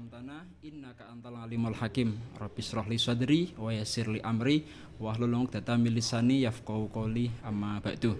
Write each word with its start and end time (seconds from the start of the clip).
'allamtana 0.00 0.48
innaka 0.64 1.12
antal 1.12 1.36
alimul 1.44 1.76
hakim. 1.76 2.16
Rabbi 2.40 2.64
shrah 2.64 2.88
li 2.88 2.96
sadri 2.96 3.52
wa 3.60 3.68
yassir 3.68 4.08
li 4.08 4.16
amri 4.24 4.64
wa 4.96 5.12
hlul 5.12 5.44
'uqdatam 5.44 5.76
min 5.76 5.92
lisani 5.92 6.40
yafqahu 6.48 6.88
qawli 6.88 7.28
amma 7.44 7.84
ba'du. 7.84 8.16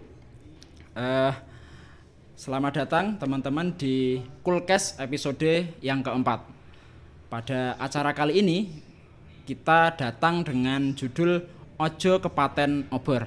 Eh 0.92 1.32
selamat 2.36 2.84
datang 2.84 3.16
teman-teman 3.16 3.72
di 3.80 4.20
Kulkes 4.44 5.00
episode 5.00 5.72
yang 5.80 6.04
keempat. 6.04 6.44
Pada 7.32 7.80
acara 7.80 8.12
kali 8.12 8.44
ini 8.44 8.68
kita 9.48 9.96
datang 9.96 10.44
dengan 10.44 10.92
judul 10.92 11.40
Ojo 11.80 12.20
Kepaten 12.20 12.92
Obor 12.92 13.24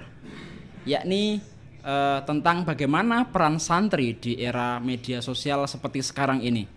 yakni 0.86 1.42
eh, 1.82 2.20
tentang 2.22 2.70
bagaimana 2.70 3.26
peran 3.34 3.58
santri 3.58 4.14
di 4.14 4.38
era 4.38 4.78
media 4.78 5.26
sosial 5.26 5.66
seperti 5.66 6.06
sekarang 6.06 6.46
ini. 6.46 6.70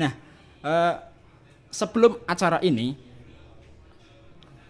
Nah, 0.00 0.29
eh, 0.64 0.94
sebelum 1.70 2.20
acara 2.26 2.58
ini, 2.60 2.96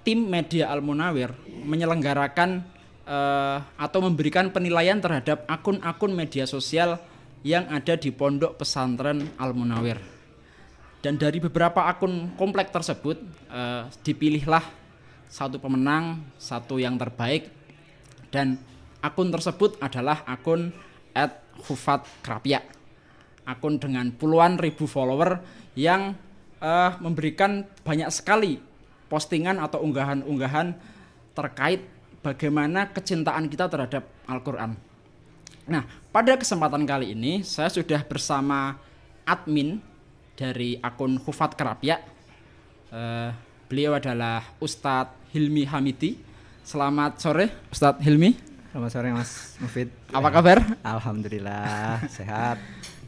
tim 0.07 0.27
media 0.27 0.73
Al 0.73 0.83
Munawir 0.83 1.33
menyelenggarakan 1.47 2.65
eh, 3.07 3.59
atau 3.79 4.01
memberikan 4.03 4.51
penilaian 4.51 4.99
terhadap 4.99 5.45
akun-akun 5.47 6.13
media 6.13 6.49
sosial 6.49 6.99
yang 7.41 7.69
ada 7.73 7.97
di 7.97 8.13
pondok 8.13 8.61
pesantren 8.61 9.33
Al 9.41 9.57
Munawir. 9.57 10.01
Dan 11.01 11.17
dari 11.17 11.41
beberapa 11.41 11.89
akun 11.89 12.37
komplek 12.37 12.69
tersebut 12.69 13.17
eh, 13.49 13.83
dipilihlah 14.05 14.65
satu 15.31 15.63
pemenang, 15.63 16.27
satu 16.37 16.77
yang 16.77 16.99
terbaik 17.01 17.49
dan 18.35 18.59
akun 19.01 19.33
tersebut 19.33 19.81
adalah 19.81 20.27
akun 20.27 20.75
@hufat_krapya. 21.67 22.61
Akun 23.49 23.81
dengan 23.81 24.13
puluhan 24.15 24.61
ribu 24.61 24.85
follower 24.85 25.41
yang 25.75 26.15
eh, 26.61 26.91
memberikan 26.99 27.67
banyak 27.83 28.11
sekali 28.11 28.59
postingan 29.11 29.59
atau 29.59 29.83
unggahan-unggahan 29.83 30.75
terkait 31.35 31.83
bagaimana 32.23 32.91
kecintaan 32.91 33.51
kita 33.51 33.67
terhadap 33.67 34.07
Al-Qur'an. 34.29 34.77
Nah, 35.71 35.83
pada 36.11 36.35
kesempatan 36.35 36.83
kali 36.87 37.15
ini 37.15 37.43
saya 37.47 37.71
sudah 37.71 38.03
bersama 38.07 38.79
admin 39.27 39.79
dari 40.35 40.79
akun 40.81 41.21
Hufat 41.21 41.55
Kerapya. 41.55 42.01
Eh, 42.91 43.31
beliau 43.71 43.95
adalah 43.95 44.43
Ustadz 44.59 45.31
Hilmi 45.31 45.63
Hamidi. 45.69 46.19
Selamat 46.67 47.23
sore, 47.23 47.51
Ustadz 47.71 48.03
Hilmi. 48.03 48.35
Selamat 48.71 48.91
sore 48.95 49.09
Mas 49.11 49.59
Mufid. 49.59 49.91
Apa 50.15 50.29
kabar? 50.31 50.63
Alhamdulillah 50.87 52.07
sehat. 52.07 52.59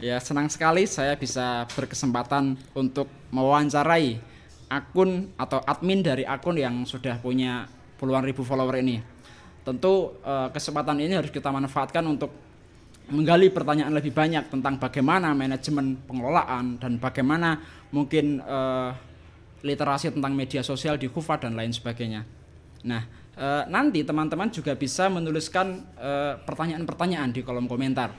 Ya, 0.03 0.19
senang 0.19 0.51
sekali 0.51 0.83
saya 0.91 1.15
bisa 1.15 1.63
berkesempatan 1.79 2.59
untuk 2.75 3.07
mewawancarai 3.31 4.19
akun 4.67 5.31
atau 5.39 5.63
admin 5.63 6.03
dari 6.03 6.27
akun 6.27 6.59
yang 6.59 6.83
sudah 6.83 7.23
punya 7.23 7.71
puluhan 8.03 8.27
ribu 8.27 8.43
follower 8.43 8.83
ini. 8.83 8.99
Tentu 9.63 10.19
eh, 10.27 10.51
kesempatan 10.51 10.99
ini 10.99 11.15
harus 11.15 11.31
kita 11.31 11.55
manfaatkan 11.55 12.03
untuk 12.03 12.35
menggali 13.15 13.47
pertanyaan 13.55 13.95
lebih 13.95 14.11
banyak 14.11 14.51
tentang 14.51 14.75
bagaimana 14.83 15.39
manajemen 15.39 15.95
pengelolaan 16.03 16.83
dan 16.83 16.99
bagaimana 16.99 17.63
mungkin 17.95 18.43
eh, 18.43 18.91
literasi 19.63 20.11
tentang 20.11 20.35
media 20.35 20.67
sosial 20.67 20.99
di 20.99 21.07
Kufa 21.15 21.39
dan 21.39 21.55
lain 21.55 21.71
sebagainya. 21.71 22.27
Nah, 22.91 23.07
eh, 23.39 23.71
nanti 23.71 24.03
teman-teman 24.03 24.51
juga 24.51 24.75
bisa 24.75 25.07
menuliskan 25.07 25.79
eh, 25.95 26.35
pertanyaan-pertanyaan 26.43 27.31
di 27.31 27.47
kolom 27.47 27.71
komentar. 27.71 28.11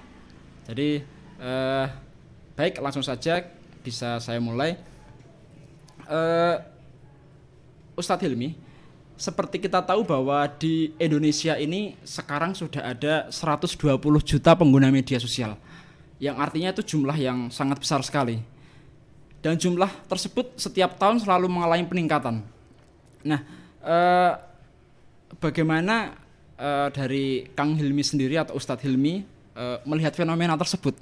Jadi 0.63 1.12
eh, 1.39 1.85
baik 2.53 2.81
langsung 2.81 3.05
saja 3.05 3.45
bisa 3.81 4.17
saya 4.21 4.37
mulai. 4.41 4.77
Eh, 6.09 6.55
Ustadz 7.93 8.25
Hilmi, 8.25 8.57
seperti 9.13 9.61
kita 9.61 9.85
tahu 9.85 10.01
bahwa 10.01 10.43
di 10.57 10.91
Indonesia 10.97 11.53
ini 11.55 11.93
sekarang 12.01 12.57
sudah 12.57 12.81
ada 12.81 13.29
120 13.29 13.77
juta 14.25 14.51
pengguna 14.57 14.89
media 14.89 15.21
sosial. 15.21 15.55
Yang 16.17 16.37
artinya 16.41 16.69
itu 16.73 16.83
jumlah 16.95 17.17
yang 17.19 17.47
sangat 17.53 17.77
besar 17.77 18.01
sekali. 18.01 18.41
Dan 19.43 19.59
jumlah 19.59 19.91
tersebut 20.07 20.55
setiap 20.55 20.95
tahun 20.95 21.19
selalu 21.19 21.51
mengalami 21.51 21.83
peningkatan. 21.83 22.41
Nah, 23.27 23.39
eh, 23.83 24.31
bagaimana 25.37 26.15
eh, 26.57 26.87
dari 26.95 27.51
Kang 27.51 27.75
Hilmi 27.75 28.01
sendiri 28.01 28.39
atau 28.39 28.55
Ustadz 28.55 28.81
Hilmi 28.81 29.23
eh, 29.53 29.77
melihat 29.85 30.15
fenomena 30.15 30.57
tersebut? 30.57 30.95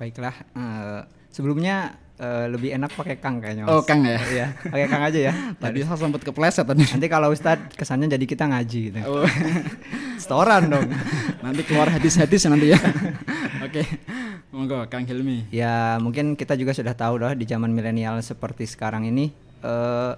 Baiklah. 0.00 0.32
eh, 0.56 1.00
sebelumnya 1.28 1.92
eh, 2.16 2.48
lebih 2.48 2.72
enak 2.72 2.90
pakai 2.90 3.16
Kang 3.16 3.36
kayaknya 3.38 3.64
Mas. 3.64 3.70
Oh, 3.70 3.84
Kang 3.84 4.00
ya? 4.02 4.16
Iya, 4.18 4.46
pakai 4.64 4.88
Kang 4.88 5.04
aja 5.04 5.20
ya. 5.20 5.32
Tadi 5.62 5.84
saya 5.84 5.96
sempat 5.98 6.20
kepleset 6.20 6.64
tadi. 6.64 6.88
Nanti 6.88 7.06
kalau 7.06 7.28
Ustadz 7.28 7.76
kesannya 7.76 8.08
jadi 8.08 8.24
kita 8.24 8.44
ngaji 8.44 8.80
gitu. 8.88 8.98
Oh, 9.04 9.28
Setoran 10.20 10.68
dong. 10.68 10.88
nanti 11.44 11.62
keluar 11.64 11.88
hadis-hadis 11.88 12.44
nanti 12.44 12.72
ya. 12.72 12.80
Oke, 13.60 13.84
monggo 14.50 14.88
Kang 14.88 15.04
Hilmi. 15.04 15.48
Ya 15.52 15.96
mungkin 15.96 16.32
kita 16.32 16.56
juga 16.56 16.72
sudah 16.72 16.92
tahu 16.92 17.16
loh 17.16 17.32
di 17.32 17.44
zaman 17.44 17.68
milenial 17.68 18.20
seperti 18.20 18.64
sekarang 18.64 19.04
ini 19.04 19.32
eh, 19.60 20.12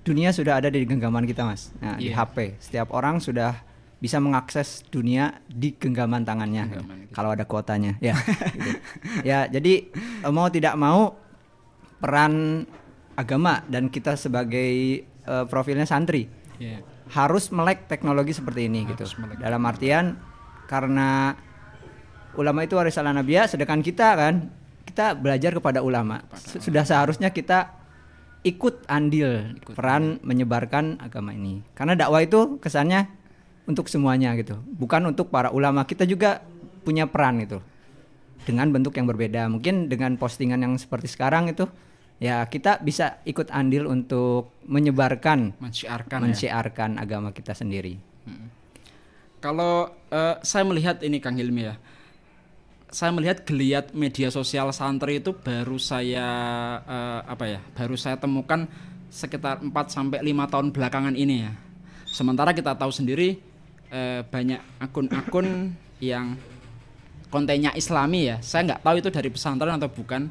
dunia 0.00 0.30
sudah 0.30 0.58
ada 0.58 0.66
di 0.66 0.82
genggaman 0.82 1.22
kita 1.22 1.42
mas. 1.42 1.70
Nah 1.78 1.94
di 1.94 2.10
Iya. 2.10 2.26
HP 2.26 2.58
setiap 2.58 2.90
orang 2.90 3.18
sudah 3.18 3.58
bisa 4.00 4.16
mengakses 4.16 4.80
dunia 4.88 5.38
di 5.46 5.72
genggaman 5.72 6.24
tangannya 6.24 6.64
Genggaman 6.66 6.98
kita. 7.04 7.12
kalau 7.12 7.30
ada 7.30 7.44
kuotanya 7.44 8.00
ya. 8.00 8.16
gitu. 8.50 8.70
Ya 9.22 9.44
jadi 9.46 9.92
eh, 9.92 10.32
mau 10.32 10.48
tidak 10.48 10.72
mau 10.74 11.20
peran 11.98 12.64
agama 13.12 13.60
dan 13.66 13.86
kita 13.86 14.16
sebagai 14.16 14.70
eh, 15.04 15.44
profilnya 15.46 15.84
santri 15.84 16.26
Iya. 16.56 16.80
harus 17.10 17.48
melek 17.48 17.84
teknologi 17.86 18.32
seperti 18.32 18.66
ini 18.66 18.84
gitu. 18.84 19.00
Harus 19.00 19.16
melek 19.16 19.36
Dalam 19.38 19.60
artian 19.62 20.16
karena 20.64 21.32
ulama 22.32 22.62
itu 22.62 22.74
warisan 22.74 23.04
nabiya, 23.06 23.44
sedangkan 23.44 23.80
kita 23.80 24.08
kan 24.12 24.34
kita 24.82 25.12
belajar 25.14 25.52
kepada 25.52 25.80
ulama. 25.80 26.20
S- 26.30 26.60
Sudah 26.60 26.84
seharusnya 26.84 27.28
kita 27.28 27.76
ikut 28.40 28.84
andil 28.86 29.56
Ikut 29.56 29.72
peran 29.72 30.20
menyebarkan 30.20 30.96
agama 30.98 31.32
ini. 31.32 31.60
Karena 31.72 31.92
dakwah 31.94 32.20
itu 32.20 32.56
kesannya 32.56 33.08
untuk 33.70 33.86
semuanya 33.86 34.34
gitu, 34.34 34.58
bukan 34.74 35.14
untuk 35.14 35.30
para 35.30 35.54
ulama. 35.54 35.86
Kita 35.86 36.02
juga 36.02 36.42
punya 36.82 37.06
peran 37.06 37.38
itu 37.40 37.62
dengan 38.44 38.68
bentuk 38.72 38.96
yang 38.96 39.06
berbeda. 39.06 39.46
Mungkin 39.46 39.86
dengan 39.86 40.18
postingan 40.18 40.60
yang 40.60 40.74
seperti 40.76 41.06
sekarang 41.06 41.52
itu 41.52 41.70
ya 42.20 42.44
kita 42.44 42.82
bisa 42.84 43.22
ikut 43.24 43.48
andil 43.48 43.88
untuk 43.88 44.52
menyebarkan 44.68 45.56
Mensyiarkan 45.56 46.18
ya. 46.20 46.24
mensiarkan 46.28 46.90
agama 47.00 47.32
kita 47.32 47.56
sendiri. 47.56 47.96
Kalau 49.40 49.88
eh, 50.12 50.36
saya 50.44 50.64
melihat 50.68 51.00
ini 51.00 51.16
Kang 51.22 51.40
Hilmi 51.40 51.64
ya. 51.64 51.76
Saya 52.90 53.14
melihat 53.14 53.46
geliat 53.46 53.94
media 53.94 54.34
sosial 54.34 54.74
santri 54.74 55.22
itu 55.22 55.32
baru 55.32 55.80
saya 55.80 56.28
eh, 56.84 57.20
apa 57.24 57.44
ya? 57.48 57.60
Baru 57.72 57.96
saya 57.96 58.20
temukan 58.20 58.68
sekitar 59.10 59.64
4 59.64 59.72
sampai 59.88 60.20
5 60.22 60.52
tahun 60.52 60.66
belakangan 60.76 61.14
ini 61.16 61.48
ya. 61.48 61.52
Sementara 62.04 62.52
kita 62.52 62.76
tahu 62.76 62.92
sendiri 62.92 63.40
eh, 63.90 64.22
banyak 64.22 64.60
akun-akun 64.80 65.74
yang 66.00 66.38
kontennya 67.30 67.74
Islami 67.74 68.30
ya. 68.30 68.36
Saya 68.42 68.74
nggak 68.74 68.82
tahu 68.82 68.96
itu 68.98 69.10
dari 69.10 69.28
pesantren 69.30 69.76
atau 69.76 69.90
bukan. 69.90 70.30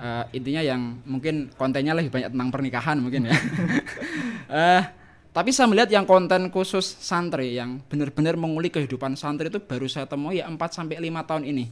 Eh, 0.00 0.24
intinya 0.40 0.64
yang 0.64 1.04
mungkin 1.04 1.52
kontennya 1.56 1.92
lebih 1.92 2.08
banyak 2.08 2.32
tentang 2.32 2.50
pernikahan 2.50 2.96
mungkin 2.98 3.30
ya. 3.30 3.36
Eh, 4.50 4.82
tapi 5.30 5.54
saya 5.54 5.70
melihat 5.70 5.94
yang 5.94 6.02
konten 6.10 6.50
khusus 6.50 6.82
santri 6.82 7.54
yang 7.54 7.78
benar-benar 7.86 8.34
mengulik 8.34 8.74
kehidupan 8.74 9.14
santri 9.14 9.46
itu 9.46 9.62
baru 9.62 9.86
saya 9.86 10.10
temui 10.10 10.42
ya 10.42 10.50
4 10.50 10.58
sampai 10.58 10.98
5 10.98 11.06
tahun 11.22 11.46
ini. 11.46 11.70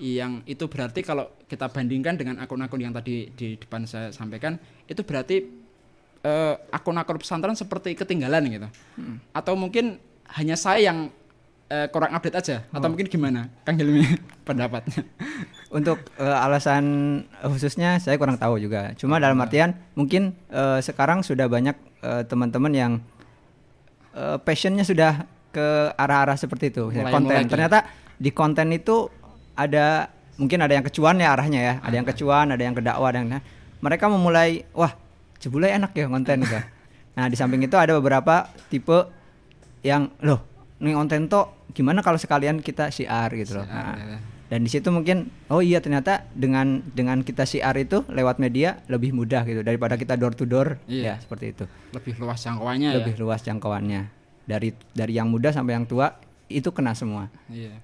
Yang 0.00 0.40
itu 0.48 0.64
berarti 0.72 1.04
kalau 1.04 1.28
kita 1.44 1.68
bandingkan 1.68 2.16
dengan 2.16 2.40
akun-akun 2.40 2.80
yang 2.80 2.96
tadi 2.96 3.28
di 3.28 3.60
depan 3.60 3.84
saya 3.84 4.08
sampaikan, 4.08 4.56
itu 4.88 5.04
berarti 5.04 5.44
akun-akun 6.72 7.20
pesantren 7.20 7.52
seperti 7.52 7.92
ketinggalan 7.92 8.48
gitu. 8.48 8.68
Atau 9.36 9.52
mungkin 9.52 10.00
hanya 10.32 10.56
saya 10.56 10.80
yang 10.92 10.98
eh, 11.72 11.86
kurang 11.88 12.12
update 12.12 12.36
aja 12.36 12.56
atau 12.68 12.88
mungkin 12.92 13.08
gimana? 13.08 13.48
Kang 13.64 13.80
Hilmi 13.80 14.04
pendapatnya. 14.48 15.04
Untuk 15.72 16.00
eh, 16.20 16.44
alasan 16.44 16.84
khususnya 17.44 17.96
saya 18.00 18.20
kurang 18.20 18.36
tahu 18.36 18.60
juga. 18.60 18.92
Cuma 19.00 19.16
dalam 19.16 19.40
artian 19.40 19.76
mungkin 19.96 20.36
eh, 20.52 20.80
sekarang 20.84 21.24
sudah 21.24 21.48
banyak 21.48 21.76
eh, 22.04 22.22
teman-teman 22.28 22.72
yang 22.72 22.92
eh, 24.16 24.36
passionnya 24.40 24.84
sudah 24.84 25.24
ke 25.52 25.92
arah-arah 25.96 26.36
seperti 26.36 26.72
itu. 26.72 26.88
Ya, 26.92 27.04
Mulai 27.04 27.12
konten. 27.12 27.28
melek 27.32 27.44
ya. 27.44 27.50
Ternyata 27.52 27.78
di 28.16 28.30
konten 28.32 28.68
itu 28.72 29.08
ada 29.52 30.08
mungkin 30.40 30.64
ada 30.64 30.72
yang 30.72 30.84
kecuan 30.84 31.20
ya 31.20 31.36
arahnya 31.36 31.60
ya. 31.60 31.74
Ada 31.84 31.94
yang 32.00 32.08
kecuan, 32.08 32.46
ada 32.52 32.62
yang 32.62 32.74
ke 32.76 32.82
dakwah, 32.84 33.08
ada 33.12 33.20
yang 33.20 33.28
nah, 33.36 33.42
mereka 33.84 34.08
memulai 34.08 34.64
wah 34.72 34.96
jebule 35.36 35.68
enak 35.68 35.92
ya 35.92 36.08
konten 36.08 36.44
gitu. 36.44 36.60
Nah 37.12 37.28
di 37.28 37.36
samping 37.36 37.60
itu 37.60 37.76
ada 37.76 37.92
beberapa 37.92 38.48
tipe 38.72 39.04
yang 39.82 40.10
loh 40.22 40.40
nih 40.78 40.94
konten 40.94 41.26
tuh 41.26 41.46
gimana 41.70 42.02
kalau 42.02 42.18
sekalian 42.18 42.58
kita 42.58 42.90
syiar 42.90 43.30
gitu 43.34 43.58
loh. 43.58 43.66
Nah, 43.66 43.94
ya. 43.98 44.18
Dan 44.52 44.62
di 44.62 44.70
situ 44.70 44.92
mungkin 44.92 45.32
oh 45.48 45.64
iya 45.64 45.80
ternyata 45.80 46.28
dengan 46.36 46.84
dengan 46.84 47.24
kita 47.24 47.48
siar 47.48 47.72
itu 47.80 48.04
lewat 48.12 48.36
media 48.36 48.84
lebih 48.84 49.16
mudah 49.16 49.48
gitu 49.48 49.64
daripada 49.64 49.96
kita 49.96 50.12
door 50.12 50.36
to 50.36 50.44
door 50.44 50.76
Iya. 50.84 51.02
ya 51.02 51.14
seperti 51.16 51.56
itu. 51.56 51.64
Lebih 51.96 52.20
luas 52.20 52.44
jangkauannya 52.44 52.90
lebih 53.00 53.14
luas 53.16 53.40
jangkauannya. 53.40 54.12
Dari 54.44 54.76
dari 54.92 55.16
yang 55.16 55.32
muda 55.32 55.56
sampai 55.56 55.72
yang 55.72 55.88
tua 55.88 56.12
itu 56.52 56.68
kena 56.68 56.92
semua. 56.92 57.32
ya. 57.48 57.72
Iya. 57.72 57.74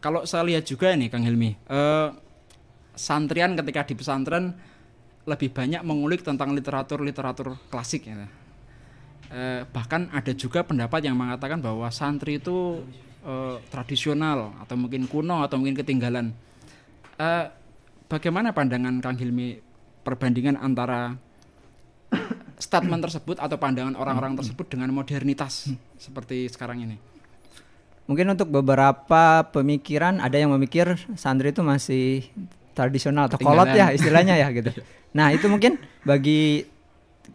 Kalau 0.00 0.24
saya 0.24 0.48
lihat 0.48 0.64
juga 0.64 0.96
nih 0.96 1.12
Kang 1.12 1.28
Hilmi, 1.28 1.60
eh, 1.60 2.08
santrian 2.96 3.52
ketika 3.52 3.84
di 3.84 3.94
pesantren 3.98 4.56
lebih 5.26 5.52
banyak 5.52 5.82
mengulik 5.84 6.24
tentang 6.24 6.56
literatur-literatur 6.56 7.58
klasik 7.68 8.06
ya. 8.08 8.30
Eh, 9.26 9.66
bahkan 9.74 10.06
ada 10.14 10.30
juga 10.30 10.62
pendapat 10.62 11.02
yang 11.02 11.18
mengatakan 11.18 11.58
bahwa 11.58 11.90
santri 11.90 12.38
itu 12.38 12.78
eh, 13.26 13.58
tradisional 13.70 14.54
atau 14.62 14.78
mungkin 14.78 15.10
kuno 15.10 15.42
atau 15.42 15.58
mungkin 15.58 15.74
ketinggalan. 15.74 16.30
Eh, 17.18 17.44
bagaimana 18.06 18.54
pandangan 18.54 19.02
Kang 19.02 19.18
Hilmi 19.18 19.58
perbandingan 20.06 20.54
antara 20.54 21.18
statement 22.62 23.02
tersebut 23.02 23.36
atau 23.42 23.58
pandangan 23.58 23.98
orang-orang 23.98 24.38
tersebut 24.38 24.70
dengan 24.70 24.94
modernitas 24.94 25.74
seperti 25.98 26.46
sekarang 26.46 26.86
ini? 26.86 26.96
Mungkin 28.06 28.38
untuk 28.38 28.46
beberapa 28.54 29.42
pemikiran 29.50 30.22
ada 30.22 30.38
yang 30.38 30.54
memikir 30.54 30.94
santri 31.18 31.50
itu 31.50 31.66
masih 31.66 32.30
tradisional 32.70 33.26
atau 33.26 33.42
kolot 33.42 33.74
ya 33.74 33.90
istilahnya 33.90 34.38
ya 34.38 34.54
gitu. 34.54 34.70
Nah, 35.16 35.34
itu 35.34 35.50
mungkin 35.50 35.80
bagi 36.06 36.68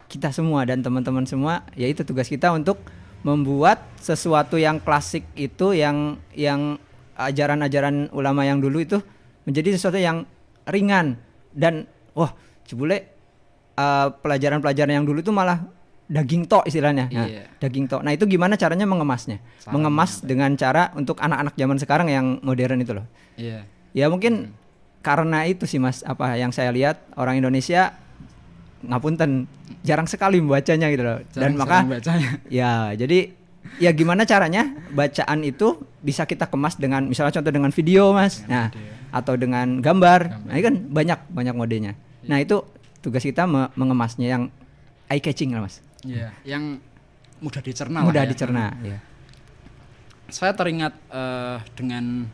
kita 0.08 0.32
semua 0.32 0.64
dan 0.68 0.84
teman-teman 0.84 1.24
semua 1.24 1.64
yaitu 1.74 2.04
tugas 2.04 2.28
kita 2.28 2.52
untuk 2.52 2.78
membuat 3.22 3.82
sesuatu 4.02 4.58
yang 4.58 4.82
klasik 4.82 5.22
itu 5.38 5.72
yang 5.72 6.18
yang 6.34 6.76
ajaran-ajaran 7.14 8.10
ulama 8.10 8.42
yang 8.42 8.58
dulu 8.58 8.82
itu 8.82 8.98
menjadi 9.46 9.78
sesuatu 9.78 9.98
yang 9.98 10.26
ringan 10.66 11.18
dan 11.54 11.86
wah 12.16 12.34
jebule 12.66 13.06
uh, 13.78 14.10
pelajaran-pelajaran 14.20 15.02
yang 15.02 15.06
dulu 15.06 15.22
itu 15.22 15.30
malah 15.34 15.62
daging 16.12 16.44
tok 16.44 16.68
istilahnya. 16.68 17.08
Nah, 17.08 17.24
Iya. 17.24 17.48
daging 17.56 17.88
tok. 17.88 18.04
Nah, 18.04 18.12
itu 18.12 18.28
gimana 18.28 18.58
caranya 18.60 18.84
mengemasnya? 18.84 19.40
Caranya 19.40 19.72
Mengemas 19.72 20.20
dengan 20.20 20.50
cara 20.60 20.92
untuk 20.92 21.16
anak-anak 21.16 21.54
zaman 21.56 21.78
sekarang 21.80 22.08
yang 22.12 22.26
modern 22.44 22.84
itu 22.84 22.92
loh. 22.92 23.06
Iya. 23.40 23.64
Ya 23.96 24.06
mungkin 24.12 24.52
karena 25.00 25.48
itu 25.48 25.64
sih 25.64 25.80
Mas 25.80 26.04
apa 26.04 26.36
yang 26.36 26.52
saya 26.52 26.70
lihat 26.70 27.00
orang 27.16 27.40
Indonesia 27.40 27.96
ngapunten 28.86 29.46
jarang 29.82 30.06
sekali 30.06 30.38
membacanya 30.42 30.90
gitu 30.90 31.02
loh. 31.02 31.18
Dan 31.32 31.54
Jarang 31.54 31.54
maka 31.58 31.76
sekali 31.82 31.92
bacanya. 31.98 32.28
ya 32.62 32.72
jadi 32.94 33.18
ya 33.78 33.90
gimana 33.94 34.26
caranya 34.26 34.74
bacaan 34.90 35.38
itu 35.46 35.80
bisa 36.02 36.26
kita 36.26 36.50
kemas 36.50 36.76
dengan 36.76 37.06
misalnya 37.06 37.32
contoh 37.38 37.52
dengan 37.54 37.70
video 37.70 38.10
Mas. 38.12 38.42
Dengan 38.42 38.50
nah, 38.50 38.66
video. 38.74 38.92
atau 39.14 39.34
dengan 39.38 39.66
gambar. 39.78 40.20
Gambar. 40.28 40.46
Nah, 40.48 40.54
ini 40.58 40.62
kan 40.62 40.74
banyak 40.90 41.18
banyak 41.30 41.54
modenya. 41.54 41.92
Nah, 42.26 42.38
itu 42.38 42.62
tugas 43.02 43.22
kita 43.22 43.46
me- 43.50 43.70
mengemasnya 43.74 44.26
yang 44.30 44.42
eye 45.10 45.22
catching 45.22 45.54
lah 45.54 45.66
Mas. 45.66 45.82
Iya, 46.02 46.34
yang 46.42 46.82
mudah 47.42 47.62
dicerna 47.62 48.02
lah 48.02 48.06
Mudah 48.06 48.22
ya. 48.26 48.30
dicerna 48.30 48.64
ya. 48.82 48.98
Saya 50.32 50.54
teringat 50.56 50.94
eh, 51.12 51.58
dengan 51.76 52.26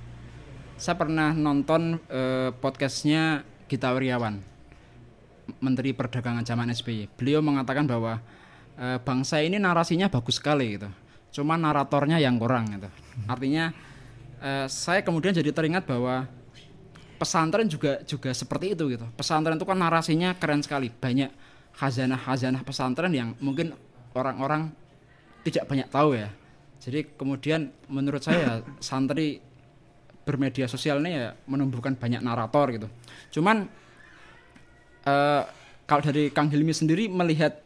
saya 0.79 0.94
pernah 0.94 1.35
nonton 1.35 1.99
eh, 2.06 2.55
podcastnya 2.61 3.43
Gita 3.67 3.91
Wirjawan, 3.93 4.41
Menteri 5.58 5.94
Perdagangan 5.94 6.46
zaman 6.46 6.70
SBY. 6.70 7.10
Beliau 7.19 7.43
mengatakan 7.43 7.84
bahwa 7.84 8.22
eh, 8.78 8.99
bangsa 9.02 9.43
ini 9.43 9.58
narasinya 9.58 10.06
bagus 10.10 10.38
sekali 10.38 10.78
gitu, 10.78 10.88
cuma 11.40 11.58
naratornya 11.58 12.19
yang 12.22 12.38
kurang 12.38 12.70
gitu. 12.75 12.88
Artinya 13.26 13.75
eh, 14.43 14.66
saya 14.70 15.02
kemudian 15.02 15.34
jadi 15.34 15.50
teringat 15.50 15.87
bahwa 15.87 16.26
pesantren 17.19 17.66
juga 17.66 18.00
juga 18.06 18.31
seperti 18.31 18.78
itu 18.78 18.94
gitu. 18.94 19.06
Pesantren 19.19 19.58
itu 19.58 19.66
kan 19.66 19.78
narasinya 19.78 20.38
keren 20.38 20.62
sekali, 20.62 20.88
banyak 20.88 21.31
khazanah-khazanah 21.78 22.62
pesantren 22.66 23.14
yang 23.14 23.34
mungkin 23.38 23.75
orang-orang 24.14 24.70
tidak 25.46 25.66
banyak 25.66 25.88
tahu 25.90 26.19
ya. 26.19 26.31
Jadi 26.78 27.19
kemudian 27.19 27.75
menurut 27.90 28.22
saya 28.22 28.62
santri 28.78 29.43
bermedia 30.22 30.70
sosial 30.70 31.00
ini 31.02 31.16
ya 31.16 31.34
menumbuhkan 31.49 31.99
banyak 31.99 32.22
narator 32.22 32.70
gitu. 32.75 32.88
Cuman 33.34 33.66
eh, 35.08 35.43
kalau 35.84 36.02
dari 36.02 36.28
Kang 36.28 36.46
Hilmi 36.46 36.70
sendiri 36.70 37.08
melihat 37.08 37.64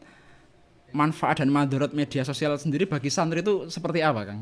manfaat 0.91 1.37
dan 1.37 1.49
madarat 1.49 1.91
media 1.91 2.23
sosial 2.23 2.55
sendiri 2.55 2.85
bagi 2.85 3.09
santri 3.09 3.41
itu 3.41 3.67
seperti 3.67 3.99
apa, 3.99 4.23
Kang? 4.23 4.41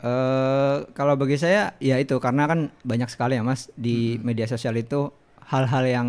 eh 0.00 0.76
kalau 0.90 1.12
bagi 1.12 1.36
saya 1.36 1.76
ya 1.76 2.00
itu 2.00 2.16
karena 2.16 2.48
kan 2.48 2.60
banyak 2.80 3.04
sekali 3.06 3.36
ya 3.36 3.44
Mas 3.44 3.68
di 3.76 4.16
media 4.18 4.48
sosial 4.48 4.72
itu 4.74 5.12
hal-hal 5.44 5.84
yang 5.84 6.08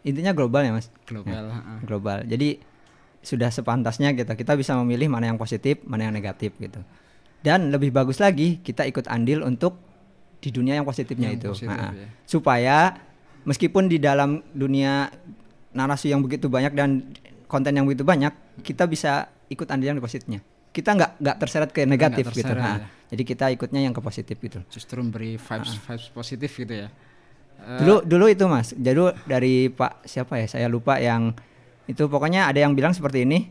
intinya 0.00 0.32
global 0.32 0.64
ya 0.64 0.72
Mas. 0.72 0.88
Global. 1.04 1.52
heeh. 1.52 1.78
Global. 1.84 2.18
Jadi 2.24 2.56
sudah 3.20 3.50
sepantasnya 3.50 4.14
kita 4.14 4.32
kita 4.32 4.56
bisa 4.56 4.72
memilih 4.78 5.12
mana 5.12 5.28
yang 5.28 5.36
positif, 5.36 5.84
mana 5.84 6.08
yang 6.08 6.14
negatif 6.14 6.56
gitu. 6.56 6.80
Dan 7.42 7.68
lebih 7.68 7.92
bagus 7.92 8.16
lagi 8.16 8.56
kita 8.58 8.88
ikut 8.88 9.04
andil 9.04 9.44
untuk 9.44 9.76
di 10.40 10.48
dunia 10.48 10.78
yang 10.78 10.86
positifnya 10.86 11.28
Yang 11.28 11.36
itu. 11.36 11.48
positif, 11.60 11.76
Ha-ha. 11.76 11.92
ya. 11.92 12.08
Supaya 12.24 12.76
meskipun 13.46 13.86
di 13.86 13.96
dalam 13.96 14.42
dunia 14.50 15.08
narasi 15.72 16.10
yang 16.10 16.20
begitu 16.20 16.50
banyak 16.50 16.74
dan 16.74 17.06
konten 17.46 17.70
yang 17.70 17.86
begitu 17.86 18.02
banyak, 18.02 18.34
kita 18.60 18.84
bisa 18.84 19.30
ikut 19.46 19.70
andil 19.70 19.94
yang 19.94 19.98
di 19.98 20.04
positifnya. 20.04 20.40
Kita 20.68 20.92
nggak 20.92 21.10
nggak 21.22 21.36
terseret 21.38 21.70
ke 21.70 21.86
negatif 21.86 22.28
gitu. 22.28 22.42
terseret, 22.44 22.60
Ha. 22.60 22.72
ya. 22.76 22.86
Jadi 23.06 23.22
kita 23.22 23.44
ikutnya 23.48 23.80
yang 23.80 23.94
ke 23.94 24.02
positif 24.02 24.36
gitu. 24.36 24.60
Justru 24.68 24.98
memberi 24.98 25.38
vibes 25.38 25.78
vibes 25.78 26.06
positif 26.10 26.50
gitu 26.52 26.74
ya. 26.74 26.88
Eh, 27.56 27.78
Dulu 27.80 28.02
dulu 28.04 28.26
itu 28.26 28.44
Mas. 28.44 28.74
Jadi 28.74 29.00
dari 29.24 29.70
Pak 29.70 30.04
siapa 30.04 30.36
ya? 30.36 30.46
Saya 30.50 30.66
lupa 30.66 30.98
yang 30.98 31.32
itu 31.86 32.02
pokoknya 32.04 32.50
ada 32.50 32.58
yang 32.58 32.74
bilang 32.74 32.92
seperti 32.92 33.22
ini. 33.24 33.48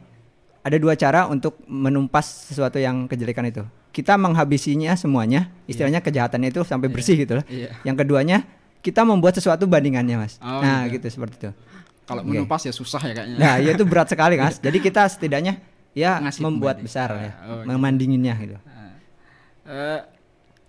Ada 0.65 0.81
dua 0.81 0.97
cara 0.97 1.29
untuk 1.29 1.61
menumpas 1.69 2.49
sesuatu 2.49 2.81
yang 2.81 3.05
kejelekan 3.05 3.45
itu. 3.45 3.61
Kita 3.93 4.17
menghabisinya 4.17 4.97
semuanya, 4.97 5.53
istilahnya 5.69 6.01
kejahatannya 6.01 6.49
itu 6.49 6.65
sampai 6.65 6.89
bersih 6.89 7.21
gitu 7.21 7.37
loh. 7.37 7.45
Iya. 7.45 7.69
Yang 7.85 7.95
keduanya, 8.01 8.37
kita 8.85 9.01
membuat 9.01 9.33
sesuatu 9.33 9.65
bandingannya, 9.65 10.21
Mas. 10.21 10.37
Oh, 10.37 10.61
nah, 10.61 10.85
gitu. 10.85 11.01
gitu 11.01 11.17
seperti 11.17 11.35
itu. 11.41 11.51
Kalau 12.05 12.21
menumpas 12.21 12.61
ya 12.61 12.69
susah 12.69 13.01
ya 13.01 13.17
kayaknya. 13.17 13.37
Nah, 13.41 13.53
ya 13.57 13.73
itu 13.73 13.81
berat 13.89 14.05
sekali, 14.05 14.37
Mas. 14.37 14.61
Jadi 14.61 14.77
kita 14.77 15.09
setidaknya 15.09 15.57
ya 15.97 16.21
Ngasih 16.21 16.45
membuat 16.45 16.77
pembanding. 16.77 16.85
besar 16.85 17.09
ya, 17.17 17.31
Oh, 17.49 17.65
gitu. 17.65 17.73
memandinginnya 17.73 18.33
gitu. 18.37 18.57
Eh, 19.65 20.01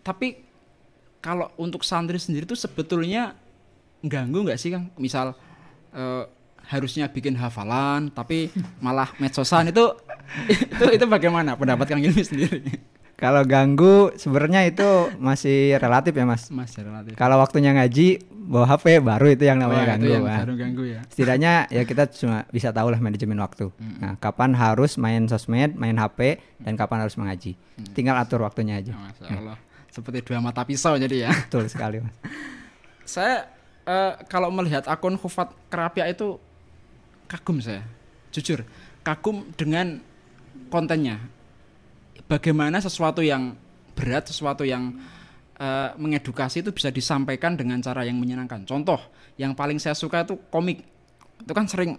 tapi 0.01 0.41
kalau 1.21 1.53
untuk 1.61 1.85
santri 1.85 2.17
sendiri 2.17 2.49
tuh 2.49 2.57
sebetulnya 2.57 3.37
ganggu 4.01 4.41
nggak 4.49 4.57
sih 4.57 4.73
Kang? 4.73 4.89
Misal 4.97 5.37
eh, 5.93 6.25
harusnya 6.67 7.07
bikin 7.07 7.37
hafalan 7.37 8.09
tapi 8.11 8.49
malah 8.81 9.13
medsosan 9.21 9.69
itu 9.69 9.85
itu 10.73 10.85
itu 10.97 11.05
bagaimana 11.05 11.55
pendapat 11.55 11.87
Kang 11.87 12.01
Ilmi 12.01 12.25
sendiri? 12.25 12.63
Kalau 13.17 13.49
ganggu 13.49 14.13
sebenarnya 14.21 14.69
itu 14.69 15.09
masih 15.17 15.81
relatif 15.81 16.13
ya, 16.13 16.29
Mas. 16.29 16.53
Mas 16.53 16.77
relatif. 16.77 17.17
Kalau 17.17 17.41
waktunya 17.41 17.73
ngaji 17.73 18.21
bawa 18.29 18.77
HP 18.77 19.01
baru 19.01 19.33
itu 19.33 19.49
yang 19.49 19.57
namanya 19.57 19.83
Wah, 19.83 19.89
ganggu. 19.97 20.05
itu 20.05 20.11
yang 20.13 20.25
Wah. 20.29 20.39
baru 20.45 20.55
ganggu 20.55 20.85
ya. 20.85 21.01
Setidaknya 21.09 21.53
ya 21.73 21.83
kita 21.89 22.13
cuma 22.13 22.45
bisa 22.53 22.69
tahu 22.77 22.93
lah 22.93 23.01
manajemen 23.01 23.41
waktu. 23.41 23.73
Nah, 23.81 24.21
kapan 24.21 24.53
harus 24.53 25.01
main 25.01 25.25
sosmed, 25.33 25.73
main 25.81 25.97
HP, 25.97 26.45
dan 26.61 26.77
kapan 26.77 27.09
harus 27.09 27.17
mengaji. 27.17 27.57
Tinggal 27.97 28.21
atur 28.21 28.45
waktunya 28.45 28.85
aja. 28.85 28.93
Masya 28.93 29.33
Allah. 29.33 29.57
Seperti 29.89 30.21
dua 30.29 30.45
mata 30.45 30.61
pisau 30.69 31.01
jadi 31.01 31.27
ya. 31.27 31.31
Betul 31.33 31.73
sekali, 31.73 32.05
Mas. 32.05 32.13
saya 33.17 33.49
eh, 33.89 34.13
kalau 34.29 34.53
melihat 34.53 34.85
akun 34.91 35.17
Hufat 35.17 35.55
Kerapia 35.73 36.05
itu 36.11 36.37
kagum 37.31 37.59
saya 37.63 37.83
jujur 38.35 38.63
kagum 39.07 39.47
dengan 39.55 40.03
kontennya 40.69 41.23
bagaimana 42.27 42.83
sesuatu 42.83 43.23
yang 43.23 43.55
berat 43.97 44.29
sesuatu 44.29 44.63
yang 44.63 44.93
eh, 45.57 45.91
mengedukasi 45.97 46.61
itu 46.61 46.71
bisa 46.71 46.93
disampaikan 46.93 47.57
dengan 47.57 47.81
cara 47.81 48.05
yang 48.05 48.21
menyenangkan. 48.21 48.69
Contoh 48.69 49.01
yang 49.41 49.57
paling 49.57 49.81
saya 49.81 49.97
suka 49.97 50.27
itu 50.27 50.37
komik. 50.53 50.85
Itu 51.41 51.53
kan 51.57 51.67
sering 51.67 51.97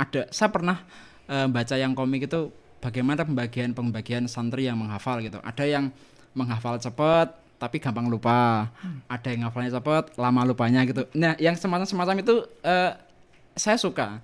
ada. 0.00 0.26
Saya 0.32 0.48
pernah 0.50 0.82
eh, 1.28 1.46
baca 1.46 1.74
yang 1.76 1.92
komik 1.92 2.26
itu 2.26 2.48
bagaimana 2.80 3.24
pembagian 3.24 3.76
pembagian 3.76 4.24
santri 4.26 4.66
yang 4.66 4.80
menghafal 4.80 5.20
gitu. 5.20 5.38
Ada 5.44 5.64
yang 5.68 5.92
menghafal 6.32 6.80
cepat 6.80 7.36
tapi 7.60 7.78
gampang 7.78 8.08
lupa. 8.08 8.72
Ada 9.06 9.36
yang 9.36 9.48
hafalnya 9.48 9.78
cepat 9.78 10.16
lama 10.16 10.42
lupanya 10.48 10.82
gitu. 10.88 11.04
Nah 11.14 11.36
yang 11.36 11.54
semacam 11.54 11.86
semacam 11.86 12.16
itu 12.24 12.34
eh, 12.64 12.92
saya 13.54 13.78
suka 13.78 14.18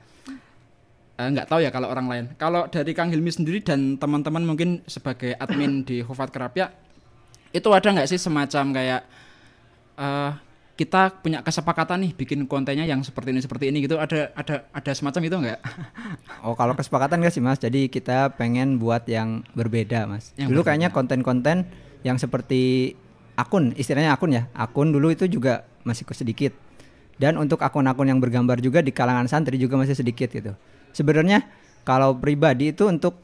Eh, 1.20 1.28
nggak 1.36 1.52
tahu 1.52 1.60
ya 1.60 1.68
kalau 1.68 1.92
orang 1.92 2.08
lain 2.08 2.24
kalau 2.40 2.64
dari 2.72 2.96
Kang 2.96 3.12
Hilmi 3.12 3.28
sendiri 3.28 3.60
dan 3.60 4.00
teman-teman 4.00 4.40
mungkin 4.40 4.80
sebagai 4.88 5.36
admin 5.36 5.84
di 5.84 6.00
Hufat 6.00 6.32
Kerapia 6.32 6.72
itu 7.52 7.68
ada 7.76 7.92
nggak 7.92 8.08
sih 8.08 8.16
semacam 8.16 8.64
kayak 8.72 9.00
eh 10.00 10.32
kita 10.80 11.20
punya 11.20 11.44
kesepakatan 11.44 12.08
nih 12.08 12.16
bikin 12.16 12.48
kontennya 12.48 12.88
yang 12.88 13.04
seperti 13.04 13.36
ini 13.36 13.44
seperti 13.44 13.68
ini 13.68 13.84
gitu 13.84 14.00
ada 14.00 14.32
ada 14.32 14.64
ada 14.72 14.92
semacam 14.96 15.20
itu 15.28 15.36
nggak 15.44 15.60
Oh, 16.46 16.56
kalau 16.56 16.72
kesepakatan 16.72 17.20
enggak 17.20 17.36
sih, 17.36 17.44
Mas? 17.44 17.60
Jadi 17.60 17.92
kita 17.92 18.32
pengen 18.40 18.80
buat 18.80 19.04
yang 19.04 19.44
berbeda, 19.52 20.08
Mas. 20.08 20.32
Yang 20.40 20.56
Dulu 20.56 20.64
berbeda. 20.64 20.68
kayaknya 20.72 20.88
konten-konten 20.88 21.68
yang 22.00 22.16
seperti 22.16 22.96
akun, 23.36 23.76
istilahnya 23.76 24.16
akun 24.16 24.32
ya. 24.32 24.48
Akun 24.56 24.88
dulu 24.88 25.12
itu 25.12 25.28
juga 25.28 25.68
masih 25.84 26.08
sedikit. 26.16 26.56
Dan 27.20 27.36
untuk 27.36 27.60
akun-akun 27.60 28.08
yang 28.08 28.24
bergambar 28.24 28.56
juga 28.64 28.80
di 28.80 28.88
kalangan 28.88 29.28
santri 29.28 29.60
juga 29.60 29.76
masih 29.76 29.92
sedikit 29.92 30.32
gitu. 30.32 30.56
Sebenarnya 30.92 31.47
kalau 31.87 32.16
pribadi 32.18 32.70
itu 32.75 32.87
untuk 32.87 33.16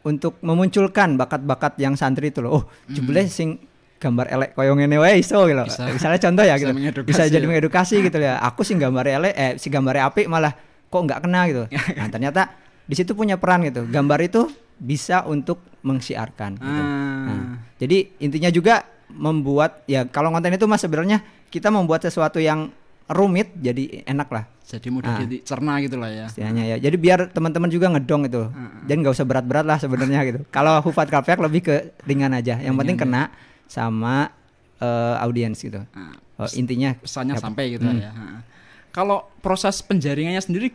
untuk 0.00 0.40
memunculkan 0.40 1.20
bakat-bakat 1.20 1.76
yang 1.76 1.94
santri 1.96 2.32
itu 2.32 2.40
loh. 2.40 2.50
Oh, 2.60 2.64
jebule 2.88 3.28
sing 3.28 3.60
gambar 4.00 4.32
elek 4.32 4.50
koyo 4.56 4.72
ngene 4.72 4.96
wae 4.96 5.20
iso 5.20 5.44
gitu. 5.44 5.60
Bisa. 5.60 5.92
Misalnya 5.92 6.20
contoh 6.24 6.44
ya 6.48 6.56
Bisa 6.56 6.72
gitu. 6.72 7.00
Bisa 7.04 7.22
jadi 7.28 7.44
ya. 7.44 7.48
mengedukasi 7.48 7.96
gitu 8.00 8.18
ya. 8.18 8.40
Aku 8.40 8.64
sih 8.64 8.80
gambar 8.80 9.04
elek 9.04 9.34
eh 9.36 9.52
si 9.60 9.68
gambar 9.68 10.08
apik 10.08 10.24
malah 10.24 10.56
kok 10.88 11.00
nggak 11.04 11.20
kena 11.20 11.40
gitu. 11.52 11.64
Nah, 11.70 12.08
ternyata 12.08 12.42
di 12.88 12.94
situ 12.96 13.12
punya 13.12 13.36
peran 13.36 13.60
gitu. 13.68 13.84
Gambar 13.84 14.24
itu 14.24 14.48
bisa 14.80 15.28
untuk 15.28 15.60
mengsiarkan 15.84 16.56
gitu. 16.56 16.80
Ah. 16.80 17.28
Nah, 17.28 17.40
jadi 17.76 18.08
intinya 18.24 18.48
juga 18.48 18.88
membuat 19.12 19.84
ya 19.84 20.08
kalau 20.08 20.32
konten 20.32 20.56
itu 20.56 20.64
mas 20.64 20.80
sebenarnya 20.80 21.20
kita 21.52 21.68
membuat 21.68 22.00
sesuatu 22.00 22.40
yang 22.40 22.72
rumit 23.10 23.50
jadi 23.54 24.06
enak 24.06 24.30
lah 24.30 24.44
Jadi 24.62 24.86
mudah 24.86 25.10
Ah. 25.12 25.26
dicerna 25.26 25.82
gitu 25.82 25.98
lah 25.98 26.06
ya. 26.06 26.26
istilahnya 26.26 26.62
ya. 26.64 26.76
Jadi 26.78 26.94
biar 26.94 27.26
teman-teman 27.28 27.66
juga 27.66 27.90
ngedong 27.90 28.22
itu. 28.24 28.46
Dan 28.86 29.02
nggak 29.02 29.12
usah 29.12 29.26
berat-berat 29.26 29.66
lah 29.66 29.76
sebenarnya 29.76 30.22
gitu. 30.24 30.40
Kalau 30.54 30.78
Hufat 30.78 31.10
Kafiak 31.10 31.36
lebih 31.36 31.60
ke 31.60 31.74
ringan 32.00 32.30
aja. 32.30 32.54
Yang 32.56 32.78
penting 32.78 32.94
kena 32.96 33.34
sama 33.66 34.30
eh, 34.78 35.16
audiens 35.18 35.58
gitu. 35.58 35.82
Ah, 35.90 36.14
Eh, 36.40 36.50
intinya 36.56 36.94
pesannya 36.94 37.34
Yap. 37.34 37.42
sampai 37.42 37.64
gitu 37.70 37.84
Hmm. 37.84 37.98
ya. 37.98 38.10
Ha. 38.10 38.46
Kalau 38.88 39.26
proses 39.40 39.82
penjaringannya 39.82 40.38
sendiri 40.38 40.70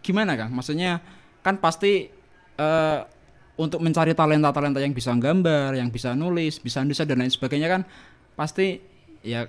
gimana 0.00 0.36
Kang? 0.36 0.52
Maksudnya 0.52 1.00
kan 1.40 1.56
pasti 1.56 2.12
eh, 2.54 2.98
untuk 3.56 3.80
mencari 3.80 4.12
talenta-talenta 4.12 4.78
yang 4.78 4.92
bisa 4.92 5.10
gambar, 5.12 5.72
yang 5.74 5.88
bisa 5.88 6.12
nulis, 6.12 6.56
bisa 6.56 6.80
nulis 6.80 7.00
dan 7.00 7.16
lain 7.16 7.28
sebagainya 7.28 7.68
kan 7.70 7.82
pasti 8.34 8.84
ya 9.20 9.48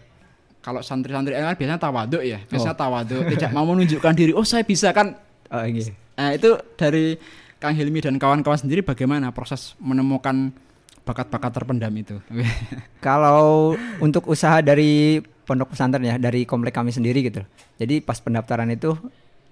kalau 0.61 0.85
santri-santri 0.85 1.33
kan 1.33 1.57
biasanya 1.57 1.81
tawaduk 1.81 2.21
ya, 2.21 2.39
biasanya 2.45 2.77
tawaduk, 2.77 3.21
tidak 3.33 3.49
mau 3.51 3.65
menunjukkan 3.65 4.13
diri. 4.13 4.31
Oh 4.37 4.45
saya 4.45 4.61
bisa 4.61 4.93
kan? 4.93 5.17
oh, 5.51 5.65
iya. 5.65 5.91
Nah, 6.15 6.37
itu 6.37 6.53
dari 6.77 7.17
Kang 7.57 7.73
Hilmi 7.73 7.99
dan 8.01 8.15
kawan-kawan 8.21 8.61
sendiri 8.61 8.85
bagaimana 8.85 9.33
proses 9.33 9.73
menemukan 9.81 10.53
bakat-bakat 11.01 11.51
terpendam 11.51 11.93
itu? 11.97 12.21
Kalau 13.05 13.73
untuk 13.97 14.29
usaha 14.29 14.61
dari 14.61 15.21
pondok 15.45 15.73
pesantren 15.73 16.05
ya, 16.05 16.15
dari 16.21 16.45
komplek 16.45 16.77
kami 16.77 16.93
sendiri 16.93 17.25
gitu. 17.25 17.41
Jadi 17.81 18.01
pas 18.01 18.21
pendaftaran 18.21 18.69
itu 18.69 18.93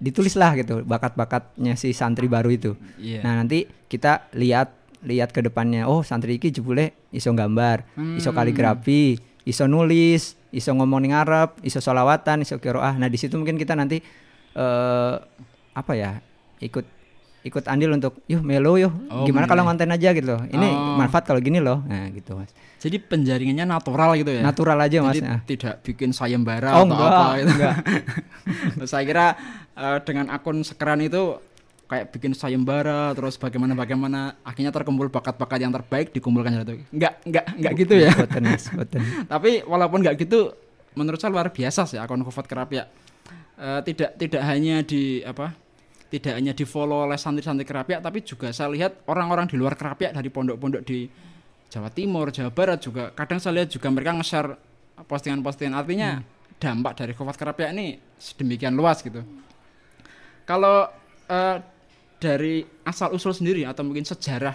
ditulislah 0.00 0.56
gitu 0.56 0.80
bakat-bakatnya 0.86 1.76
si 1.76 1.92
santri 1.92 2.30
baru 2.30 2.48
itu. 2.54 2.72
Iya. 2.96 3.20
Nah, 3.26 3.42
nanti 3.42 3.68
kita 3.90 4.30
lihat 4.32 4.72
lihat 5.04 5.34
ke 5.34 5.40
depannya. 5.44 5.90
Oh, 5.90 6.00
santri 6.00 6.38
iki 6.38 6.54
jebule 6.54 6.96
iso 7.10 7.32
gambar, 7.32 7.84
iso 8.16 8.30
Hmm. 8.30 8.36
kaligrafi, 8.36 9.18
iso 9.42 9.64
nulis, 9.64 10.36
iso 10.50 10.70
ngomong 10.70 11.00
ning 11.00 11.12
Arab, 11.12 11.56
iso 11.60 11.78
solawatan, 11.78 12.42
iso 12.42 12.56
qiraah. 12.56 12.94
Nah, 12.94 13.06
di 13.06 13.16
situ 13.16 13.34
mungkin 13.34 13.54
kita 13.54 13.72
nanti 13.72 14.00
eh 14.50 15.14
apa 15.70 15.92
ya? 15.94 16.18
ikut 16.60 16.84
ikut 17.40 17.64
andil 17.64 17.88
untuk 17.90 18.20
yuk 18.28 18.44
melo 18.44 18.76
yuk. 18.76 18.92
Oh, 19.08 19.24
Gimana 19.24 19.48
kalau 19.48 19.64
ngonten 19.64 19.88
aja 19.88 20.12
gitu 20.12 20.28
loh. 20.28 20.44
Ini 20.44 20.68
Oh. 20.68 21.00
manfaat 21.00 21.24
kalau 21.24 21.40
gini 21.40 21.56
loh. 21.56 21.80
Nah, 21.88 22.12
gitu, 22.12 22.36
Mas. 22.36 22.52
Jadi 22.76 23.00
penjaringannya 23.00 23.64
natural 23.64 24.12
gitu 24.14 24.28
ya. 24.28 24.44
Natural 24.44 24.76
aja, 24.76 25.00
Mas. 25.00 25.24
Nah. 25.24 25.40
tidak 25.42 25.80
bikin 25.80 26.12
sayembara 26.12 26.76
Oh, 26.76 26.84
atau 26.84 26.92
enggak, 26.92 27.08
apa 27.08 27.24
gitu. 27.32 27.52
enggak. 27.56 27.74
Saya 28.92 29.04
kira 29.08 29.26
eh, 29.72 29.98
dengan 30.04 30.28
akun 30.28 30.60
sekeran 30.60 31.00
itu 31.00 31.40
kayak 31.90 32.14
bikin 32.14 32.38
sayembara 32.38 33.10
terus 33.18 33.34
bagaimana 33.34 33.74
bagaimana 33.74 34.38
akhirnya 34.46 34.70
terkumpul 34.70 35.10
bakat-bakat 35.10 35.58
yang 35.58 35.74
terbaik 35.74 36.14
dikumpulkan 36.14 36.62
satu. 36.62 36.78
Enggak, 36.94 37.18
enggak, 37.26 37.44
enggak 37.58 37.72
gitu 37.82 37.94
ya. 37.98 38.10
Boten, 38.14 38.42
Mas, 38.46 38.64
boten. 38.70 39.02
Tapi 39.34 39.66
walaupun 39.66 39.98
enggak 40.06 40.22
gitu 40.22 40.54
menurut 40.94 41.18
saya 41.18 41.34
luar 41.34 41.50
biasa 41.50 41.90
sih 41.90 41.98
akun 41.98 42.22
Kufat 42.22 42.46
Kerapia. 42.46 42.86
Eh, 43.58 43.80
tidak 43.90 44.14
tidak 44.22 44.42
hanya 44.46 44.86
di 44.86 45.18
apa? 45.26 45.50
Tidak 46.14 46.30
hanya 46.30 46.54
di 46.54 46.62
follow 46.62 47.10
oleh 47.10 47.18
santri-santri 47.18 47.66
Kerapia 47.66 47.98
tapi 47.98 48.22
juga 48.22 48.54
saya 48.54 48.70
lihat 48.70 49.02
orang-orang 49.10 49.50
di 49.50 49.58
luar 49.58 49.74
Kerapia 49.74 50.14
dari 50.14 50.30
pondok-pondok 50.30 50.86
di 50.86 51.10
Jawa 51.70 51.90
Timur, 51.90 52.30
Jawa 52.30 52.54
Barat 52.54 52.86
juga 52.86 53.10
kadang 53.18 53.42
saya 53.42 53.62
lihat 53.62 53.70
juga 53.74 53.90
mereka 53.90 54.14
nge-share 54.14 54.54
postingan-postingan 55.10 55.74
artinya 55.74 56.22
dampak 56.62 57.02
dari 57.02 57.18
Kufat 57.18 57.34
Kerapia 57.34 57.74
ini 57.74 57.98
sedemikian 58.14 58.78
luas 58.78 59.02
gitu. 59.02 59.26
Kalau 60.46 60.86
eh, 61.26 61.79
dari 62.20 62.62
asal 62.84 63.16
usul 63.16 63.32
sendiri 63.32 63.64
atau 63.64 63.82
mungkin 63.82 64.04
sejarah 64.04 64.54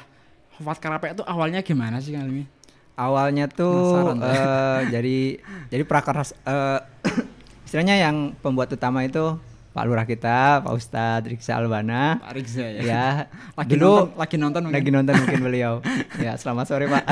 Kufat 0.55 0.79
Kerapia 0.79 1.12
itu 1.12 1.24
awalnya 1.27 1.60
gimana 1.60 2.00
sih 2.00 2.15
Kang 2.15 2.31
Limi? 2.31 2.48
Awalnya 2.95 3.51
tuh 3.51 4.15
eh, 4.24 4.79
jadi 4.88 5.19
jadi 5.67 5.84
prakeras 5.84 6.31
eh, 6.31 6.79
istilahnya 7.67 8.00
yang 8.00 8.31
pembuat 8.39 8.72
utama 8.72 9.03
itu 9.03 9.36
Pak 9.75 9.84
Lurah 9.84 10.07
kita, 10.07 10.63
Pak 10.63 10.72
Ustadz 10.72 11.27
Riksa 11.27 11.60
Albana. 11.60 12.24
Pak 12.24 12.31
Rizza 12.31 12.63
ya. 12.63 12.79
Ya, 12.79 13.07
lagi 13.60 13.75
dulu 13.75 14.07
nonton, 14.07 14.15
lagi 14.15 14.36
nonton 14.39 14.62
mungkin. 14.63 14.75
lagi 14.79 14.89
nonton 14.95 15.13
mungkin 15.19 15.41
beliau. 15.43 15.74
ya, 16.24 16.39
selamat 16.39 16.65
sore 16.72 16.88
Pak. 16.88 17.03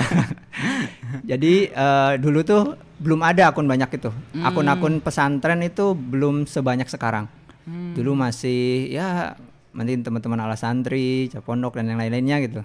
Jadi 1.35 1.67
eh, 1.67 2.13
dulu 2.23 2.39
tuh 2.47 2.79
belum 3.03 3.19
ada 3.19 3.51
akun 3.51 3.67
banyak 3.67 3.99
itu. 3.99 4.07
Hmm. 4.07 4.47
Akun-akun 4.47 5.03
pesantren 5.03 5.59
itu 5.59 5.91
belum 5.91 6.47
sebanyak 6.47 6.87
sekarang. 6.87 7.27
Hmm. 7.67 7.99
Dulu 7.99 8.15
masih 8.15 8.87
ya 8.95 9.35
nanti 9.73 9.97
teman-teman 9.97 10.39
ala 10.39 10.53
santri, 10.53 11.27
capondok 11.27 11.77
dan 11.77 11.89
yang 11.89 11.99
lain-lainnya 11.99 12.37
gitu. 12.41 12.61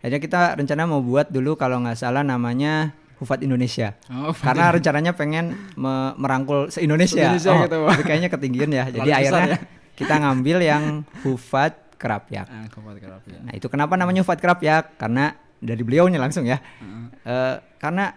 Akhirnya 0.00 0.20
kita 0.20 0.40
rencana 0.54 0.82
mau 0.84 1.00
buat 1.00 1.28
dulu 1.28 1.56
kalau 1.56 1.80
nggak 1.80 1.96
salah 1.96 2.24
namanya 2.24 2.96
Hufat 3.20 3.44
Indonesia. 3.44 4.00
Oh, 4.08 4.32
Karena 4.32 4.72
rencananya 4.72 5.12
pengen 5.12 5.52
me- 5.76 6.16
merangkul 6.16 6.72
se-Indonesia. 6.72 7.20
Se-Indonesia 7.36 7.52
Oh, 7.52 7.60
gitu, 7.64 7.78
tapi 7.84 8.02
kayaknya 8.02 8.28
ketinggian 8.32 8.70
ya. 8.72 8.84
Jadi 8.96 9.04
besar 9.04 9.20
akhirnya 9.20 9.44
ya. 9.44 9.58
kita 9.92 10.14
ngambil 10.16 10.56
yang 10.64 10.82
Hufat 11.20 11.72
Kerapyak. 12.00 12.48
Ah. 12.48 12.64
Nah 13.44 13.52
itu 13.52 13.68
kenapa 13.68 13.92
namanya 14.00 14.24
Hufat 14.24 14.40
Kerapyak? 14.40 14.96
Karena 14.96 15.36
dari 15.60 15.84
beliaunya 15.84 16.16
langsung 16.16 16.48
ya. 16.48 16.64
Eh, 17.20 17.56
karena 17.76 18.16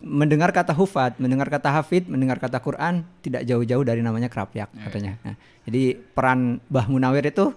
mendengar 0.00 0.48
kata 0.52 0.72
Hufat, 0.72 1.20
mendengar 1.20 1.48
kata 1.48 1.68
Hafid, 1.68 2.08
mendengar 2.08 2.40
kata 2.40 2.60
Quran 2.60 3.04
tidak 3.20 3.44
jauh-jauh 3.44 3.84
dari 3.84 4.00
namanya 4.00 4.32
Kerapyak 4.32 4.68
Ya, 4.68 4.80
katanya. 4.88 5.12
Nah, 5.24 5.36
jadi 5.64 5.96
peran 6.12 6.60
Mbah 6.68 6.86
Munawir 6.88 7.24
itu 7.24 7.52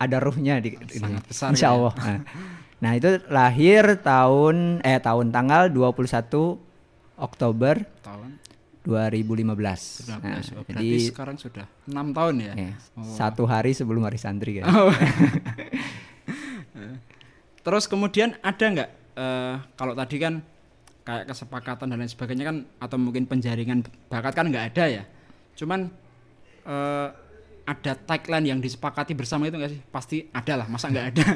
ada 0.00 0.16
ruhnya 0.18 0.56
di, 0.58 0.72
di 0.74 0.96
Sangat 0.96 1.20
sini. 1.20 1.28
besar 1.28 1.48
Insya 1.52 1.66
ya. 1.66 1.72
Allah. 1.72 1.94
Nah, 1.94 2.18
nah, 2.80 2.92
itu 2.94 3.10
lahir 3.28 4.00
tahun 4.00 4.56
eh 4.80 4.96
tahun 4.98 5.28
tanggal 5.28 5.68
21 5.68 6.56
Oktober 7.14 7.84
Tahun 8.00 8.28
2015. 8.80 9.44
19. 10.08 10.08
Nah, 10.08 10.40
Oh, 10.56 10.64
jadi 10.66 10.88
sekarang 11.06 11.36
sudah 11.36 11.68
enam 11.84 12.10
tahun 12.10 12.34
ya. 12.40 12.52
eh, 12.58 12.72
Oh. 12.96 13.04
satu 13.04 13.44
hari 13.44 13.70
sebelum 13.70 14.00
hari 14.00 14.16
santri 14.16 14.58
kan. 14.58 14.64
Oh. 14.66 14.88
Terus 17.60 17.84
kemudian 17.84 18.40
ada 18.40 18.64
nggak 18.64 18.90
eh, 19.14 19.54
kalau 19.74 19.92
tadi 19.92 20.16
kan 20.16 20.40
kayak 21.00 21.28
kesepakatan 21.28 21.86
dan 21.86 21.98
lain 21.98 22.08
sebagainya 22.08 22.44
kan 22.46 22.56
atau 22.78 22.96
mungkin 22.96 23.24
penjaringan 23.24 23.82
bakat 24.08 24.32
kan 24.32 24.48
nggak 24.48 24.72
ada 24.72 24.84
ya. 24.90 25.04
Cuman 25.54 25.92
eh, 26.64 27.08
ada 27.70 27.92
tagline 27.94 28.46
yang 28.48 28.58
disepakati 28.58 29.14
bersama 29.14 29.46
itu 29.46 29.54
nggak 29.54 29.70
sih? 29.70 29.80
Pasti 29.86 30.16
ada 30.28 30.52
lah, 30.54 30.66
masa 30.66 30.90
nggak 30.90 31.06
ada? 31.08 31.22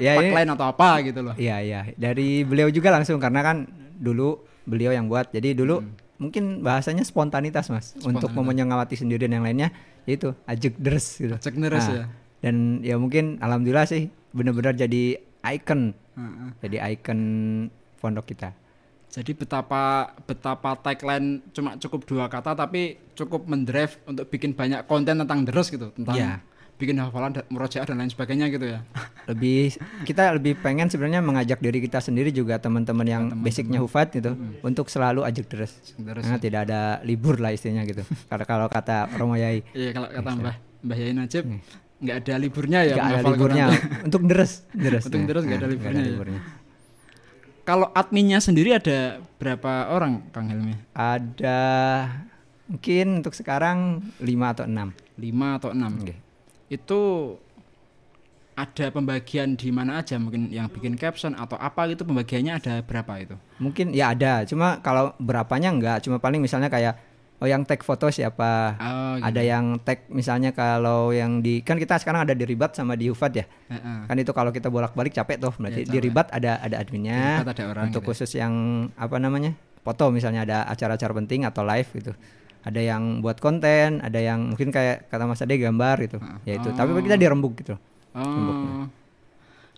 Ya, 0.00 0.16
ini- 0.16 0.32
tagline 0.32 0.50
atau 0.50 0.66
apa 0.66 0.88
gitu 1.04 1.20
loh. 1.20 1.34
Iya 1.36 1.60
iya 1.60 1.80
dari 1.94 2.40
beliau 2.42 2.68
juga 2.68 2.88
langsung 2.88 3.20
karena 3.20 3.44
kan 3.44 3.68
dulu 3.94 4.40
beliau 4.64 4.90
yang 4.90 5.06
buat 5.06 5.28
jadi 5.28 5.52
dulu 5.52 5.84
mungkin 6.16 6.60
bahasanya 6.60 7.00
spontanitas 7.02 7.68
mas 7.68 7.92
untuk 7.94 8.08
Hmm. 8.28 8.32
Spontanitas. 8.32 8.48
menyengawati 8.48 8.96
sendiri 8.96 9.24
dan 9.24 9.36
yang 9.36 9.44
lainnya 9.44 9.68
yaitu 10.04 10.32
ajek 10.46 10.76
deres 10.76 11.16
gitu. 11.16 11.36
Ajek 11.36 11.52
deres 11.54 11.84
Nah, 11.84 11.94
ya. 11.94 12.04
Dan 12.40 12.56
ya 12.80 12.96
mungkin 12.96 13.36
alhamdulillah 13.38 13.84
sih 13.84 14.08
benar-benar 14.32 14.72
jadi 14.74 15.20
icon 15.46 15.92
Heeh. 16.16 16.48
jadi 16.60 16.76
icon 16.90 17.20
pondok 18.00 18.24
kita. 18.26 18.56
Jadi 19.10 19.34
betapa 19.34 20.14
betapa 20.22 20.78
tagline 20.78 21.42
cuma 21.50 21.74
cukup 21.74 22.06
dua 22.06 22.24
kata 22.30 22.54
tapi 22.54 22.94
cukup 23.18 23.42
mendrive 23.50 23.98
untuk 24.06 24.30
bikin 24.30 24.54
banyak 24.54 24.86
konten 24.86 25.18
tentang 25.18 25.42
deres 25.42 25.66
gitu 25.66 25.90
tentang 25.90 26.14
Iya. 26.14 26.34
bikin 26.78 26.96
hafalan 26.96 27.36
dan 27.36 27.44
dan 27.44 27.96
lain 27.98 28.08
sebagainya 28.08 28.46
gitu 28.48 28.70
ya. 28.70 28.80
Lebih 29.30 29.76
kita 30.08 30.32
lebih 30.32 30.56
pengen 30.62 30.88
sebenarnya 30.88 31.20
mengajak 31.20 31.60
diri 31.60 31.82
kita 31.84 32.00
sendiri 32.00 32.32
juga 32.32 32.56
teman-teman 32.56 33.04
yang 33.04 33.24
basicnya 33.36 33.82
hufat 33.84 34.14
gitu 34.16 34.32
untuk 34.64 34.88
selalu 34.88 35.26
ajak 35.26 35.44
deres. 35.50 35.76
Deres 36.00 36.24
Karena 36.24 36.40
tidak 36.40 36.60
ada 36.70 36.80
libur 37.04 37.36
lah 37.36 37.52
istilahnya 37.52 37.84
gitu. 37.84 38.00
Karena 38.30 38.46
kalau 38.48 38.66
kata 38.72 39.10
Romo 39.18 39.36
Yai. 39.36 39.60
Iya 39.76 39.90
kalau 39.92 40.08
kata 40.08 40.30
Mbah 40.38 40.56
Mbah 40.86 40.96
Yai 40.96 41.12
Najib 41.12 41.44
nggak 42.00 42.16
ada 42.24 42.34
liburnya 42.40 42.80
ya 42.80 42.94
nggak 42.96 43.12
ada 43.12 43.28
liburnya. 43.28 43.66
untuk 44.08 44.22
deres 44.24 44.64
deres 44.72 45.04
Untuk 45.04 45.20
Nah, 45.20 45.26
deres 45.28 45.42
nggak 45.44 45.58
ada 45.60 45.68
nah, 45.68 45.74
liburnya 46.08 46.40
ya. 46.40 46.59
Kalau 47.70 47.86
adminnya 47.94 48.42
sendiri 48.42 48.74
ada 48.74 49.22
berapa 49.38 49.94
orang 49.94 50.26
Kang 50.34 50.50
Helmi? 50.50 50.74
ada 50.90 51.62
mungkin 52.66 53.22
untuk 53.22 53.30
sekarang 53.30 54.02
lima 54.18 54.50
atau 54.50 54.66
enam 54.66 54.90
Lima 55.14 55.54
atau 55.54 55.70
enam? 55.70 56.02
Oke. 56.02 56.18
Itu 56.66 56.98
ada 58.58 58.90
pembagian 58.90 59.54
di 59.54 59.70
mana 59.70 60.02
aja 60.02 60.18
mungkin 60.18 60.50
yang 60.50 60.66
bikin 60.66 60.98
caption 60.98 61.38
atau 61.38 61.54
apa 61.62 61.94
gitu 61.94 62.02
pembagiannya 62.02 62.58
ada 62.58 62.74
berapa 62.82 63.12
itu? 63.22 63.38
Mungkin 63.62 63.94
ya 63.94 64.18
ada, 64.18 64.42
cuma 64.50 64.82
kalau 64.82 65.14
berapanya 65.22 65.70
enggak, 65.70 66.02
cuma 66.02 66.18
paling 66.18 66.42
misalnya 66.42 66.66
kayak 66.66 66.98
oh 67.40 67.48
yang 67.48 67.64
tag 67.64 67.80
foto 67.80 68.12
siapa, 68.12 68.76
Oh, 68.76 69.16
gitu. 69.16 69.24
ada 69.26 69.40
yang 69.40 69.80
tag 69.80 70.04
misalnya 70.12 70.52
kalau 70.52 71.08
yang 71.10 71.40
di 71.40 71.64
kan 71.64 71.80
kita 71.80 71.96
sekarang 71.96 72.28
ada 72.28 72.36
di 72.36 72.44
Ribat 72.44 72.76
sama 72.76 72.94
di 72.94 73.08
Hufat 73.08 73.32
ya. 73.32 73.44
Heeh. 73.72 73.98
Kan 74.04 74.16
itu 74.20 74.30
kalau 74.30 74.52
kita 74.52 74.68
bolak-balik 74.68 75.10
capek 75.10 75.40
tuh. 75.40 75.52
Berarti 75.56 75.84
Iya, 75.84 75.92
di. 75.92 75.98
Ribat 75.98 76.28
ada 76.30 76.60
ada 76.60 76.76
adminnya. 76.76 77.40
Ada 77.40 77.64
orang 77.64 77.88
Untuk 77.88 78.04
gitu 78.04 78.12
ya. 78.12 78.16
khusus 78.20 78.30
yang 78.36 78.52
apa 78.94 79.16
namanya? 79.16 79.56
Foto 79.80 80.12
misalnya 80.12 80.44
ada 80.44 80.58
acara-acara 80.68 81.16
penting 81.16 81.48
atau 81.48 81.64
live 81.64 81.88
gitu. 81.96 82.12
Ada 82.60 82.80
yang 82.84 83.24
buat 83.24 83.40
konten, 83.40 84.04
ada 84.04 84.20
yang 84.20 84.52
mungkin 84.52 84.68
kayak 84.68 85.08
kata 85.08 85.24
Mas 85.24 85.40
Ade 85.40 85.56
gambar 85.56 85.96
gitu. 86.04 86.20
Ya 86.44 86.60
itu. 86.60 86.68
Tapi 86.70 86.92
kita 87.00 87.16
dirembuk 87.16 87.56
gitu. 87.56 87.80
Oh. 88.12 88.84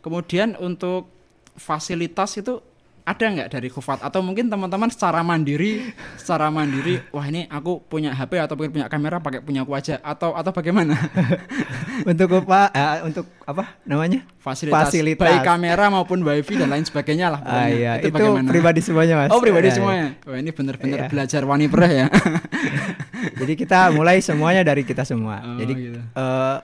Kemudian 0.03 0.59
untuk 0.59 1.07
fasilitas 1.55 2.35
itu 2.35 2.59
ada 3.03 3.25
nggak 3.27 3.49
dari 3.51 3.67
Kufat 3.67 3.99
atau 3.99 4.23
mungkin 4.23 4.47
teman-teman 4.47 4.87
secara 4.87 5.21
mandiri 5.21 5.91
secara 6.15 6.49
mandiri 6.49 7.03
wah 7.11 7.27
ini 7.27 7.51
aku 7.51 7.83
punya 7.83 8.15
HP 8.15 8.39
atau 8.39 8.55
mungkin 8.55 8.73
punya 8.73 8.87
kamera 8.87 9.19
pakai 9.19 9.43
punya 9.43 9.67
aku 9.67 9.75
aja 9.75 9.99
atau 9.99 10.33
atau 10.33 10.51
bagaimana 10.51 10.95
untuk 12.11 12.31
apa? 12.41 12.71
eh, 12.71 12.99
untuk 13.03 13.27
apa 13.43 13.75
namanya? 13.83 14.23
fasilitas, 14.39 14.87
Fasilitas. 14.87 15.19
baik 15.19 15.43
kamera 15.43 15.91
maupun 15.91 16.23
wifi 16.23 16.55
dan 16.55 16.71
lain 16.71 16.83
sebagainya 16.83 17.27
lah 17.29 17.41
Ah, 17.43 17.67
pokoknya. 17.67 17.75
iya. 17.75 17.93
itu, 17.97 18.07
itu, 18.07 18.15
bagaimana 18.15 18.47
pribadi 18.47 18.81
semuanya 18.81 19.15
mas. 19.19 19.31
oh 19.31 19.41
pribadi 19.43 19.69
ya. 19.69 19.75
semuanya 19.75 20.07
wah 20.23 20.39
ini 20.39 20.51
benar-benar 20.51 20.99
Iya. 20.99 21.09
belajar 21.11 21.43
wani 21.43 21.67
preh 21.67 21.93
ya 21.93 22.07
Jadi 23.33 23.55
kita 23.55 23.91
mulai 23.91 24.19
semuanya 24.19 24.63
dari 24.63 24.83
kita 24.83 25.03
semua. 25.03 25.39
Oh, 25.43 25.59
Jadi 25.59 25.73
gitu. 25.75 25.99
eh, 25.99 26.57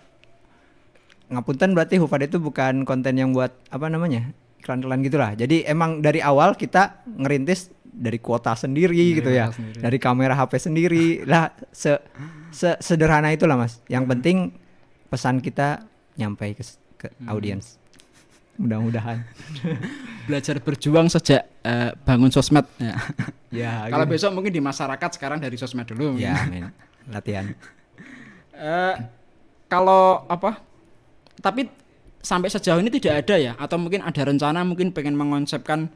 ngapunten 1.28 1.70
berarti 1.70 1.98
Hufad 1.98 2.24
itu 2.24 2.38
bukan 2.38 2.82
konten 2.82 3.14
yang 3.14 3.30
buat 3.30 3.52
apa 3.68 3.86
namanya 3.86 4.32
iklan-iklan 4.58 5.00
gitulah. 5.00 5.30
Jadi 5.32 5.62
emang 5.64 5.98
dari 5.98 6.18
awal 6.18 6.52
kita 6.52 7.02
ngerintis 7.06 7.68
dari 7.88 8.18
kuota 8.18 8.52
sendiri 8.52 8.94
Dari 8.94 9.16
gitu 9.16 9.30
ya, 9.30 9.50
sendiri. 9.50 9.78
dari 9.80 9.98
kamera 9.98 10.34
HP 10.34 10.52
sendiri 10.60 11.04
lah 11.24 11.50
se, 11.68 11.98
se- 12.50 12.78
sederhana 12.78 13.28
itulah 13.28 13.56
mas. 13.56 13.82
Yang 13.86 14.04
Hmm. 14.04 14.12
penting 14.12 14.36
pesan 15.08 15.38
kita 15.38 15.82
nyampe 16.14 16.52
ke, 16.52 16.62
ke 16.96 17.08
Hmm. 17.12 17.26
audiens. 17.28 17.74
Mudah-mudahan. 18.54 19.22
belajar 20.26 20.58
berjuang 20.58 21.06
sejak 21.06 21.46
eh, 21.60 21.90
bangun 21.98 22.28
sosmed 22.28 22.66
ya. 22.76 22.94
ya. 23.50 23.72
kalau 23.92 24.04
gitu. 24.04 24.14
besok 24.14 24.30
mungkin 24.32 24.50
di 24.50 24.60
masyarakat 24.60 25.10
sekarang 25.12 25.38
dari 25.38 25.54
sosmed 25.54 25.86
dulu. 25.86 26.14
Ya, 26.16 26.34
men. 26.44 26.70
Latihan. 27.08 27.50
Eh, 28.50 28.94
kalau 29.66 30.26
apa? 30.26 30.58
Tapi 31.38 31.70
sampai 32.20 32.48
sejauh 32.50 32.80
ini 32.82 32.90
tidak 32.90 33.26
ada 33.26 33.36
ya? 33.38 33.52
Atau 33.56 33.78
mungkin 33.78 34.02
ada 34.02 34.22
rencana 34.24 34.62
mungkin 34.66 34.90
pengen 34.90 35.14
mengonsepkan 35.14 35.90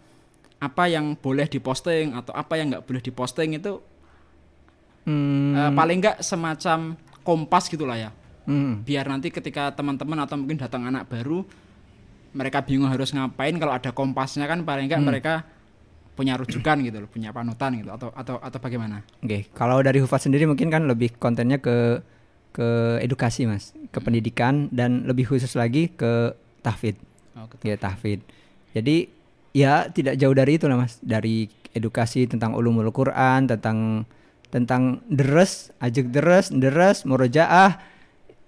apa 0.62 0.86
yang 0.86 1.18
boleh 1.18 1.50
diposting 1.50 2.14
atau 2.14 2.30
apa 2.32 2.54
yang 2.54 2.70
nggak 2.70 2.86
boleh 2.86 3.02
diposting 3.02 3.58
itu 3.58 3.82
Hmm, 5.02 5.50
eh, 5.50 5.70
paling 5.74 5.98
nggak 5.98 6.22
semacam 6.22 6.94
kompas 7.26 7.66
gitulah 7.66 7.98
ya. 7.98 8.10
hmm. 8.46 8.86
Biar 8.86 9.10
nanti 9.10 9.34
ketika 9.34 9.74
teman-teman 9.74 10.18
atau 10.22 10.38
mungkin 10.38 10.58
datang 10.58 10.86
anak 10.86 11.10
baru 11.10 11.42
mereka 12.32 12.64
bingung 12.64 12.88
harus 12.88 13.10
ngapain 13.12 13.52
kalau 13.58 13.74
ada 13.74 13.90
kompasnya 13.90 14.46
kan 14.46 14.62
paling 14.62 14.86
nggak 14.88 15.02
mereka 15.02 15.34
punya 16.12 16.36
rujukan 16.36 16.76
gitu 16.84 17.02
loh, 17.02 17.08
punya 17.08 17.32
panutan 17.32 17.72
gitu 17.82 17.90
atau 17.90 18.14
atau 18.14 18.36
atau 18.38 18.58
bagaimana? 18.60 19.02
Oke, 19.24 19.48
kalau 19.56 19.80
dari 19.80 19.98
Hufat 19.98 20.28
sendiri 20.28 20.44
mungkin 20.46 20.68
kan 20.70 20.84
lebih 20.84 21.16
kontennya 21.16 21.58
ke 21.58 21.98
ke 22.52 23.00
edukasi 23.00 23.48
mas, 23.48 23.72
ke 23.88 23.98
pendidikan 23.98 24.68
dan 24.68 25.08
lebih 25.08 25.28
khusus 25.28 25.56
lagi 25.56 25.88
ke 25.92 26.36
tahfid, 26.60 26.96
Oh, 27.32 27.48
ya 27.64 27.80
tahfid. 27.80 28.20
Jadi 28.76 29.08
ya 29.56 29.88
tidak 29.88 30.20
jauh 30.20 30.36
dari 30.36 30.60
itu 30.60 30.68
lah 30.68 30.76
mas, 30.76 31.00
dari 31.00 31.48
edukasi 31.72 32.28
tentang 32.28 32.52
ulumul 32.52 32.92
Quran, 32.92 33.48
tentang 33.48 34.04
tentang 34.52 35.00
deres, 35.08 35.72
ajak 35.80 36.12
deres, 36.12 36.52
deres, 36.52 37.08
murojaah, 37.08 37.80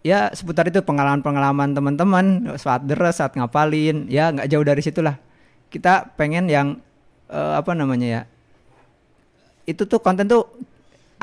ya 0.05 0.29
seputar 0.37 0.69
itu 0.69 0.85
pengalaman-pengalaman 0.85 1.73
teman-teman 1.73 2.27
saat 2.61 2.85
deres, 2.85 3.25
saat 3.25 3.33
ngapalin, 3.33 4.05
ya 4.13 4.29
nggak 4.29 4.53
jauh 4.53 4.65
dari 4.65 4.85
situlah. 4.85 5.17
Kita 5.73 6.13
pengen 6.21 6.53
yang 6.53 6.77
eh, 7.33 7.53
apa 7.57 7.73
namanya 7.73 8.21
ya, 8.21 8.23
itu 9.65 9.89
tuh 9.89 9.97
konten 10.05 10.29
tuh 10.29 10.45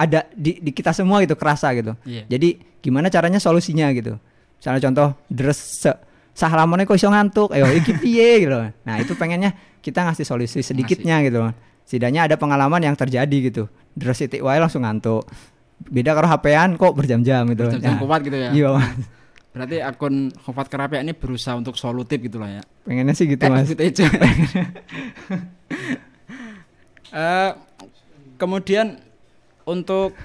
ada 0.01 0.25
di, 0.31 0.57
di 0.57 0.71
kita 0.71 0.89
semua 0.91 1.21
gitu 1.21 1.35
kerasa 1.35 1.69
gitu. 1.71 1.93
Iya. 2.01 2.25
Jadi 2.25 2.49
gimana 2.79 3.07
caranya 3.07 3.37
solusinya 3.37 3.85
gitu. 3.91 4.17
Misalnya 4.57 4.81
contoh 4.81 5.07
dress 5.27 5.59
se 5.79 5.91
sahalamannya 6.31 6.85
kok 6.85 6.95
iso 6.95 7.07
ngantuk, 7.07 7.49
ayo 7.51 7.69
iki 7.69 7.93
piye 7.93 8.41
gitu. 8.41 8.57
Nah, 8.81 8.95
itu 8.97 9.13
pengennya 9.13 9.51
kita 9.79 10.01
ngasih 10.01 10.23
solusi 10.23 10.61
sedikitnya 10.61 11.21
gitu. 11.21 11.53
Setidaknya 11.83 12.25
ada 12.25 12.35
pengalaman 12.35 12.79
yang 12.79 12.95
terjadi 12.95 13.37
gitu. 13.43 13.69
Dress 13.91 14.19
titik 14.19 14.41
wae 14.41 14.57
langsung 14.57 14.81
ngantuk. 14.81 15.27
Beda 15.81 16.13
kalau 16.13 16.29
HP-an 16.29 16.77
kok 16.77 16.93
berjam-jam 16.93 17.45
gitu. 17.49 17.65
Berjam-jam 17.67 17.93
Nah, 17.93 18.01
kuat 18.01 18.21
gitu 18.21 18.37
ya. 18.37 18.49
Iya, 18.49 18.67
Mas. 18.73 18.89
Berarti 19.51 19.77
akun 19.83 20.15
Khofat 20.31 20.71
Kerapia 20.71 21.03
ini 21.03 21.11
berusaha 21.11 21.59
untuk 21.59 21.75
solutif 21.75 22.23
gitu 22.23 22.39
lah 22.39 22.47
ya. 22.55 22.63
pengennya 22.87 23.11
sih 23.11 23.27
gitu, 23.27 23.43
Eh, 23.43 23.49
Mas. 23.51 23.67
gitu 23.67 23.83
aja. 23.83 24.07
Eh, 27.11 27.51
kemudian 28.39 28.95
untuk 29.65 30.15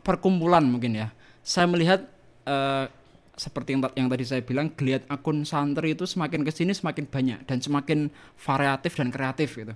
perkumpulan 0.00 0.64
mungkin 0.64 0.96
ya. 0.96 1.08
Saya 1.44 1.66
melihat 1.70 2.06
eh, 2.46 2.86
seperti 3.40 3.72
yang, 3.72 3.88
yang 3.96 4.08
tadi 4.12 4.24
saya 4.28 4.44
bilang, 4.44 4.68
geliat 4.76 5.08
akun 5.08 5.48
santri 5.48 5.96
itu 5.96 6.04
semakin 6.04 6.44
ke 6.44 6.52
sini 6.52 6.76
semakin 6.76 7.08
banyak 7.08 7.38
dan 7.48 7.64
semakin 7.64 8.12
variatif 8.36 9.00
dan 9.00 9.08
kreatif 9.08 9.56
gitu. 9.56 9.72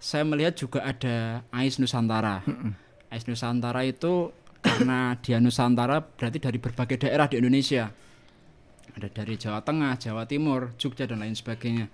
Saya 0.00 0.24
melihat 0.24 0.56
juga 0.56 0.80
ada 0.86 1.44
Ais 1.52 1.76
Nusantara. 1.76 2.40
Ais 3.12 3.28
Nusantara 3.28 3.84
itu 3.84 4.32
karena 4.64 5.12
dia 5.24 5.36
Nusantara 5.36 6.00
berarti 6.00 6.38
dari 6.40 6.56
berbagai 6.56 7.04
daerah 7.04 7.28
di 7.28 7.36
Indonesia. 7.36 7.92
Ada 8.96 9.08
dari 9.12 9.36
Jawa 9.36 9.60
Tengah, 9.60 10.00
Jawa 10.00 10.24
Timur, 10.24 10.72
Jogja 10.80 11.04
dan 11.04 11.20
lain 11.20 11.36
sebagainya. 11.36 11.92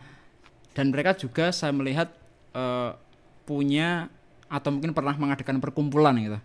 Dan 0.78 0.94
mereka 0.94 1.18
juga 1.18 1.50
saya 1.50 1.74
melihat 1.74 2.14
eh, 2.54 2.94
punya 3.48 4.06
atau 4.54 4.70
mungkin 4.70 4.94
pernah 4.94 5.18
mengadakan 5.18 5.58
perkumpulan 5.58 6.14
gitu. 6.14 6.38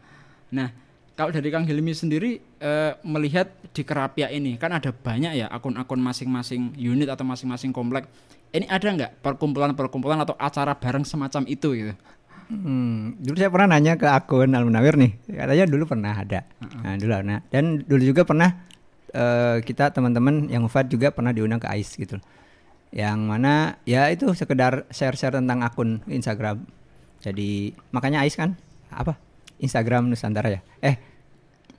Nah, 0.49 0.73
kalau 1.13 1.29
dari 1.29 1.51
Kang 1.53 1.67
Hilmi 1.67 1.93
sendiri 1.93 2.41
eh, 2.41 2.97
melihat 3.05 3.53
di 3.75 3.85
Kerapia 3.85 4.33
ini 4.33 4.57
kan 4.57 4.73
ada 4.73 4.89
banyak 4.89 5.45
ya 5.45 5.51
akun-akun 5.53 6.01
masing-masing 6.01 6.73
unit 6.79 7.11
atau 7.11 7.21
masing-masing 7.27 7.69
komplek. 7.69 8.09
Ini 8.49 8.65
ada 8.65 8.87
nggak 8.89 9.11
perkumpulan-perkumpulan 9.21 10.25
atau 10.25 10.33
acara 10.41 10.73
bareng 10.73 11.05
semacam 11.05 11.45
itu 11.45 11.69
gitu? 11.77 11.93
Hmm, 12.49 13.13
dulu 13.21 13.37
saya 13.37 13.53
pernah 13.53 13.77
nanya 13.77 13.93
ke 13.93 14.09
akun 14.09 14.57
Al 14.57 14.65
Munawir 14.65 14.97
nih, 14.97 15.21
katanya 15.29 15.69
dulu 15.69 15.85
pernah 15.85 16.17
ada. 16.17 16.49
Nah, 16.81 16.97
dulu 16.97 17.13
nah, 17.21 17.45
dan 17.53 17.85
dulu 17.85 18.01
juga 18.01 18.25
pernah 18.25 18.65
eh, 19.13 19.61
kita 19.61 19.93
teman-teman 19.93 20.49
yang 20.49 20.65
wafat 20.65 20.89
juga 20.89 21.13
pernah 21.13 21.29
diundang 21.29 21.61
ke 21.61 21.69
AIS 21.69 21.93
gitu. 21.93 22.17
Yang 22.89 23.19
mana 23.21 23.77
ya 23.85 24.09
itu 24.09 24.33
sekedar 24.33 24.89
share-share 24.89 25.37
tentang 25.37 25.61
akun 25.61 26.01
Instagram. 26.09 26.65
Jadi 27.19 27.49
makanya 27.89 28.23
AIS 28.23 28.33
kan 28.33 28.55
apa? 28.89 29.19
Instagram 29.59 30.07
Nusantara 30.07 30.47
ya. 30.49 30.61
Eh, 30.79 30.95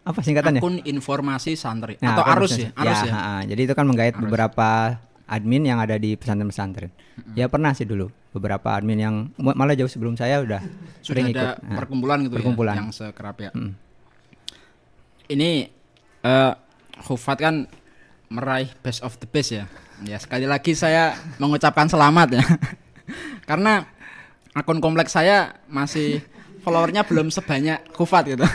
apa 0.01 0.21
singkatannya? 0.21 0.61
Akun 0.61 0.81
informasi 0.81 1.57
santri 1.57 1.97
Nah, 1.99 2.13
atau 2.13 2.25
arus 2.31 2.57
ya, 2.57 2.69
arus 2.75 3.01
ya. 3.05 3.13
ha-ha. 3.13 3.35
Jadi 3.45 3.61
itu 3.63 3.73
kan 3.73 3.85
menggait 3.85 4.13
Arus. 4.13 4.23
beberapa 4.23 4.97
admin 5.25 5.65
yang 5.65 5.79
ada 5.79 5.97
di 5.97 6.13
pesantren-pesantren. 6.13 6.93
Ya 7.33 7.47
pernah 7.47 7.73
sih 7.73 7.85
dulu 7.85 8.09
beberapa 8.31 8.73
admin 8.73 8.99
yang 8.99 9.15
ma- 9.37 9.53
malah 9.55 9.73
jauh 9.73 9.89
sebelum 9.89 10.15
saya 10.15 10.41
udah 10.41 10.61
Sudah 11.01 11.05
sering 11.05 11.25
ada 11.31 11.33
ikut. 11.33 11.57
Nah, 11.63 11.77
perkumpulan 11.77 12.19
gitu 12.23 12.35
perkumpulan. 12.35 12.75
ya 12.75 12.81
yang 12.81 12.91
sekerapia. 12.91 13.51
Mm. 13.53 13.73
Ini 15.31 15.51
eh 16.23 16.53
Hufat 17.01 17.41
kan 17.41 17.65
meraih 18.29 18.69
best 18.81 19.01
of 19.01 19.17
the 19.17 19.27
best 19.27 19.53
ya. 19.53 19.65
Ya 20.03 20.17
sekali 20.17 20.45
lagi 20.45 20.73
saya 20.73 21.13
mengucapkan 21.37 21.89
selamat 21.89 22.37
ya. 22.37 22.45
Karena 23.49 23.89
akun 24.55 24.83
kompleks 24.83 25.15
saya 25.15 25.55
masih 25.71 26.23
followernya 26.61 27.07
belum 27.07 27.33
sebanyak 27.33 27.81
Hufat 27.97 28.37
gitu. 28.37 28.47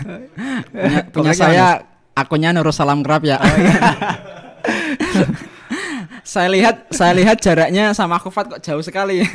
punya, 0.71 0.99
punya 1.09 1.33
saya 1.33 1.65
akunnya 2.15 2.53
Nurul 2.55 2.75
Salam 2.75 3.01
Kerap 3.01 3.25
ya. 3.25 3.37
saya 6.25 6.49
lihat 6.49 6.89
saya 6.89 7.13
lihat 7.13 7.37
jaraknya 7.41 7.91
sama 7.93 8.17
Hufat 8.21 8.57
kok 8.57 8.61
jauh 8.61 8.83
sekali. 8.83 9.25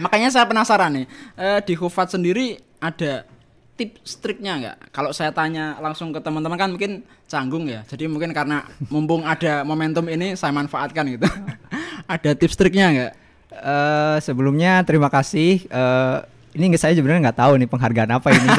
Makanya 0.00 0.32
saya 0.32 0.48
penasaran 0.48 1.02
nih, 1.02 1.06
eh, 1.36 1.60
di 1.60 1.74
Hufat 1.76 2.14
sendiri 2.14 2.56
ada 2.80 3.28
tips 3.76 4.20
triknya 4.20 4.52
nggak? 4.60 4.76
Kalau 4.92 5.10
saya 5.12 5.32
tanya 5.32 5.76
langsung 5.80 6.12
ke 6.12 6.20
teman-teman 6.20 6.56
kan 6.56 6.68
mungkin 6.72 7.04
canggung 7.28 7.68
ya. 7.68 7.84
Jadi 7.88 8.08
mungkin 8.08 8.32
karena 8.32 8.64
mumpung 8.88 9.24
ada 9.24 9.64
momentum 9.64 10.04
ini 10.08 10.36
saya 10.36 10.52
manfaatkan 10.52 11.04
gitu. 11.16 11.28
ada 12.14 12.30
tips 12.36 12.56
triknya 12.56 12.86
nggak? 12.92 13.12
Eh, 13.52 14.16
sebelumnya 14.20 14.80
terima 14.82 15.06
kasih. 15.06 15.62
Eh, 15.62 16.16
ini 16.52 16.70
saya 16.74 16.94
sebenarnya 16.94 17.28
nggak 17.28 17.38
tahu 17.38 17.52
nih 17.56 17.68
penghargaan 17.68 18.10
apa 18.12 18.28
ini. 18.30 18.48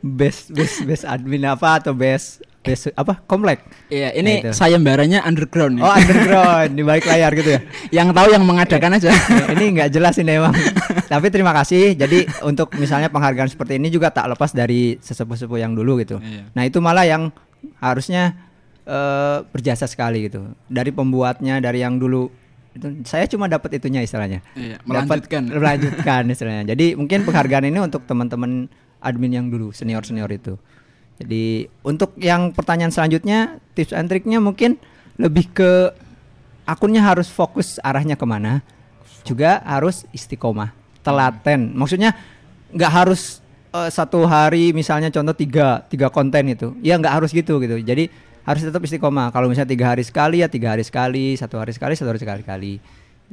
best 0.00 0.48
best 0.48 0.80
best 0.82 1.04
admin 1.04 1.44
apa 1.44 1.76
atau 1.76 1.92
best 1.92 2.40
base 2.60 2.88
apa 2.90 3.20
komplek 3.22 3.60
Iya, 3.86 4.12
ini 4.14 4.40
Nah, 4.42 4.52
sayembaranya 4.52 5.20
underground 5.22 5.76
ya. 5.76 5.82
oh 5.82 5.92
underground 5.92 6.72
di 6.72 6.80
balik 6.80 7.04
layar 7.04 7.32
gitu 7.32 7.50
ya 7.52 7.60
yang 8.00 8.08
tahu 8.10 8.32
yang 8.32 8.40
mengadakan 8.40 8.96
aja. 8.96 9.12
Ya, 9.12 9.44
ini 9.52 9.76
nggak 9.76 9.90
jelas 9.90 10.16
ini 10.16 10.36
emang 10.36 10.56
tapi 11.04 11.28
terima 11.28 11.52
kasih 11.52 11.96
jadi 11.96 12.24
untuk 12.42 12.72
misalnya 12.76 13.08
penghargaan 13.08 13.48
seperti 13.48 13.76
ini 13.76 13.88
juga 13.88 14.08
tak 14.08 14.28
lepas 14.30 14.52
dari 14.52 14.96
sesepuh-sepuh 14.98 15.58
yang 15.58 15.72
dulu 15.72 16.00
gitu 16.00 16.16
Iya. 16.16 16.48
nah 16.50 16.64
itu 16.64 16.80
malah 16.80 17.04
yang 17.04 17.28
harusnya 17.76 18.32
eh, 18.82 19.44
berjasa 19.46 19.84
sekali 19.84 20.28
gitu 20.28 20.48
dari 20.64 20.92
pembuatnya 20.92 21.60
dari 21.60 21.80
yang 21.80 21.96
dulu 21.96 22.32
itu 22.70 22.86
saya 23.02 23.26
cuma 23.26 23.50
dapat 23.50 23.82
itunya 23.82 24.02
istilahnya. 24.06 24.40
Iya, 24.54 24.78
melanjutkan. 24.86 25.42
melanjutkan 25.58 26.22
istilahnya. 26.30 26.64
Jadi 26.70 26.94
mungkin 26.94 27.26
penghargaan 27.26 27.66
ini 27.66 27.78
untuk 27.82 28.06
teman-teman 28.06 28.70
admin 29.02 29.32
yang 29.34 29.46
dulu 29.50 29.74
senior 29.74 30.06
senior 30.06 30.30
itu. 30.30 30.54
Jadi 31.20 31.68
untuk 31.84 32.16
yang 32.16 32.54
pertanyaan 32.54 32.94
selanjutnya 32.94 33.60
tips 33.76 33.92
and 33.92 34.08
triknya 34.08 34.40
mungkin 34.40 34.80
lebih 35.20 35.52
ke 35.52 35.92
akunnya 36.64 37.04
harus 37.04 37.28
fokus 37.28 37.76
arahnya 37.82 38.16
ke 38.16 38.24
mana 38.24 38.64
juga 39.26 39.60
harus 39.66 40.08
istiqomah 40.14 40.72
telaten. 41.04 41.76
Maksudnya 41.76 42.16
nggak 42.72 42.92
harus 42.92 43.44
eh, 43.74 43.90
satu 43.92 44.24
hari 44.24 44.72
misalnya 44.72 45.12
contoh 45.12 45.36
tiga 45.36 45.84
tiga 45.92 46.08
konten 46.08 46.54
itu. 46.54 46.72
Ya 46.80 46.96
nggak 46.96 47.20
harus 47.20 47.34
gitu 47.34 47.60
gitu. 47.60 47.76
Jadi 47.82 48.08
harus 48.44 48.62
tetap 48.64 48.80
istiqomah 48.80 49.30
kalau 49.30 49.48
misalnya 49.48 49.70
tiga 49.70 49.86
hari 49.92 50.04
sekali 50.04 50.40
ya 50.40 50.48
tiga 50.48 50.72
hari 50.72 50.84
sekali 50.84 51.36
satu 51.36 51.60
hari 51.60 51.72
sekali 51.76 51.92
satu 51.96 52.08
hari 52.10 52.20
sekali 52.20 52.42
kali 52.42 52.72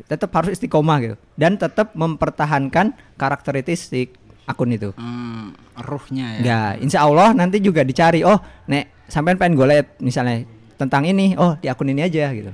tetap 0.06 0.30
harus 0.38 0.54
istiqomah 0.54 0.98
gitu 1.02 1.16
dan 1.34 1.58
tetap 1.58 1.96
mempertahankan 1.98 2.94
karakteristik 3.18 4.14
akun 4.48 4.72
itu 4.72 4.96
Hmm, 4.96 5.52
ruhnya 5.76 6.40
ya. 6.40 6.42
Ya, 6.42 6.62
insya 6.80 7.04
Allah 7.04 7.36
nanti 7.36 7.60
juga 7.60 7.84
dicari. 7.84 8.24
Oh, 8.24 8.40
nek 8.66 9.06
sampean 9.12 9.36
pengen 9.36 9.60
gue 9.60 9.68
lihat 9.68 10.00
misalnya 10.00 10.48
tentang 10.80 11.04
ini, 11.04 11.36
oh 11.36 11.60
di 11.60 11.68
akun 11.68 11.92
ini 11.92 12.02
aja 12.08 12.32
gitu. 12.32 12.50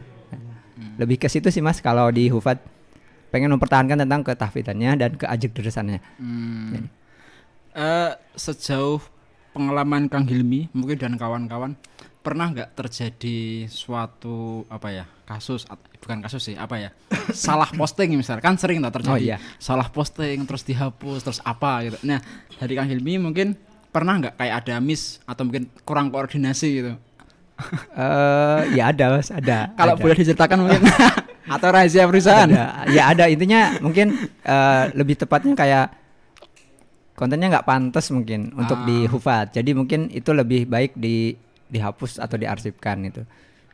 Lebih 0.98 1.22
ke 1.22 1.30
situ 1.30 1.54
sih 1.54 1.62
mas. 1.62 1.82
Kalau 1.82 2.10
di 2.10 2.34
Hufat 2.34 2.58
pengen 3.30 3.54
mempertahankan 3.54 4.06
tentang 4.06 4.22
ketahfidannya 4.26 4.92
dan 4.98 5.12
keajak 5.18 5.54
deresannya. 5.54 6.02
Hmm. 6.18 6.90
Eh, 7.74 8.12
sejauh 8.38 9.02
pengalaman 9.54 10.10
Kang 10.10 10.26
Hilmi 10.26 10.70
mungkin 10.74 10.98
dan 10.98 11.14
kawan-kawan 11.18 11.78
pernah 12.24 12.48
nggak 12.50 12.72
terjadi 12.74 13.40
suatu 13.68 14.64
apa 14.68 14.88
ya 14.90 15.06
kasus 15.24 15.68
bukan 16.00 16.20
kasus 16.20 16.40
sih 16.42 16.56
apa 16.56 16.76
ya 16.78 16.90
salah 17.30 17.68
posting 17.70 18.16
misalnya 18.16 18.40
kan 18.40 18.56
sering 18.56 18.80
tak 18.80 18.96
terjadi 18.98 19.12
Oh, 19.14 19.20
iya. 19.20 19.38
salah 19.58 19.88
posting 19.88 20.44
terus 20.44 20.64
dihapus 20.64 21.20
terus 21.22 21.40
apa 21.42 21.84
gitu 21.84 22.00
nah 22.02 22.24
dari 22.56 22.74
Kang 22.74 22.88
Hilmi 22.88 23.20
mungkin 23.20 23.60
pernah 23.90 24.18
nggak 24.18 24.36
kayak 24.36 24.56
ada 24.64 24.80
miss 24.80 25.20
atau 25.24 25.44
mungkin 25.44 25.68
kurang 25.84 26.10
koordinasi 26.10 26.70
gitu 26.74 26.94
Eh, 27.94 28.60
ya 28.74 28.90
ada 28.90 29.14
mas, 29.14 29.30
ada. 29.30 29.70
kalau 29.78 29.94
boleh 29.96 30.18
diceritakan 30.18 30.58
mungkin 30.60 30.84
atau 31.56 31.68
rahasia 31.70 32.04
perusahaan 32.04 32.50
Ada. 32.50 32.90
Ya 32.90 33.08
ada 33.08 33.30
intinya 33.30 33.78
mungkin 33.78 34.16
eh, 34.42 34.84
lebih 34.92 35.16
tepatnya 35.16 35.54
kayak 35.54 35.88
kontennya 37.14 37.54
nggak 37.54 37.64
pantas 37.64 38.10
mungkin 38.10 38.52
untuk 38.54 38.82
di 38.84 39.06
Ah. 39.06 39.08
Hufat. 39.08 39.54
Jadi 39.54 39.72
mungkin 39.72 40.10
itu 40.10 40.34
lebih 40.34 40.66
baik 40.66 40.98
di 40.98 41.38
dihapus 41.74 42.18
atau 42.18 42.38
diarsipkan 42.38 43.02
itu. 43.04 43.26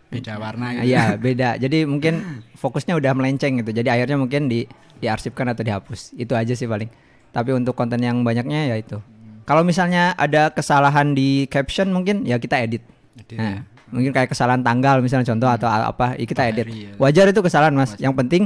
beda 0.09 0.41
warna 0.41 0.73
gitu 0.73 0.89
Iya 0.89 1.03
beda. 1.15 1.49
Jadi 1.55 1.85
mungkin 1.85 2.17
fokusnya 2.55 2.95
udah 2.95 3.13
melenceng 3.13 3.59
gitu. 3.59 3.69
Jadi 3.71 3.89
akhirnya 3.89 4.17
mungkin 4.17 4.47
di 4.47 4.65
diarsipkan 4.97 5.45
atau 5.47 5.61
dihapus. 5.61 6.15
Itu 6.15 6.33
aja 6.33 6.49
sih 6.51 6.65
paling. 6.65 6.89
Tapi 7.29 7.53
untuk 7.53 7.71
konten 7.73 7.99
yang 7.99 8.23
banyaknya 8.23 8.65
ya 8.65 8.75
itu. 8.75 8.97
Kalau 9.43 9.61
misalnya 9.61 10.15
ada 10.15 10.49
kesalahan 10.49 11.13
di 11.13 11.45
caption 11.45 11.89
mungkin 11.89 12.23
ya 12.23 12.37
kita 12.37 12.57
edit. 12.57 12.81
Edit, 13.15 13.37
Nah, 13.37 13.51
ya. 13.51 13.61
mungkin 13.87 14.09
kayak 14.09 14.29
kesalahan 14.29 14.61
tanggal 14.61 14.97
misalnya 14.99 15.27
contoh 15.27 15.45
atau 15.47 15.67
a- 15.67 15.89
apa 15.89 16.13
ya 16.15 16.25
kita 16.25 16.41
edit. 16.47 16.65
hari 16.65 16.85
ya. 16.85 16.91
Wajar 16.97 17.25
itu 17.27 17.41
kesalahan 17.41 17.73
mas. 17.73 17.93
Yang 17.95 18.13
penting 18.15 18.43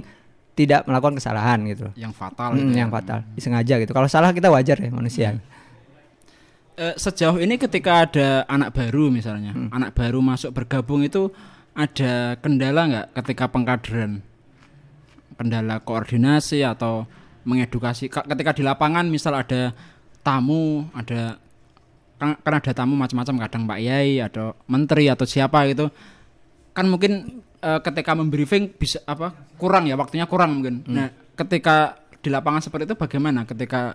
tidak 0.54 0.84
melakukan 0.84 1.16
kesalahan 1.16 1.64
gitu. 1.66 1.88
yang 1.96 2.12
fatal 2.12 2.52
Hmm, 2.52 2.60
gitu 2.60 2.70
ya. 2.70 2.78
yang 2.84 2.92
fatal, 2.92 3.20
disengaja 3.34 3.76
gitu. 3.80 3.90
Kalau 3.90 4.06
salah 4.06 4.30
kita 4.30 4.48
wajar 4.48 4.78
ya 4.78 4.92
manusia. 4.92 5.40
Eh, 6.74 6.98
sejauh 6.98 7.38
ini 7.38 7.62
ketika 7.62 8.10
ada 8.10 8.28
anak 8.50 8.74
baru 8.74 9.14
misalnya, 9.14 9.54
Hmm. 9.54 9.70
anak 9.70 9.94
baru 9.94 10.26
masuk 10.26 10.50
bergabung 10.52 11.06
itu 11.06 11.30
ada 11.78 12.34
kendala 12.42 12.82
nggak 12.90 13.08
ketika 13.22 13.46
pengkaderan? 13.46 14.26
Kendala 15.38 15.86
koordinasi 15.86 16.66
atau 16.66 17.06
mengedukasi? 17.46 18.10
Ka- 18.10 18.26
Ketika 18.26 18.58
di 18.58 18.66
lapangan 18.66 19.06
misal 19.06 19.38
ada 19.38 19.70
tamu, 20.26 20.90
ada 20.98 21.38
kan, 22.18 22.42
kan 22.42 22.54
ada 22.58 22.72
tamu 22.74 22.98
macam-macam 22.98 23.36
kadang 23.46 23.64
Pak 23.70 23.80
Yai 23.80 24.18
atau 24.18 24.58
menteri 24.66 25.14
atau 25.14 25.30
siapa 25.30 25.70
gitu, 25.70 25.94
kan 26.74 26.90
mungkin 26.90 27.38
eh, 27.62 27.80
ketika 27.86 28.18
membriefing 28.18 28.74
bisa 28.74 28.98
apa 29.06 29.30
kurang 29.62 29.86
ya 29.86 29.94
waktunya 29.94 30.26
kurang 30.26 30.58
mungkin. 30.58 30.82
Hmm. 30.90 30.94
Nah 30.98 31.08
ketika 31.38 32.02
di 32.18 32.34
lapangan 32.34 32.66
seperti 32.66 32.90
itu 32.90 32.98
bagaimana 32.98 33.46
ketika 33.46 33.94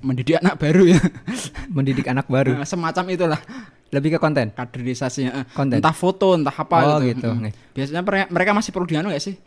mendidik 0.00 0.36
anak 0.36 0.56
baru 0.56 0.82
ya? 0.88 1.00
Mendidik 1.76 2.06
anak 2.06 2.26
baru. 2.26 2.54
Nah, 2.54 2.64
semacam 2.64 3.04
itulah 3.08 3.40
Lebih 3.86 4.14
ke 4.14 4.18
konten. 4.18 4.50
kaderisasinya 4.50 5.46
Konten. 5.50 5.78
entah 5.78 5.92
foto 5.92 6.34
entah 6.34 6.50
apa 6.50 6.76
Oh, 6.84 6.98
gitu, 6.98 7.16
gitu. 7.16 7.28
Mm-mm. 7.28 7.50
biasanya 7.70 8.02
mereka, 8.26 8.50
masih 8.52 8.70
perlu 8.70 8.84
dianu 8.84 9.08
gak 9.08 9.22
sih 9.22 9.38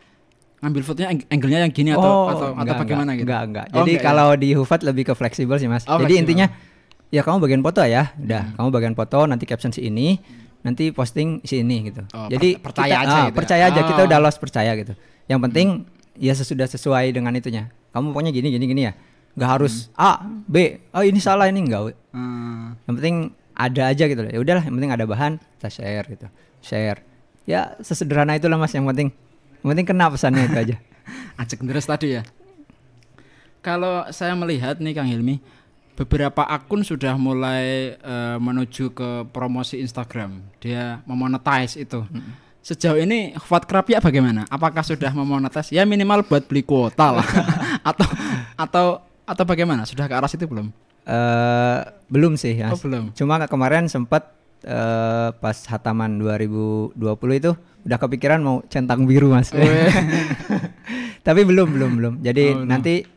ngambil 0.60 0.82
fotonya 0.82 1.10
ang- 1.10 1.28
angle-nya 1.30 1.60
yang 1.62 1.72
gini 1.72 1.90
atau 1.92 2.00
atau, 2.00 2.16
atau 2.28 2.46
Oh, 2.46 2.52
enggak, 2.58 2.78
bagaimana 2.78 3.10
enggak, 3.10 3.18
gitu 3.18 3.28
Enggak, 3.28 3.42
enggak. 3.46 3.66
Oh, 3.66 3.76
Jadi 3.78 3.92
enggak 3.92 4.00
ya? 4.00 4.08
kalau 4.10 4.30
di 4.34 4.50
Hufat 4.54 4.80
lebih 4.82 5.04
ke 5.06 5.14
fleksibel 5.14 5.56
sih, 5.56 5.68
Mas. 5.68 5.84
Oh, 5.86 5.96
Jadi 5.96 6.00
fleksibel. 6.16 6.20
intinya 6.22 6.48
ya 7.10 7.22
kamu 7.22 7.38
bagian 7.40 7.62
foto 7.62 7.80
ya. 7.82 8.04
Udah, 8.16 8.44
kamu 8.54 8.68
bagian 8.70 8.94
foto 8.94 9.20
nanti 9.24 9.44
caption 9.44 9.72
si 9.72 9.82
ini, 9.82 10.20
nanti 10.62 10.92
posting 10.92 11.40
si 11.42 11.60
ini 11.60 11.90
gitu. 11.90 12.04
Oh, 12.10 12.28
Jadi 12.28 12.56
per- 12.56 12.72
percaya 12.72 12.92
kita- 12.94 13.00
aja 13.02 13.08
ah, 13.10 13.20
gitu 13.22 13.24
ya? 13.26 13.36
percaya 13.36 13.64
aja 13.66 13.82
kita 13.86 14.02
Oh. 14.04 14.08
udah 14.08 14.20
lost 14.20 14.38
percaya 14.38 14.72
gitu. 14.74 14.94
Yang 15.26 15.40
penting 15.42 15.68
ya 16.16 16.34
sesudah 16.34 16.66
sesuai 16.66 17.08
dengan 17.10 17.32
itunya. 17.34 17.72
Kamu 17.90 18.12
pokoknya 18.12 18.32
gini 18.32 18.48
gini 18.50 18.66
gini 18.66 18.82
ya. 18.84 18.94
Enggak 19.38 19.50
harus 19.60 19.88
A, 19.98 20.24
B. 20.48 20.82
Oh, 20.94 21.04
ini 21.06 21.20
salah 21.22 21.48
ini 21.48 21.62
enggak. 21.64 21.96
Hmm, 22.14 22.76
Yang 22.88 22.96
penting 23.02 23.16
ada 23.54 23.82
aja 23.92 24.04
gitu 24.08 24.22
loh. 24.24 24.32
Ya 24.32 24.40
udahlah, 24.40 24.64
yang 24.64 24.76
penting 24.80 24.92
ada 24.92 25.06
bahan, 25.06 25.38
kita 25.60 25.70
share 25.70 26.06
gitu. 26.08 26.28
Share. 26.64 27.00
Ya 27.44 27.76
sesederhana 27.84 28.36
itulah 28.36 28.60
Mas 28.60 28.74
yang 28.76 28.88
penting. 28.88 29.12
Yang 29.64 29.68
penting 29.76 29.88
kena 29.88 30.12
pesannya 30.12 30.48
itu 30.48 30.58
aja. 30.58 30.76
ajak 31.42 31.60
deres 31.64 31.88
tadi 31.88 32.20
ya 32.20 32.24
kalau 33.60 34.08
saya 34.12 34.36
melihat 34.36 34.80
nih 34.80 34.96
Kang 34.96 35.10
Hilmi 35.10 35.40
beberapa 36.00 36.48
akun 36.48 36.84
sudah 36.84 37.20
mulai 37.20 37.96
eh, 38.00 38.38
menuju 38.40 38.96
ke 38.96 39.10
promosi 39.36 39.84
Instagram 39.84 40.40
dia 40.64 41.04
memonetize 41.04 41.76
itu 41.76 42.04
sejauh 42.64 43.00
ini 43.00 43.36
Fuad 43.40 43.68
Krapia 43.68 44.00
bagaimana 44.00 44.48
apakah 44.48 44.84
sudah 44.84 45.12
memonetize 45.12 45.76
ya 45.76 45.84
minimal 45.84 46.24
buat 46.24 46.48
beli 46.48 46.64
kuota 46.64 47.20
lah 47.20 47.28
atau 47.90 48.08
atau 48.56 48.86
atau 49.30 49.46
bagaimana 49.46 49.86
sudah 49.86 50.10
ke 50.10 50.14
arah 50.18 50.26
situ 50.26 50.50
belum 50.50 50.74
Eh 51.10 51.80
belum 52.10 52.38
sih 52.38 52.54
ya. 52.54 52.70
Oh, 52.70 52.78
belum. 52.78 53.18
Cuma 53.18 53.42
kemarin 53.50 53.90
sempat 53.90 54.38
eh 54.62 55.30
pas 55.40 55.58
hataman 55.72 56.20
2020 56.20 57.00
itu 57.40 57.52
udah 57.88 57.98
kepikiran 57.98 58.40
mau 58.44 58.62
centang 58.70 59.10
biru 59.10 59.34
mas. 59.34 59.50
Weh. 59.50 59.90
Tapi 61.28 61.42
belum 61.48 61.74
belum 61.74 61.92
belum. 61.98 62.14
Jadi 62.22 62.46
Oh, 62.54 62.66
nanti 62.68 63.08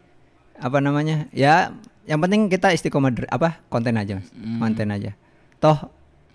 apa 0.56 0.78
namanya 0.78 1.26
ya 1.34 1.74
yang 2.06 2.22
penting 2.22 2.46
kita 2.46 2.70
istiqomah 2.72 3.12
apa 3.28 3.60
konten 3.68 3.98
aja 4.00 4.22
mas. 4.22 4.28
Hmm. 4.32 4.56
Konten 4.62 4.88
aja. 4.88 5.12
Toh 5.60 5.78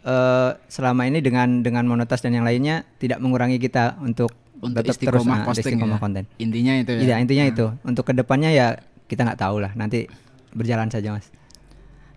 eh 0.06 0.52
selama 0.70 1.10
ini 1.10 1.26
dengan 1.26 1.66
dengan 1.66 1.90
monetas 1.90 2.22
dan 2.22 2.38
yang 2.38 2.46
lainnya 2.46 2.86
tidak 3.02 3.18
mengurangi 3.18 3.58
kita 3.58 3.98
untuk 3.98 4.30
untuk 4.62 4.82
tetap 4.86 4.94
istiqomah 4.94 5.42
ah, 5.42 5.46
posting 5.46 5.78
istiqomah 5.78 5.98
ya. 5.98 6.02
konten. 6.02 6.24
intinya 6.42 6.74
itu 6.78 6.92
ya 6.98 7.02
Iya 7.02 7.16
intinya 7.18 7.46
itu. 7.50 7.66
Untuk 7.82 8.04
ke 8.06 8.13
depannya 8.13 8.54
ya 8.54 8.78
kita 9.08 9.24
nggak 9.24 9.39
tahu 9.39 9.60
lah. 9.60 9.72
Nanti 9.74 10.06
berjalan 10.50 10.88
saja 10.88 11.12
mas. 11.12 11.28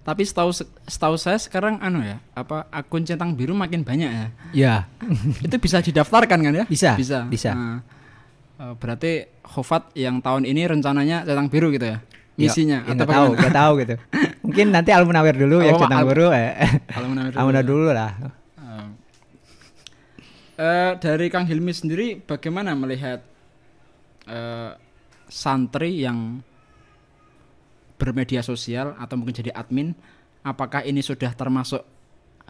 tapi 0.01 0.25
setahu 0.25 0.49
setahu 0.89 1.15
saya 1.15 1.37
sekarang 1.37 1.77
anu 1.79 2.01
ya 2.01 2.19
apa 2.33 2.67
akun 2.73 3.05
centang 3.05 3.37
biru 3.37 3.53
makin 3.53 3.85
banyak 3.85 4.09
ya 4.09 4.27
Ya. 4.51 4.75
itu 5.45 5.55
bisa 5.57 5.79
didaftarkan 5.79 6.41
kan 6.41 6.53
ya? 6.57 6.65
Bisa, 6.65 6.97
Bisa. 6.97 7.29
bisa. 7.29 7.53
Nah, 7.53 7.79
eh, 8.59 8.75
berarti 8.75 9.13
Hofat 9.45 9.93
yang 9.93 10.19
tahun 10.19 10.49
ini 10.49 10.65
rencananya 10.65 11.23
centang 11.23 11.47
biru 11.47 11.69
gitu 11.69 11.85
ya? 11.85 11.99
Misinya 12.35 12.81
ya, 12.89 12.97
atau 12.97 13.05
tahu, 13.05 13.27
nggak 13.37 13.53
tahu 13.53 13.73
gitu. 13.85 13.95
Mungkin 14.49 14.67
nanti 14.73 14.91
Almunawir 14.91 15.37
dulu 15.37 15.61
Oh, 15.61 15.63
yang 15.63 15.77
centang 15.77 16.01
Al- 16.01 16.09
biru 16.09 16.27
eh. 16.33 16.49
Kalau 16.89 17.07
menurut 17.07 17.33
Almunawir 17.37 17.67
dulu 17.69 17.89
lah. 17.93 18.11
Eh, 20.61 20.93
dari 20.97 21.27
Kang 21.29 21.45
Hilmi 21.45 21.73
sendiri 21.73 22.21
bagaimana 22.21 22.73
melihat 22.73 23.21
eh, 24.25 24.71
santri 25.27 26.05
yang 26.05 26.41
bermedia 28.01 28.41
sosial 28.41 28.97
atau 28.97 29.21
mungkin 29.21 29.37
jadi 29.37 29.53
admin 29.53 29.93
apakah 30.41 30.81
ini 30.89 31.05
sudah 31.05 31.37
termasuk 31.37 31.85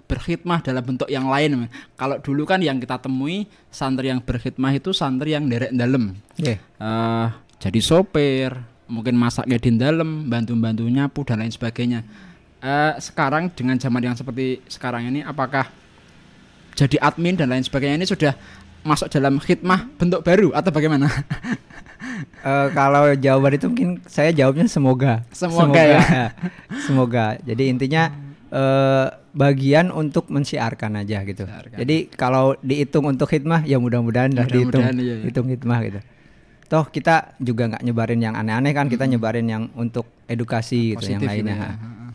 berkhidmah 0.07 0.63
dalam 0.63 0.83
bentuk 0.87 1.11
yang 1.11 1.27
lain 1.27 1.67
kalau 1.99 2.23
dulu 2.23 2.47
kan 2.47 2.63
yang 2.63 2.79
kita 2.79 3.03
temui 3.03 3.51
santri 3.71 4.11
yang 4.11 4.23
berkhidmah 4.23 4.71
itu 4.79 4.95
santri 4.95 5.35
yang 5.35 5.51
derek 5.51 5.75
dalam 5.75 6.15
Oke. 6.39 6.63
eh 6.63 7.29
jadi 7.61 7.81
sopir, 7.85 8.57
mungkin 8.89 9.21
masaknya 9.21 9.61
di 9.61 9.77
dalam, 9.77 10.33
bantu-bantu 10.33 10.89
nyapu 10.89 11.29
dan 11.29 11.45
lain 11.45 11.53
sebagainya. 11.53 12.01
Eh 12.65 12.95
sekarang 12.97 13.53
dengan 13.53 13.77
zaman 13.77 14.01
yang 14.01 14.17
seperti 14.17 14.65
sekarang 14.65 15.13
ini, 15.13 15.21
apakah 15.21 15.69
jadi 16.73 16.97
admin 17.05 17.37
dan 17.37 17.53
lain 17.53 17.61
sebagainya 17.61 18.01
ini 18.01 18.09
sudah 18.09 18.33
masuk 18.87 19.13
dalam 19.13 19.37
khidmah 19.39 19.89
bentuk 20.01 20.21
baru 20.25 20.53
atau 20.57 20.71
bagaimana? 20.73 21.09
Eh, 22.41 22.69
kalau 22.73 23.13
jawaban 23.13 23.53
itu 23.61 23.69
mungkin 23.69 23.91
saya 24.09 24.33
jawabnya 24.33 24.65
semoga. 24.65 25.21
Semoga 25.37 25.83
ya. 25.85 26.33
semoga. 26.89 27.37
Jadi 27.45 27.69
intinya 27.69 28.09
eh, 28.49 29.07
bagian 29.37 29.93
untuk 29.93 30.33
mensiarkan 30.33 31.05
aja 31.05 31.21
gitu. 31.29 31.45
Mensiarkan. 31.45 31.77
Jadi 31.77 31.97
kalau 32.17 32.57
dihitung 32.65 33.05
untuk 33.13 33.29
hikmah 33.29 33.69
ya 33.69 33.77
mudah-mudahan 33.77 34.33
lah 34.33 34.49
dihitung 34.49 34.81
Mudah-mudahan, 34.81 34.97
iya, 34.97 35.15
iya. 35.21 35.25
hitung 35.29 35.49
hikmah 35.53 35.79
gitu. 35.85 36.01
Toh 36.71 36.85
kita 36.89 37.37
juga 37.37 37.77
nggak 37.77 37.83
nyebarin 37.85 38.21
yang 38.25 38.35
aneh-aneh 38.39 38.73
kan, 38.73 38.87
kita 38.89 39.05
nyebarin 39.05 39.45
yang 39.45 39.63
untuk 39.77 40.09
edukasi 40.25 40.97
gitu 40.97 41.13
yang 41.13 41.21
Positif 41.21 41.29
lainnya. 41.29 41.57
gitu 41.57 41.69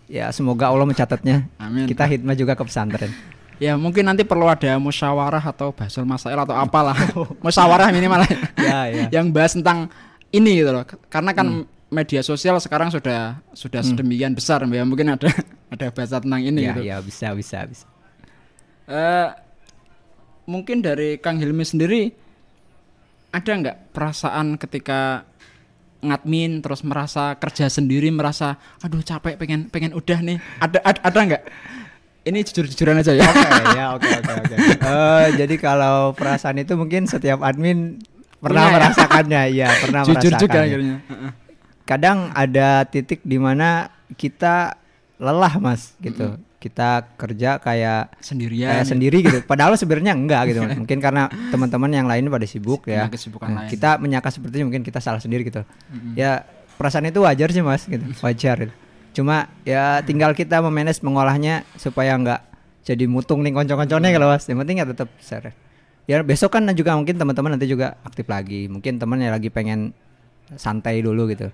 ya. 0.10 0.26
Ya 0.26 0.26
semoga 0.34 0.74
Allah 0.74 0.90
mencatatnya. 0.90 1.46
Amin. 1.62 1.86
Kita 1.86 2.10
hikmah 2.10 2.34
juga 2.34 2.58
ke 2.58 2.64
pesantren. 2.66 3.14
Ya 3.58 3.80
mungkin 3.80 4.04
nanti 4.04 4.28
perlu 4.28 4.48
ada 4.52 4.76
musyawarah 4.76 5.42
atau 5.42 5.72
bahasul 5.72 6.04
masail 6.04 6.36
atau 6.36 6.56
apalah. 6.56 6.96
musyawarah 7.46 7.88
minimal 7.92 8.28
Ya, 8.60 8.80
ya. 8.92 9.06
yang 9.22 9.32
bahas 9.32 9.56
tentang 9.56 9.88
ini 10.32 10.60
gitu 10.60 10.76
loh. 10.76 10.84
Karena 11.08 11.32
kan 11.32 11.64
media 11.88 12.20
sosial 12.26 12.60
sekarang 12.60 12.92
sudah 12.92 13.40
sudah 13.56 13.80
sedemikian 13.80 14.36
besar 14.36 14.66
ya 14.68 14.84
mungkin 14.84 15.16
ada 15.16 15.32
ada 15.74 15.88
bahasa 15.94 16.20
tentang 16.20 16.42
ini 16.44 16.66
ya, 16.68 16.74
gitu. 16.76 16.82
ya 16.84 16.96
bisa 17.00 17.32
bisa 17.38 17.64
bisa. 17.64 17.88
Eh, 18.86 19.30
mungkin 20.50 20.82
dari 20.84 21.18
Kang 21.22 21.40
Hilmi 21.40 21.64
sendiri 21.64 22.12
ada 23.32 23.52
nggak 23.52 23.78
perasaan 23.96 24.56
ketika 24.60 25.24
ngadmin 26.06 26.62
terus 26.62 26.86
merasa 26.86 27.34
kerja 27.36 27.66
sendiri 27.66 28.14
merasa 28.14 28.62
aduh 28.84 29.02
capek 29.02 29.42
pengen 29.42 29.68
pengen 29.74 29.92
udah 29.98 30.22
nih 30.22 30.38
ada 30.62 30.78
ada, 30.86 31.00
ada 31.02 31.20
nggak 31.26 31.44
ini 32.26 32.42
jujur-jujuran 32.42 33.00
aja 33.00 33.14
ya 33.14 33.22
Oke 33.24 33.46
ya 33.72 33.86
oke 33.94 34.10
oke 34.10 34.32
oke. 34.34 34.56
Eh, 34.82 35.28
jadi 35.38 35.56
kalau 35.56 36.12
perasaan 36.12 36.58
itu 36.58 36.74
mungkin 36.74 37.06
setiap 37.06 37.40
admin 37.40 38.02
pernah 38.38 38.66
Punya 38.66 38.70
ya? 38.70 38.76
merasakannya, 38.76 39.42
iya 39.50 39.68
pernah 39.78 40.02
jujur 40.04 40.32
juga 40.34 40.34
merasakannya. 40.34 40.66
akhirnya 40.66 40.96
Heeh. 41.06 41.32
Kadang 41.82 42.18
ada 42.34 42.70
titik 42.84 43.22
di 43.22 43.38
mana 43.38 43.90
kita 44.14 44.78
lelah 45.16 45.58
mas, 45.58 45.94
gitu. 46.00 46.38
Kita 46.58 47.06
kerja 47.14 47.62
kayak 47.62 48.18
sendirian 48.18 48.74
kayak 48.74 48.90
sendiri 48.90 49.18
gitu. 49.22 49.38
Padahal 49.46 49.78
sebenarnya 49.78 50.18
enggak 50.18 50.50
gitu. 50.50 50.66
Mungkin 50.82 50.98
karena 50.98 51.30
teman-teman 51.54 51.94
yang 51.94 52.10
lain 52.10 52.26
pada 52.26 52.50
sibuk 52.50 52.90
ya. 52.90 53.06
Kesibukan 53.06 53.50
Nah, 53.50 53.58
lain. 53.64 53.70
Kita 53.70 54.02
menyangka 54.02 54.34
seperti 54.34 54.58
itu 54.58 54.66
mungkin 54.66 54.82
kita 54.82 54.98
salah 54.98 55.22
sendiri 55.22 55.46
gitu. 55.46 55.62
Ya 56.18 56.42
perasaan 56.76 57.06
itu 57.06 57.22
wajar 57.22 57.54
sih 57.54 57.62
mas, 57.62 57.86
gitu. 57.86 58.02
Wajar. 58.26 58.66
Gitu. 58.66 58.74
Cuma 59.16 59.48
ya 59.64 60.04
tinggal 60.04 60.36
kita 60.36 60.60
memanage 60.60 61.00
mengolahnya 61.00 61.64
supaya 61.80 62.20
enggak 62.20 62.44
jadi 62.84 63.08
mutung 63.08 63.42
nih 63.42 63.56
konco-konconnya 63.56 64.12
kalau 64.12 64.28
mas. 64.30 64.44
Yang 64.46 64.60
penting 64.68 64.78
ya 64.84 64.86
tetap 64.86 65.10
share. 65.24 65.56
Ya 66.06 66.22
besok 66.22 66.54
kan 66.54 66.68
juga 66.76 66.94
mungkin 66.94 67.16
teman-teman 67.16 67.56
nanti 67.56 67.66
juga 67.66 67.96
aktif 68.04 68.28
lagi. 68.28 68.68
Mungkin 68.68 69.00
teman 69.00 69.24
yang 69.24 69.34
lagi 69.34 69.48
pengen 69.48 69.96
santai 70.60 71.00
dulu 71.00 71.32
gitu. 71.32 71.50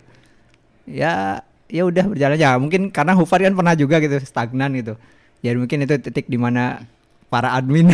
Ya 0.89 1.45
ya 1.69 1.86
udah 1.86 2.10
berjalan 2.10 2.36
aja. 2.36 2.58
Mungkin 2.58 2.89
karena 2.89 3.13
Hufar 3.15 3.39
kan 3.39 3.54
pernah 3.54 3.78
juga 3.78 4.02
gitu 4.04 4.17
stagnan 4.26 4.74
gitu. 4.76 4.97
Ya 5.39 5.54
mungkin 5.54 5.86
itu 5.86 5.95
titik 6.02 6.28
di 6.28 6.36
mana 6.36 6.84
para 7.32 7.56
admin 7.56 7.88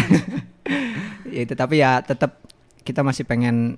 ya 1.36 1.46
itu 1.46 1.54
tapi 1.54 1.78
ya 1.78 2.02
tetap 2.02 2.42
kita 2.82 3.06
masih 3.06 3.22
pengen 3.22 3.78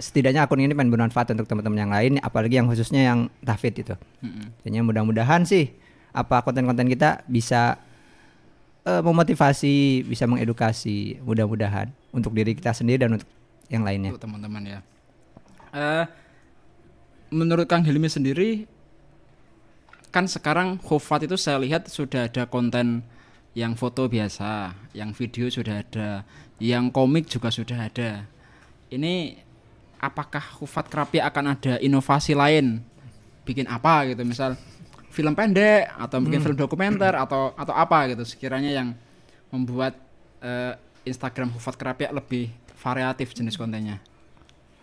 setidaknya 0.00 0.44
akun 0.44 0.60
ini 0.60 0.72
pengen 0.72 0.92
bermanfaat 0.92 1.32
untuk 1.36 1.46
teman-teman 1.48 1.78
yang 1.78 1.92
lain 1.92 2.12
apalagi 2.20 2.58
yang 2.60 2.66
khususnya 2.68 3.02
yang 3.12 3.18
tafid 3.44 3.76
itu. 3.80 3.94
Mm-mm. 4.24 4.52
Jadi 4.64 4.80
mudah-mudahan 4.82 5.44
sih 5.44 5.72
apa 6.12 6.44
konten-konten 6.44 6.88
kita 6.88 7.24
bisa 7.28 7.80
eh, 8.84 9.02
memotivasi, 9.02 10.04
bisa 10.04 10.28
mengedukasi, 10.28 11.22
mudah-mudahan 11.24 11.88
untuk 12.12 12.36
diri 12.36 12.52
kita 12.52 12.76
sendiri 12.76 13.04
dan 13.06 13.16
untuk 13.16 13.28
yang 13.72 13.82
lainnya. 13.82 14.12
untuk 14.12 14.24
teman-teman 14.28 14.62
ya. 14.68 14.80
Eh, 15.72 16.04
menurut 17.32 17.64
Kang 17.64 17.80
Hilmi 17.80 18.12
sendiri, 18.12 18.68
kan 20.12 20.28
sekarang 20.28 20.76
Hofat 20.84 21.24
itu 21.24 21.40
saya 21.40 21.56
lihat 21.56 21.88
sudah 21.88 22.28
ada 22.28 22.44
konten 22.44 23.00
yang 23.56 23.76
foto 23.76 24.08
biasa, 24.08 24.76
yang 24.92 25.16
video 25.16 25.48
sudah 25.48 25.80
ada, 25.80 26.28
yang 26.60 26.92
komik 26.92 27.28
juga 27.28 27.48
sudah 27.48 27.88
ada. 27.88 28.28
Ini 28.92 29.40
apakah 30.02 30.42
Hufat 30.58 30.90
Krapi 30.90 31.22
akan 31.22 31.54
ada 31.54 31.78
inovasi 31.78 32.34
lain? 32.34 32.82
Bikin 33.46 33.70
apa 33.70 34.10
gitu, 34.10 34.26
misal 34.26 34.58
film 35.12 35.36
pendek 35.36 35.92
atau 35.94 36.18
mungkin 36.24 36.40
film 36.40 36.56
dokumenter 36.56 37.12
atau 37.14 37.52
atau 37.52 37.74
apa 37.76 38.10
gitu 38.10 38.24
sekiranya 38.24 38.72
yang 38.72 38.88
membuat 39.52 39.94
eh, 40.42 40.74
Instagram 41.06 41.54
Hufat 41.54 41.76
Krapi 41.78 42.08
lebih 42.10 42.50
variatif 42.80 43.36
jenis 43.36 43.54
kontennya. 43.54 44.00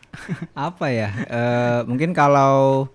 Apa 0.56 0.90
ya? 0.90 1.10
eh, 1.14 1.80
mungkin 1.86 2.14
kalau 2.14 2.88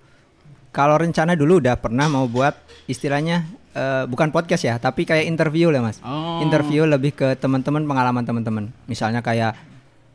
kalau 0.75 0.99
rencana 0.99 1.39
dulu 1.39 1.63
udah 1.63 1.79
pernah 1.79 2.11
mau 2.11 2.27
buat 2.27 2.55
istilahnya 2.87 3.47
eh, 3.75 4.05
bukan 4.07 4.31
podcast 4.31 4.63
ya, 4.67 4.75
tapi 4.79 5.03
kayak 5.03 5.27
interview 5.27 5.75
lah 5.75 5.83
mas. 5.83 5.99
Oh. 6.05 6.39
Interview 6.45 6.87
lebih 6.87 7.17
ke 7.17 7.35
teman-teman 7.41 7.83
pengalaman 7.83 8.23
teman-teman. 8.23 8.65
Misalnya 8.87 9.25
kayak 9.25 9.74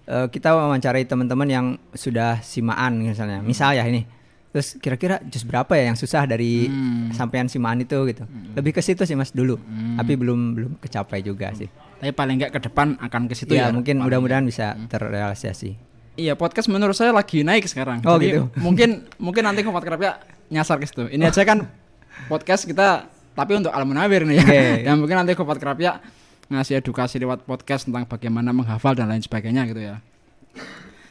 eh, 0.09 0.27
kita 0.27 0.51
wawancarai 0.51 1.05
teman-teman 1.05 1.45
yang 1.45 1.65
sudah 1.93 2.41
simaan 2.41 2.97
misalnya. 2.97 3.39
Misal 3.39 3.77
ya 3.77 3.85
ini. 3.85 4.03
Terus 4.49 4.73
kira-kira 4.75 5.21
jus 5.23 5.45
berapa 5.45 5.69
ya 5.71 5.93
yang 5.93 5.95
susah 5.95 6.25
dari 6.25 6.65
Hmm. 6.65 7.13
sampean 7.13 7.45
simaan 7.45 7.77
itu 7.79 7.93
gitu. 8.03 8.25
Lebih 8.57 8.73
ke 8.73 8.81
situ 8.81 9.05
sih 9.05 9.13
mas 9.13 9.29
dulu. 9.29 9.61
Tapi 9.93 10.17
belum 10.17 10.39
belum 10.57 10.71
kecapai 10.81 11.21
juga 11.21 11.53
sih. 11.53 11.69
Tapi 12.01 12.09
paling 12.09 12.41
nggak 12.41 12.51
ke 12.51 12.59
depan 12.65 12.97
akan 12.97 13.29
ke 13.29 13.37
situ 13.37 13.53
ya 13.53 13.69
ya. 13.69 13.69
mungkin 13.69 14.01
mudah-mudahan 14.01 14.41
bisa 14.41 14.73
terrealisasi. 14.89 15.77
Iya 16.17 16.33
podcast 16.33 16.65
menurut 16.67 16.91
saya 16.93 17.13
lagi 17.13 17.45
naik 17.45 17.63
sekarang. 17.63 18.01
Oh, 18.03 18.17
Jadi 18.17 18.25
gitu. 18.27 18.43
Mungkin 18.57 19.05
mungkin 19.17 19.45
nanti 19.45 19.61
Kompat 19.61 19.85
Kerapia 19.85 20.17
nyasar 20.49 20.81
ke 20.81 20.89
situ. 20.89 21.05
Ini 21.07 21.29
aja 21.29 21.45
kan 21.45 21.69
podcast 22.31 22.65
kita 22.65 23.05
tapi 23.31 23.53
untuk 23.53 23.69
Al 23.69 23.85
Munawir 23.85 24.25
nih 24.25 24.35
ya. 24.35 24.43
Oke. 24.43 24.59
Yang 24.89 24.97
mungkin 24.97 25.15
nanti 25.15 25.31
Kompat 25.37 25.61
Kerapia 25.61 26.01
ngasih 26.49 26.81
edukasi 26.81 27.17
lewat 27.17 27.45
podcast 27.45 27.85
tentang 27.85 28.03
bagaimana 28.03 28.49
menghafal 28.49 28.93
dan 28.93 29.07
lain 29.07 29.21
sebagainya 29.21 29.65
gitu 29.65 29.81
ya. 29.83 30.01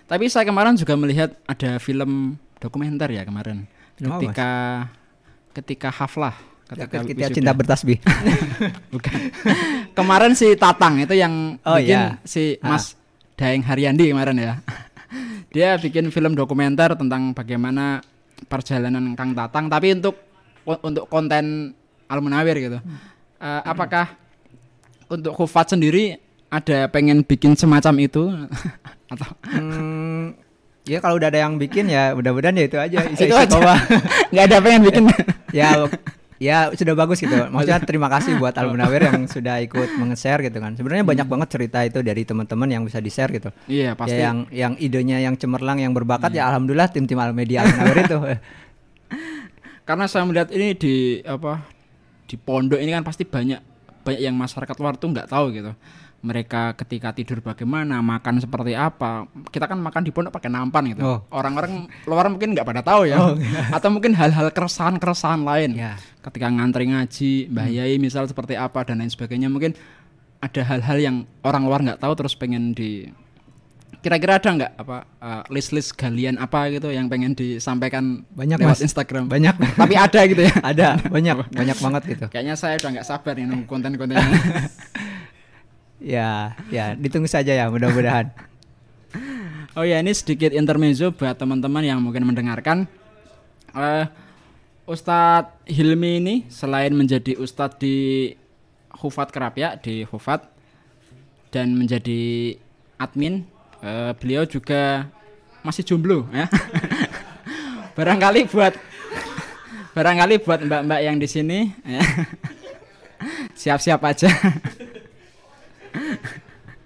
Tapi 0.04 0.26
saya 0.26 0.42
kemarin 0.42 0.74
juga 0.74 0.94
melihat 0.94 1.36
ada 1.44 1.76
film 1.78 2.34
dokumenter 2.58 3.12
ya 3.12 3.22
kemarin. 3.22 3.68
Film 3.94 4.10
apa, 4.10 4.20
Ketika 4.20 4.50
ketika 5.54 5.88
haflah 5.90 6.34
ketika 6.68 7.00
Kita 7.00 7.24
wisuda. 7.24 7.34
cinta 7.34 7.52
bertasbih. 7.52 7.98
Bukan. 8.92 9.14
Kemarin 9.92 10.32
si 10.34 10.52
Tatang 10.54 11.00
itu 11.00 11.14
yang 11.14 11.56
Oh, 11.62 11.76
bikin 11.76 11.96
iya. 11.96 12.20
si 12.22 12.58
Mas 12.60 12.92
Daeng 13.34 13.62
Haryandi 13.62 14.10
kemarin 14.10 14.36
ya. 14.36 14.54
Dia 15.54 15.80
bikin 15.80 16.12
film 16.12 16.34
dokumenter 16.34 16.92
tentang 16.92 17.32
bagaimana 17.32 18.04
perjalanan 18.46 19.16
Kang 19.16 19.32
Tatang 19.32 19.66
tapi 19.66 19.96
untuk 19.96 20.18
untuk 20.84 21.08
konten 21.08 21.72
Al 22.08 22.20
Munawir 22.20 22.56
gitu. 22.58 22.78
Eh, 23.38 23.62
apakah 23.64 24.12
untuk 25.08 25.32
Hufat 25.34 25.72
sendiri 25.72 26.16
ada 26.48 26.88
pengen 26.88 27.20
bikin 27.20 27.52
semacam 27.52 27.94
itu 28.00 28.22
atau 29.12 29.28
Hmm, 29.48 30.36
ya 30.84 31.00
kalau 31.00 31.16
udah 31.16 31.28
ada 31.28 31.40
yang 31.44 31.56
bikin 31.56 31.88
ya 31.88 32.12
mudah-mudahan 32.12 32.56
ya 32.56 32.64
itu 32.64 32.76
aja. 32.76 32.96
itu 33.08 33.24
Isi-isi 33.24 33.36
aja 33.36 33.56
bawah. 33.56 33.78
nggak 34.32 34.44
ada 34.48 34.56
pengen 34.60 34.80
bikin 34.84 35.02
ya 35.52 35.88
ya 36.38 36.70
sudah 36.70 36.94
bagus 36.94 37.18
gitu. 37.18 37.34
Maksudnya 37.34 37.82
terima 37.82 38.06
kasih 38.06 38.38
buat 38.38 38.54
Al 38.54 38.70
Munawir 38.70 39.10
yang 39.10 39.26
sudah 39.26 39.58
ikut 39.58 39.96
meng-share 39.98 40.38
gitu 40.46 40.62
kan. 40.62 40.76
Sebenarnya 40.78 41.02
banyak 41.02 41.26
banget 41.26 41.48
cerita 41.50 41.82
itu 41.82 41.98
dari 41.98 42.22
teman-teman 42.22 42.68
yang 42.70 42.82
bisa 42.86 43.02
di-share 43.02 43.32
gitu. 43.34 43.50
iya 43.66 43.92
pasti 43.92 44.16
Hmm. 44.16 44.22
Ya 44.22 44.26
yang 44.28 44.38
yang 44.48 44.72
idenya 44.78 45.18
yang 45.18 45.34
cemerlang 45.34 45.82
yang 45.82 45.92
berbakat 45.92 46.30
ya 46.30 46.46
alhamdulillah 46.46 46.88
tim-tim 46.88 47.18
Al 47.18 47.34
Media 47.34 47.64
Al 47.64 47.72
Munawir 47.72 47.98
itu. 48.06 48.18
karena 49.82 50.04
saya 50.04 50.24
melihat 50.28 50.52
ini 50.52 50.76
di 50.76 50.94
apa 51.24 51.64
di 52.28 52.36
pondok 52.36 52.76
ini 52.76 52.92
kan 52.92 53.00
pasti 53.02 53.24
banyak 53.24 53.56
banyak 54.08 54.22
yang 54.24 54.36
masyarakat 54.36 54.76
luar 54.80 54.96
tuh 54.96 55.12
nggak 55.12 55.28
tahu 55.28 55.52
gitu. 55.52 55.72
Mereka 56.18 56.74
ketika 56.74 57.14
tidur 57.14 57.38
bagaimana 57.38 58.02
makan 58.02 58.42
seperti 58.42 58.74
apa 58.74 59.28
kita 59.54 59.70
kan 59.70 59.78
makan 59.78 60.02
di 60.02 60.10
pondok 60.10 60.34
pakai 60.34 60.50
nampan 60.50 60.96
gitu. 60.96 61.04
Oh. 61.04 61.18
orang-orang 61.30 61.86
luar 62.08 62.26
mungkin 62.32 62.56
nggak 62.56 62.66
pada 62.66 62.82
tahu 62.82 63.06
ya. 63.06 63.20
Atau 63.76 63.92
mungkin 63.92 64.16
hal-hal 64.16 64.50
keresahan 64.50 64.96
keresahan 64.96 65.44
lain. 65.44 65.76
Ya. 65.76 65.94
ketika 66.18 66.50
ngantri 66.50 66.90
ngaji 66.90 67.48
mbah 67.48 67.68
yai 67.70 67.96
misal 67.96 68.28
seperti 68.28 68.52
apa 68.58 68.84
dan 68.84 69.00
lain 69.00 69.08
sebagainya 69.08 69.48
mungkin 69.48 69.72
ada 70.38 70.62
hal-hal 70.62 70.98
yang 70.98 71.16
orang 71.42 71.66
luar 71.66 71.80
nggak 71.82 72.00
tahu 72.02 72.12
terus 72.14 72.34
pengen 72.38 72.74
di 72.74 73.10
kira-kira 73.98 74.38
ada 74.38 74.48
nggak 74.54 74.72
apa 74.78 74.96
eh, 75.18 75.42
list-list 75.50 75.94
galian 75.98 76.38
apa 76.38 76.70
gitu 76.70 76.88
yang 76.90 77.10
pengen 77.10 77.34
disampaikan 77.34 78.22
Banyak, 78.30 78.58
lewat 78.62 78.78
Mas. 78.78 78.86
Instagram 78.86 79.26
Banyak. 79.26 79.54
tapi 79.80 79.94
ada 79.98 80.20
gitu 80.26 80.42
ya 80.46 80.54
ada 80.62 80.88
banyak 81.14 81.34
banyak 81.50 81.78
banget 81.78 82.02
gitu. 82.06 82.26
kayaknya 82.30 82.54
saya 82.54 82.78
udah 82.78 82.90
nggak 82.98 83.06
sabar 83.06 83.34
nih 83.34 83.46
nunggu 83.46 83.66
konten-kontennya 83.66 84.22
Ya, 85.98 86.54
ya 86.70 86.94
ditunggu 86.94 87.26
saja 87.26 87.50
ya 87.50 87.66
mudah-mudahan. 87.66 88.30
oh 89.74 89.82
ya 89.82 89.98
ini 89.98 90.14
sedikit 90.14 90.54
intermezzo 90.54 91.10
buat 91.10 91.34
teman-teman 91.34 91.82
yang 91.82 91.98
mungkin 91.98 92.22
mendengarkan 92.22 92.86
eh 93.74 94.06
Ustadz 94.86 95.52
Hilmi 95.66 96.22
ini 96.22 96.34
selain 96.48 96.94
menjadi 96.94 97.34
Ustadz 97.34 97.82
di 97.82 98.30
Hufat 98.94 99.34
Kerapia 99.34 99.74
di 99.76 100.06
Hufat 100.06 100.46
dan 101.52 101.76
menjadi 101.76 102.54
admin. 102.96 103.44
Eh, 103.78 104.10
beliau 104.18 104.42
juga 104.42 105.06
masih 105.62 105.86
jomblo 105.86 106.26
ya. 106.34 106.50
barangkali 107.96 108.50
buat 108.50 108.74
barangkali 109.96 110.34
buat 110.42 110.60
mbak-mbak 110.66 111.00
yang 111.02 111.16
di 111.18 111.28
sini 111.30 111.70
ya. 111.86 112.02
siap-siap 113.60 114.02
aja. 114.02 114.30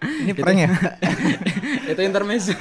Ini 0.02 0.32
prank 0.36 0.58
ya? 0.60 0.70
Itu 1.88 2.00
intermezzo. 2.04 2.52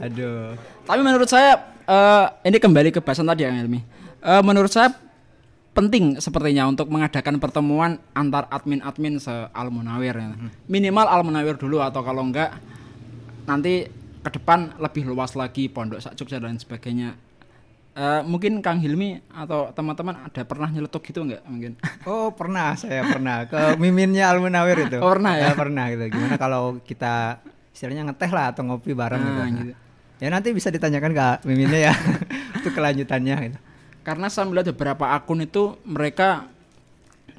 Aduh. 0.00 0.56
Tapi 0.84 1.00
menurut 1.00 1.28
saya 1.28 1.56
eh, 1.88 2.26
ini 2.48 2.60
kembali 2.60 2.92
ke 2.92 3.00
bahasan 3.00 3.28
tadi 3.28 3.48
yang 3.48 3.56
Ilmi. 3.56 3.80
Eh, 4.24 4.42
menurut 4.44 4.72
saya 4.72 4.92
penting 5.74 6.22
sepertinya 6.22 6.70
untuk 6.70 6.86
mengadakan 6.86 7.42
pertemuan 7.42 7.98
antar 8.14 8.46
admin-admin 8.48 9.18
se 9.18 9.34
Almunawir 9.50 10.14
ya. 10.14 10.30
Minimal 10.70 11.06
Almunawir 11.10 11.58
dulu 11.58 11.82
atau 11.82 12.00
kalau 12.06 12.22
enggak 12.22 12.54
nanti 13.44 13.90
ke 14.24 14.30
depan 14.40 14.78
lebih 14.80 15.04
luas 15.04 15.34
lagi 15.36 15.68
pondok 15.68 16.00
sak 16.00 16.14
Jogja 16.14 16.38
dan 16.38 16.56
sebagainya. 16.56 17.18
Eh, 17.94 18.20
mungkin 18.26 18.58
Kang 18.58 18.82
Hilmi 18.82 19.22
atau 19.30 19.70
teman-teman 19.70 20.18
ada 20.26 20.42
pernah 20.42 20.66
nyeletuk 20.66 21.02
gitu 21.06 21.26
enggak 21.26 21.42
mungkin? 21.46 21.74
Oh 22.10 22.30
pernah 22.34 22.74
saya 22.78 23.02
pernah 23.06 23.46
ke 23.50 23.74
miminnya 23.82 24.30
Almunawir 24.30 24.86
itu. 24.86 24.98
Oh, 25.02 25.10
pernah 25.10 25.34
ya? 25.38 25.58
pernah 25.58 25.90
gitu. 25.90 26.06
Gimana 26.10 26.38
kalau 26.38 26.78
kita 26.86 27.42
istilahnya 27.74 28.06
ngeteh 28.10 28.30
lah 28.30 28.54
atau 28.54 28.62
ngopi 28.62 28.94
bareng 28.94 29.18
gitu. 29.22 29.30
Nah, 29.34 29.46
Nah, 29.50 29.58
gitu. 29.58 29.72
Ya 30.22 30.28
nanti 30.30 30.54
bisa 30.54 30.70
ditanyakan 30.70 31.10
ke 31.10 31.26
miminnya 31.50 31.90
ya 31.90 31.94
untuk 32.62 32.70
kelanjutannya 32.74 33.36
gitu. 33.50 33.58
Karena 34.04 34.28
saya 34.28 34.44
melihat 34.46 34.76
beberapa 34.76 35.16
akun 35.16 35.40
itu 35.40 35.80
mereka 35.88 36.44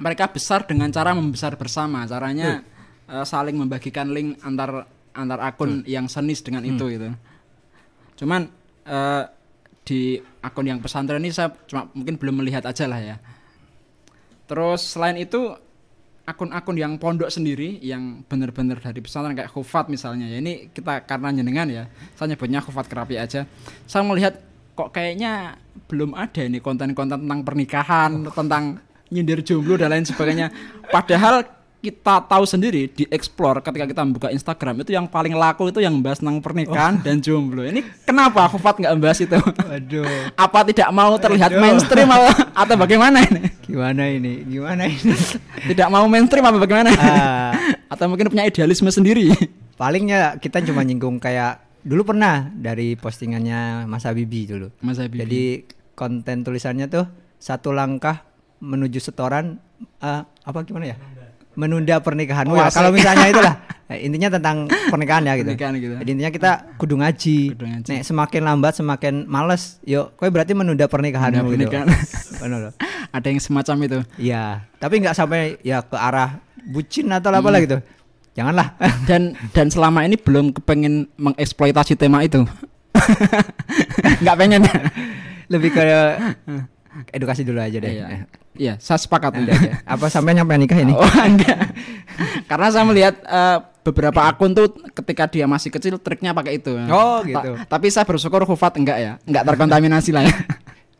mereka 0.02 0.28
besar 0.28 0.66
dengan 0.66 0.90
cara 0.90 1.14
membesar 1.14 1.54
bersama. 1.54 2.02
Caranya 2.04 2.60
eh, 3.06 3.24
saling 3.24 3.54
membagikan 3.54 4.10
link 4.10 4.42
antar 4.42 4.84
antar 5.14 5.40
akun 5.40 5.86
yang 5.86 6.10
senis 6.10 6.42
dengan 6.42 6.66
itu 6.66 6.84
gitu. 6.90 7.14
Cuman 8.18 8.50
eh, 8.82 9.24
di 9.86 10.18
akun 10.42 10.66
yang 10.66 10.82
pesantren 10.82 11.22
ini 11.22 11.30
saya 11.30 11.54
cuma 11.70 11.86
mungkin 11.94 12.18
belum 12.18 12.42
melihat 12.42 12.66
aja 12.66 12.90
lah 12.90 12.98
ya. 12.98 13.16
Terus 14.50 14.82
selain 14.82 15.22
itu 15.22 15.54
akun-akun 16.26 16.74
yang 16.74 16.98
pondok 16.98 17.30
sendiri 17.30 17.78
yang 17.78 18.26
benar-benar 18.26 18.82
dari 18.82 18.98
pesantren 18.98 19.38
kayak 19.38 19.54
Khufat 19.54 19.86
misalnya 19.86 20.26
ya 20.26 20.42
ini 20.42 20.74
kita 20.74 21.06
karena 21.06 21.30
jenengan 21.30 21.70
ya 21.70 21.84
saya 22.18 22.34
nyebutnya 22.34 22.58
Khufat 22.58 22.90
Kerapi 22.90 23.14
aja 23.14 23.46
saya 23.86 24.02
melihat 24.02 24.42
kok 24.76 24.92
kayaknya 24.92 25.56
belum 25.88 26.12
ada 26.12 26.44
ini 26.44 26.60
konten-konten 26.60 27.24
tentang 27.24 27.40
pernikahan 27.40 28.28
tentang 28.28 28.64
nyindir 29.08 29.40
jomblo 29.40 29.80
dan 29.80 29.88
lain 29.96 30.04
sebagainya 30.04 30.52
padahal 30.92 31.56
kita 31.80 32.18
tahu 32.26 32.42
sendiri 32.42 32.90
di 32.90 33.06
explore 33.14 33.62
ketika 33.62 33.86
kita 33.86 34.02
membuka 34.02 34.28
Instagram 34.34 34.82
itu 34.82 34.90
yang 34.90 35.06
paling 35.06 35.38
laku 35.38 35.70
itu 35.70 35.78
yang 35.78 35.94
membahas 35.94 36.18
tentang 36.18 36.42
pernikahan 36.42 36.98
dan 36.98 37.22
jomblo 37.22 37.62
ini 37.62 37.86
kenapa 38.02 38.50
Khufat 38.50 38.82
nggak 38.82 38.92
membahas 38.98 39.18
itu 39.22 39.38
Aduh. 39.70 40.08
apa 40.34 40.58
tidak 40.66 40.90
mau 40.90 41.14
terlihat 41.14 41.54
Aduh. 41.54 41.62
mainstream 41.62 42.08
atau, 42.10 42.26
atau 42.52 42.74
bagaimana 42.74 43.22
ini 43.22 43.42
Gimana 43.66 44.06
ini? 44.06 44.46
Gimana 44.46 44.86
ini? 44.86 45.14
tidak 45.70 45.88
mau 45.90 46.06
mainstream 46.10 46.42
apa 46.42 46.58
bagaimana 46.58 46.90
Ah, 46.98 47.52
atau 47.86 48.10
mungkin 48.10 48.34
punya 48.34 48.48
idealisme 48.48 48.90
sendiri 48.90 49.30
palingnya 49.78 50.42
kita 50.42 50.64
cuma 50.66 50.82
nyinggung 50.82 51.22
kayak 51.22 51.65
dulu 51.86 52.02
pernah 52.02 52.50
dari 52.50 52.98
postingannya 52.98 53.86
Mas 53.86 54.02
Habibi 54.02 54.50
dulu. 54.50 54.74
Mas 54.82 54.98
Habibie 54.98 55.22
Jadi 55.22 55.42
konten 55.94 56.42
tulisannya 56.42 56.90
tuh 56.90 57.06
satu 57.38 57.70
langkah 57.70 58.26
menuju 58.58 58.98
setoran 58.98 59.62
eh, 60.02 60.22
apa 60.26 60.58
gimana 60.66 60.90
ya? 60.90 60.96
Menunda 61.56 62.02
pernikahanmu 62.02 62.52
Oh, 62.52 62.58
ya. 62.58 62.68
Kalau 62.68 62.90
misalnya 62.90 63.30
itulah 63.32 63.54
Eh, 63.86 64.02
intinya 64.02 64.34
tentang 64.34 64.66
pernikahan 64.66 65.22
ya 65.22 65.38
gitu. 65.38 65.46
Pernikahan 65.54 65.74
gitu. 65.78 65.94
Jadi 66.02 66.10
intinya 66.10 66.32
kita 66.34 66.50
kudu 66.74 66.98
ngaji. 66.98 67.38
Kudu 67.54 67.66
ngaji. 67.70 67.88
Nek 67.94 68.02
semakin 68.02 68.42
lambat 68.42 68.72
semakin 68.74 69.14
males, 69.30 69.78
yuk 69.86 70.10
kowe 70.18 70.26
berarti 70.26 70.58
menunda 70.58 70.90
pernikahanmu 70.90 71.46
Menunda 71.46 71.54
gitu. 71.54 71.70
pernikahan. 71.70 71.86
Bener 72.42 72.58
loh. 72.66 72.74
ada 73.14 73.26
yang 73.30 73.38
semacam 73.38 73.76
itu 73.86 73.98
Iya, 74.18 74.66
tapi 74.82 74.98
nggak 74.98 75.14
sampai 75.14 75.62
ya 75.62 75.86
ke 75.86 75.94
arah 75.94 76.42
bucin 76.66 77.06
atau 77.14 77.30
apa 77.30 77.46
lah 77.46 77.62
gitu. 77.62 77.78
Janganlah. 78.36 78.76
dan 79.08 79.32
dan 79.50 79.66
selama 79.66 80.04
ini 80.04 80.14
belum 80.14 80.52
kepengen 80.52 81.08
mengeksploitasi 81.16 81.96
tema 81.96 82.20
itu 82.20 82.44
nggak 84.22 84.36
pengen 84.36 84.62
Lebih 85.46 85.70
ke 85.70 85.82
edukasi 87.12 87.42
dulu 87.42 87.58
aja 87.58 87.76
deh. 87.76 87.92
Iya. 87.92 88.06
Iya 88.56 88.74
saya 88.76 88.96
sepakat 88.96 89.36
aja. 89.36 89.52
Apa 89.84 90.08
sampai 90.08 90.32
nyampe 90.32 90.56
nikah 90.56 90.76
ini? 90.76 90.96
oh 90.96 91.04
enggak 91.18 91.76
karena 92.44 92.66
saya 92.68 92.84
melihat 92.84 93.14
eh, 93.20 93.58
beberapa 93.82 94.24
akun 94.24 94.50
tuh 94.50 94.72
ketika 94.94 95.28
dia 95.28 95.44
masih 95.44 95.68
kecil 95.68 95.96
triknya 95.96 96.32
pakai 96.32 96.56
itu 96.56 96.72
Oh, 96.88 97.20
Ta- 97.20 97.26
gitu. 97.26 97.50
tapi 97.68 97.86
saya 97.88 98.02
bersyukur 98.02 98.42
Hufat 98.42 98.74
enggak 98.76 98.96
ya 98.96 99.12
enggak 99.22 99.44
terkontaminasi 99.44 100.10
lah 100.10 100.24
ya 100.24 100.34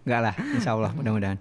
Enggak 0.04 0.20
lah, 0.22 0.34
insya 0.52 0.70
Allah 0.70 0.92
mudah-mudahan. 0.92 1.40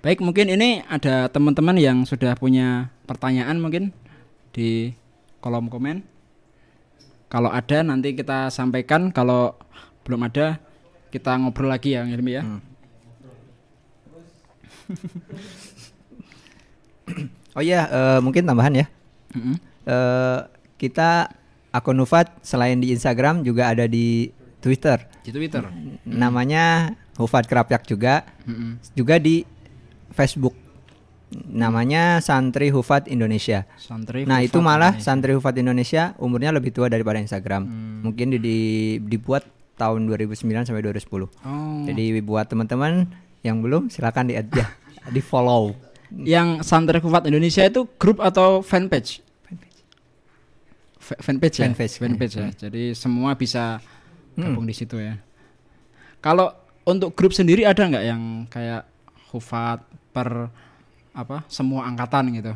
baik 0.00 0.20
mungkin 0.20 0.50
ini 0.50 0.82
ada 0.82 1.28
teman-teman 1.28 1.76
yang 1.76 2.02
sudah 2.02 2.34
punya 2.34 2.88
pertanyaan 3.04 3.56
mungkin 3.56 3.94
di 4.50 4.92
kolom 5.40 5.68
komen 5.72 6.02
kalau 7.30 7.50
ada 7.52 7.82
nanti 7.82 8.14
kita 8.16 8.50
sampaikan 8.52 9.10
kalau 9.12 9.54
belum 10.04 10.22
ada 10.28 10.58
kita 11.10 11.36
ngobrol 11.36 11.68
lagi 11.70 11.90
ya 11.96 12.04
Ilmi 12.06 12.32
ya 12.32 12.42
Hmm. 12.44 12.60
Oh 17.58 17.62
iya, 17.62 17.90
eh, 17.90 18.18
mungkin 18.22 18.46
tambahan 18.46 18.74
ya. 18.78 18.86
Mm-mm. 19.34 19.56
Eh, 19.86 20.40
kita 20.78 21.30
akun 21.74 21.98
Nufat 21.98 22.30
selain 22.46 22.78
di 22.78 22.94
Instagram 22.94 23.42
juga 23.42 23.74
ada 23.74 23.90
di 23.90 24.30
Twitter. 24.62 25.02
di 25.20 25.30
Twitter 25.34 25.66
Namanya 26.06 26.94
Hufat 27.18 27.50
Kerapyak 27.50 27.90
juga. 27.90 28.22
Mm-mm. 28.46 28.78
Juga 28.94 29.18
di 29.18 29.42
Facebook. 30.14 30.54
Namanya 31.30 32.18
Santri 32.18 32.68
Hufat 32.68 33.06
Indonesia. 33.06 33.62
santri 33.76 34.22
Nah 34.22 34.38
Hufat 34.38 34.46
itu 34.46 34.58
malah 34.58 34.90
Indonesia. 34.90 35.06
Santri 35.06 35.32
Hufat 35.32 35.54
Indonesia 35.56 36.02
umurnya 36.16 36.50
lebih 36.50 36.70
tua 36.70 36.86
daripada 36.86 37.16
Instagram. 37.16 37.62
Hmm. 37.62 37.98
Mungkin 38.02 38.34
di, 38.34 38.38
di- 38.38 38.58
dibuat 39.00 39.46
tahun 39.74 40.04
2009 40.06 40.34
sampai 40.64 40.82
2010. 40.82 41.06
oh 41.06 41.28
Jadi 41.84 42.04
buat 42.20 42.44
teman-teman 42.44 43.06
yang 43.40 43.58
belum 43.58 43.88
silakan 43.88 44.26
di 44.26 44.34
add 44.34 44.50
ya, 44.50 44.66
di 45.14 45.20
follow. 45.20 45.72
yang 46.10 46.60
santri 46.60 46.98
Hufat 46.98 47.24
Indonesia 47.24 47.62
itu 47.62 47.86
grup 47.94 48.18
atau 48.18 48.60
fanpage 48.60 49.22
Fa- 50.98 51.16
fanpage 51.16 51.56
ya 51.56 51.66
Fanpage, 51.66 51.94
fanpage 51.96 52.34
ya 52.34 52.48
jadi 52.60 52.92
semua 52.92 53.32
bisa 53.34 53.78
Hmm. 54.30 54.46
gabung 54.46 54.62
di 54.62 54.72
situ 54.72 54.94
ya 54.94 55.18
kalau 56.18 56.54
untuk 56.82 57.12
grup 57.12 57.30
sendiri 57.30 57.62
ada 57.62 57.82
nggak 57.82 58.04
yang 58.04 58.22
kayak 58.46 58.86
Hufat 59.30 59.82
per 60.10 60.50
apa 61.12 61.42
semua 61.46 61.84
angkatan 61.84 62.30
gitu 62.32 62.54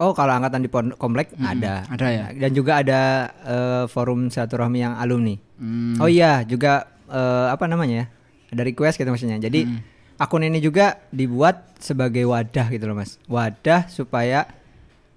Oh 0.00 0.16
kalau 0.16 0.32
angkatan 0.32 0.64
di 0.64 0.70
komplek 0.96 1.36
Mm-mm, 1.36 1.44
ada. 1.60 1.84
ada 1.84 2.06
ya? 2.08 2.24
Dan 2.32 2.56
juga 2.56 2.80
ada 2.80 3.00
eh, 3.36 3.84
forum 3.84 4.32
silaturahmi 4.32 4.80
yang 4.80 4.96
alumni. 4.96 5.36
Hmm. 5.60 6.00
Oh 6.00 6.08
iya 6.08 6.40
juga 6.40 6.88
eh, 7.04 7.46
apa 7.52 7.68
namanya 7.68 7.94
ya? 7.94 8.06
Ada 8.48 8.64
request 8.64 8.96
gitu 8.96 9.12
maksudnya. 9.12 9.36
Jadi 9.36 9.68
Mm. 9.68 9.78
akun 10.16 10.40
ini 10.40 10.56
juga 10.58 11.04
dibuat 11.12 11.76
sebagai 11.76 12.24
wadah 12.24 12.72
gitu 12.72 12.88
loh 12.88 12.96
mas. 12.96 13.20
Wadah 13.28 13.92
supaya 13.92 14.48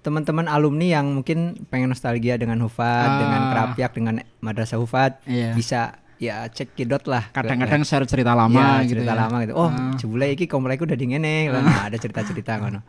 teman-teman 0.00 0.44
alumni 0.44 1.00
yang 1.00 1.16
mungkin 1.16 1.64
pengen 1.64 1.88
nostalgia 1.88 2.36
dengan 2.36 2.60
Hufat, 2.60 3.08
Ah. 3.08 3.16
dengan 3.16 3.40
Kerapyak, 3.48 3.90
dengan 3.96 4.14
Madrasah 4.38 4.76
Hufat 4.76 5.24
Iya. 5.24 5.56
bisa 5.56 5.96
ya 6.24 6.44
cek 6.46 6.72
kidot 6.72 7.04
lah. 7.04 7.28
kadang-kadang 7.28 7.82
share 7.82 8.04
cerita 8.04 8.32
lama 8.32 8.80
Ya, 8.80 8.82
gitu 8.82 8.98
cerita 8.98 9.12
ya. 9.12 9.20
lama 9.20 9.36
gitu. 9.40 9.54
Oh, 9.54 9.66
Ah. 9.66 9.92
jebule 9.94 10.26
iki 10.30 10.44
komplek 10.44 10.80
udah 10.80 10.92
dingene. 10.92 11.48
Nah, 11.48 11.86
ada 11.86 11.94
cerita-cerita 11.94 12.56
ngono. 12.60 12.80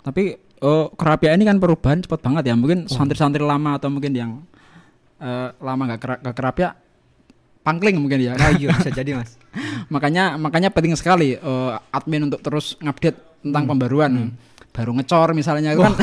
Tapi 0.00 0.34
oh, 0.60 0.90
kerapia 0.92 1.32
ini 1.32 1.42
kan 1.42 1.56
perubahan 1.56 1.98
cepat 1.98 2.20
banget 2.20 2.42
ya. 2.46 2.54
Mungkin 2.54 2.86
santri-santri 2.86 3.40
lama 3.40 3.74
atau 3.74 3.86
mungkin 3.86 4.10
yang 4.10 4.30
eh, 5.16 5.48
lama 5.56 5.82
nggak 5.86 6.00
kera- 6.00 6.20
nggak 6.20 6.34
kerapia 6.34 6.68
pangkling 7.62 7.98
mungkin 7.98 8.20
ya. 8.20 8.32
Nah, 8.32 8.50
iya 8.52 8.70
bisa 8.72 8.90
jadi 8.90 9.16
mas. 9.16 9.34
makanya 9.94 10.36
makanya 10.36 10.68
penting 10.68 10.94
sekali 10.94 11.34
eh, 11.34 11.72
admin 11.90 12.26
untuk 12.26 12.40
terus 12.40 12.78
ngupdate 12.78 13.18
tentang 13.42 13.64
pembaruan. 13.66 14.30
Baru 14.70 14.92
ngecor 14.92 15.32
misalnya 15.32 15.72
itu 15.72 15.80
kan. 15.80 15.94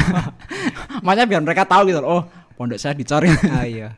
makanya 1.05 1.26
biar 1.30 1.41
mereka 1.41 1.64
tahu 1.64 1.88
gitu. 1.88 2.01
Oh, 2.01 2.24
pondok 2.53 2.76
saya 2.76 2.91
dicor. 2.91 3.24
ah 3.24 3.64
iya 3.64 3.95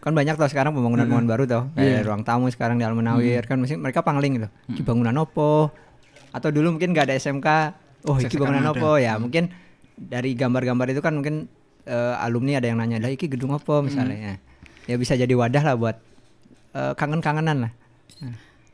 kan 0.00 0.12
banyak 0.12 0.34
tuh 0.34 0.48
sekarang 0.48 0.72
pembangunan-pembangunan 0.72 1.28
baru 1.28 1.42
tuh 1.44 1.62
kayak 1.74 2.00
Iya. 2.00 2.06
ruang 2.06 2.22
tamu 2.22 2.48
sekarang 2.48 2.76
di 2.76 2.84
Almenawir. 2.84 3.44
Kan 3.44 3.60
mesti 3.60 3.76
mereka 3.76 4.00
pangling 4.00 4.40
gitu. 4.40 4.48
Iki 4.72 4.82
bangunan 4.82 5.14
opo 5.18 5.68
atau 6.30 6.48
dulu 6.48 6.74
mungkin 6.74 6.90
nggak 6.90 7.06
ada 7.06 7.14
SMK 7.14 7.48
oh 8.06 8.16
iki 8.16 8.38
bangunan 8.38 8.64
ada. 8.64 8.72
opo 8.72 8.96
ya 8.96 9.18
mungkin 9.18 9.50
dari 9.94 10.32
gambar-gambar 10.32 10.90
itu 10.90 11.00
kan 11.00 11.12
mungkin 11.12 11.50
eh, 11.84 12.14
alumni 12.18 12.56
ada 12.56 12.66
yang 12.66 12.78
nanya 12.78 12.98
lah 12.98 13.10
iki 13.10 13.28
gedung 13.28 13.52
opo 13.52 13.82
misalnya. 13.82 14.40
Ya 14.88 14.96
bisa 14.96 15.14
jadi 15.14 15.30
wadah 15.30 15.62
lah 15.62 15.74
buat 15.76 15.96
eh, 16.72 16.92
kangen-kangenan 16.96 17.68
lah. 17.68 17.72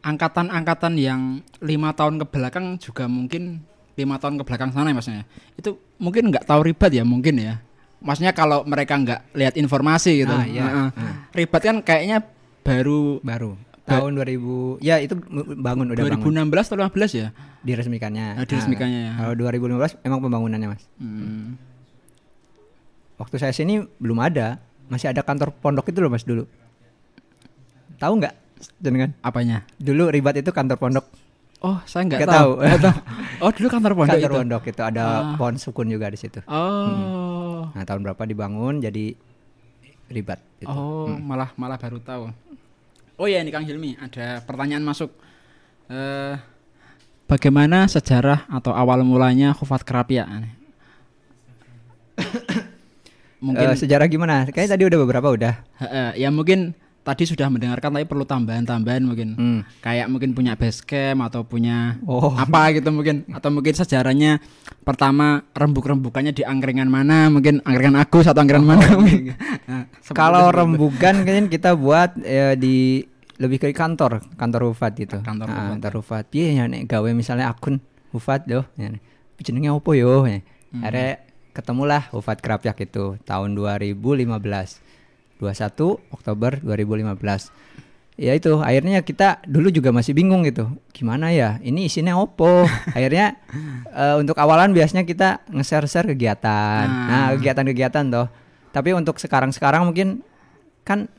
Angkatan-angkatan 0.00 0.94
yang 0.96 1.42
lima 1.58 1.90
tahun 1.90 2.22
ke 2.22 2.26
belakang 2.30 2.78
juga 2.78 3.10
mungkin 3.10 3.66
lima 3.98 4.22
tahun 4.22 4.38
ke 4.38 4.44
belakang 4.46 4.70
sana 4.70 4.92
ya 4.92 4.94
maksudnya. 4.94 5.24
Itu 5.58 5.82
mungkin 5.98 6.30
nggak 6.30 6.46
tahu 6.46 6.62
ribat 6.62 6.94
ya 6.94 7.02
mungkin 7.02 7.34
ya 7.42 7.58
maksudnya 8.00 8.32
kalau 8.36 8.62
mereka 8.68 8.96
nggak 8.96 9.20
lihat 9.32 9.54
informasi 9.56 10.26
gitu 10.26 10.34
Ah, 10.34 10.44
iya. 10.44 10.64
Heeh. 10.64 10.88
Ah. 10.92 11.14
ribat 11.32 11.62
kan 11.64 11.76
kayaknya 11.80 12.24
baru 12.66 13.20
Baru 13.22 13.56
tahun 13.86 14.18
2000 14.18 14.82
ya 14.82 14.98
itu 14.98 15.14
bangun 15.62 15.94
udah 15.94 16.02
bangun 16.10 16.50
2016 16.50 16.74
atau 16.74 16.76
15 16.90 17.22
ya 17.22 17.28
diresmikannya. 17.62 18.26
Ah, 18.38 18.46
diresmikannya 18.46 19.00
ya. 19.10 19.12
Kalau 19.18 19.34
2015 19.34 19.98
emang 20.06 20.18
pembangunannya 20.22 20.68
mas. 20.74 20.82
Hmm. 20.98 21.58
Waktu 23.18 23.36
saya 23.42 23.54
sini 23.54 23.82
belum 23.98 24.18
ada, 24.22 24.58
masih 24.86 25.10
ada 25.10 25.22
kantor 25.22 25.50
pondok 25.54 25.90
itu 25.90 25.98
loh 25.98 26.10
mas 26.10 26.22
dulu. 26.22 26.46
Tahu 27.98 28.12
nggak? 28.22 28.34
Jenengan? 28.80 29.12
apanya 29.20 29.68
Dulu 29.76 30.08
ribat 30.08 30.34
itu 30.38 30.48
kantor 30.50 30.78
pondok. 30.78 31.06
Oh 31.58 31.78
saya 31.84 32.04
nggak 32.04 32.20
tahu. 32.22 32.50
tahu. 32.60 32.78
Tahu. 32.78 32.96
oh 33.40 33.50
dulu 33.50 33.68
kantor 33.68 33.92
pondok 33.94 34.12
kantor 34.12 34.28
itu 34.28 34.36
pondok 34.36 34.62
itu 34.66 34.82
ada 34.82 35.02
Ah. 35.02 35.34
pohon 35.36 35.56
sukun 35.56 35.86
juga 35.86 36.06
di 36.08 36.18
situ. 36.18 36.40
oh 36.46 37.68
Nah 37.72 37.82
tahun 37.82 38.02
berapa 38.02 38.22
dibangun 38.22 38.78
jadi 38.78 39.16
ribat. 40.06 40.38
Gitu. 40.56 40.70
Oh, 40.70 41.10
malah 41.10 41.50
malah 41.54 41.76
baru 41.76 41.98
tahu. 41.98 42.30
Oh 43.16 43.26
ya 43.26 43.40
ini 43.40 43.48
Kang 43.48 43.64
Hilmi, 43.64 43.96
ada 43.96 44.40
pertanyaan 44.40 44.80
masuk. 44.80 45.10
Eh 45.86 46.36
bagaimana 47.26 47.84
sejarah 47.86 48.46
atau 48.48 48.70
awal 48.70 49.02
mulanya 49.02 49.50
Khufat 49.50 49.82
Kerapia? 49.82 50.28
mungkin 53.36 53.68
Eh, 53.68 53.76
sejarah 53.76 54.06
gimana? 54.06 54.46
Kayaknya 54.46 54.72
tadi 54.72 54.84
udah 54.86 54.98
beberapa 54.98 55.28
udah. 55.28 55.54
Heeh, 55.78 56.08
ya 56.22 56.28
mungkin 56.30 56.72
tadi 57.06 57.22
sudah 57.22 57.46
mendengarkan 57.46 57.94
tapi 57.94 58.02
perlu 58.02 58.26
tambahan-tambahan 58.26 59.02
mungkin. 59.06 59.28
Hmm. 59.38 59.60
Kayak 59.78 60.10
mungkin 60.10 60.34
punya 60.34 60.58
base 60.58 60.82
camp 60.82 61.22
atau 61.22 61.46
punya 61.46 62.02
Oh. 62.02 62.34
apa 62.34 62.74
gitu 62.74 62.90
mungkin 62.90 63.22
atau 63.30 63.54
mungkin 63.54 63.70
sejarahnya 63.72 64.42
pertama 64.82 65.46
rembuk-rembukannya 65.54 66.34
di 66.34 66.42
angkringan 66.42 66.90
mana 66.90 67.30
mungkin 67.30 67.62
angkringan 67.62 67.94
Agus 67.94 68.26
atau 68.26 68.42
angkringan 68.42 68.66
mana 68.66 68.86
mungkin. 68.98 69.38
Nah, 69.70 69.86
Kalau 70.10 70.50
rembukan 70.50 71.22
kan 71.22 71.46
kita 71.46 71.78
buat 71.78 72.18
eh, 72.20 72.58
di 72.58 73.06
lebih 73.36 73.60
ke 73.60 73.70
kantor, 73.70 74.24
kantor 74.34 74.74
Hufat 74.74 74.96
gitu. 74.96 75.22
Kantor 75.22 75.46
Ah, 75.46 75.54
Hufat. 75.54 75.70
kantor 75.78 75.92
Hufat. 76.02 76.24
Piye 76.26 76.58
ya 76.58 76.66
nek 76.66 76.90
gawe 76.90 77.06
misalnya 77.12 77.52
akun 77.52 77.78
Hufat 78.10 78.50
yo. 78.50 78.66
Ya, 78.74 78.90
jenenge 79.38 79.70
opo 79.70 79.94
yo? 79.94 80.26
Ya. 80.26 80.40
Hmm. 80.72 80.82
Akhirnya 80.82 81.22
ketemulah 81.52 82.08
Hufat 82.10 82.40
Kerapyak 82.40 82.80
itu 82.82 83.20
tahun 83.22 83.52
2015. 83.54 84.80
21 85.38 86.00
Oktober 86.12 86.58
2015. 86.60 87.52
Ya 88.16 88.32
itu 88.32 88.64
akhirnya 88.64 89.04
kita 89.04 89.44
dulu 89.44 89.68
juga 89.68 89.92
masih 89.92 90.16
bingung 90.16 90.40
gitu. 90.48 90.72
Gimana 90.96 91.36
ya? 91.36 91.60
Ini 91.60 91.84
isinya 91.84 92.16
opo? 92.16 92.64
akhirnya 92.96 93.36
eh, 93.92 94.16
untuk 94.16 94.40
awalan 94.40 94.72
biasanya 94.72 95.04
kita 95.04 95.44
nge-share-share 95.52 96.08
kegiatan. 96.16 96.86
Nah, 96.88 97.36
kegiatan-kegiatan 97.36 98.04
toh. 98.08 98.26
Tapi 98.72 98.96
untuk 98.96 99.20
sekarang-sekarang 99.20 99.84
mungkin 99.84 100.24
kan 100.80 101.12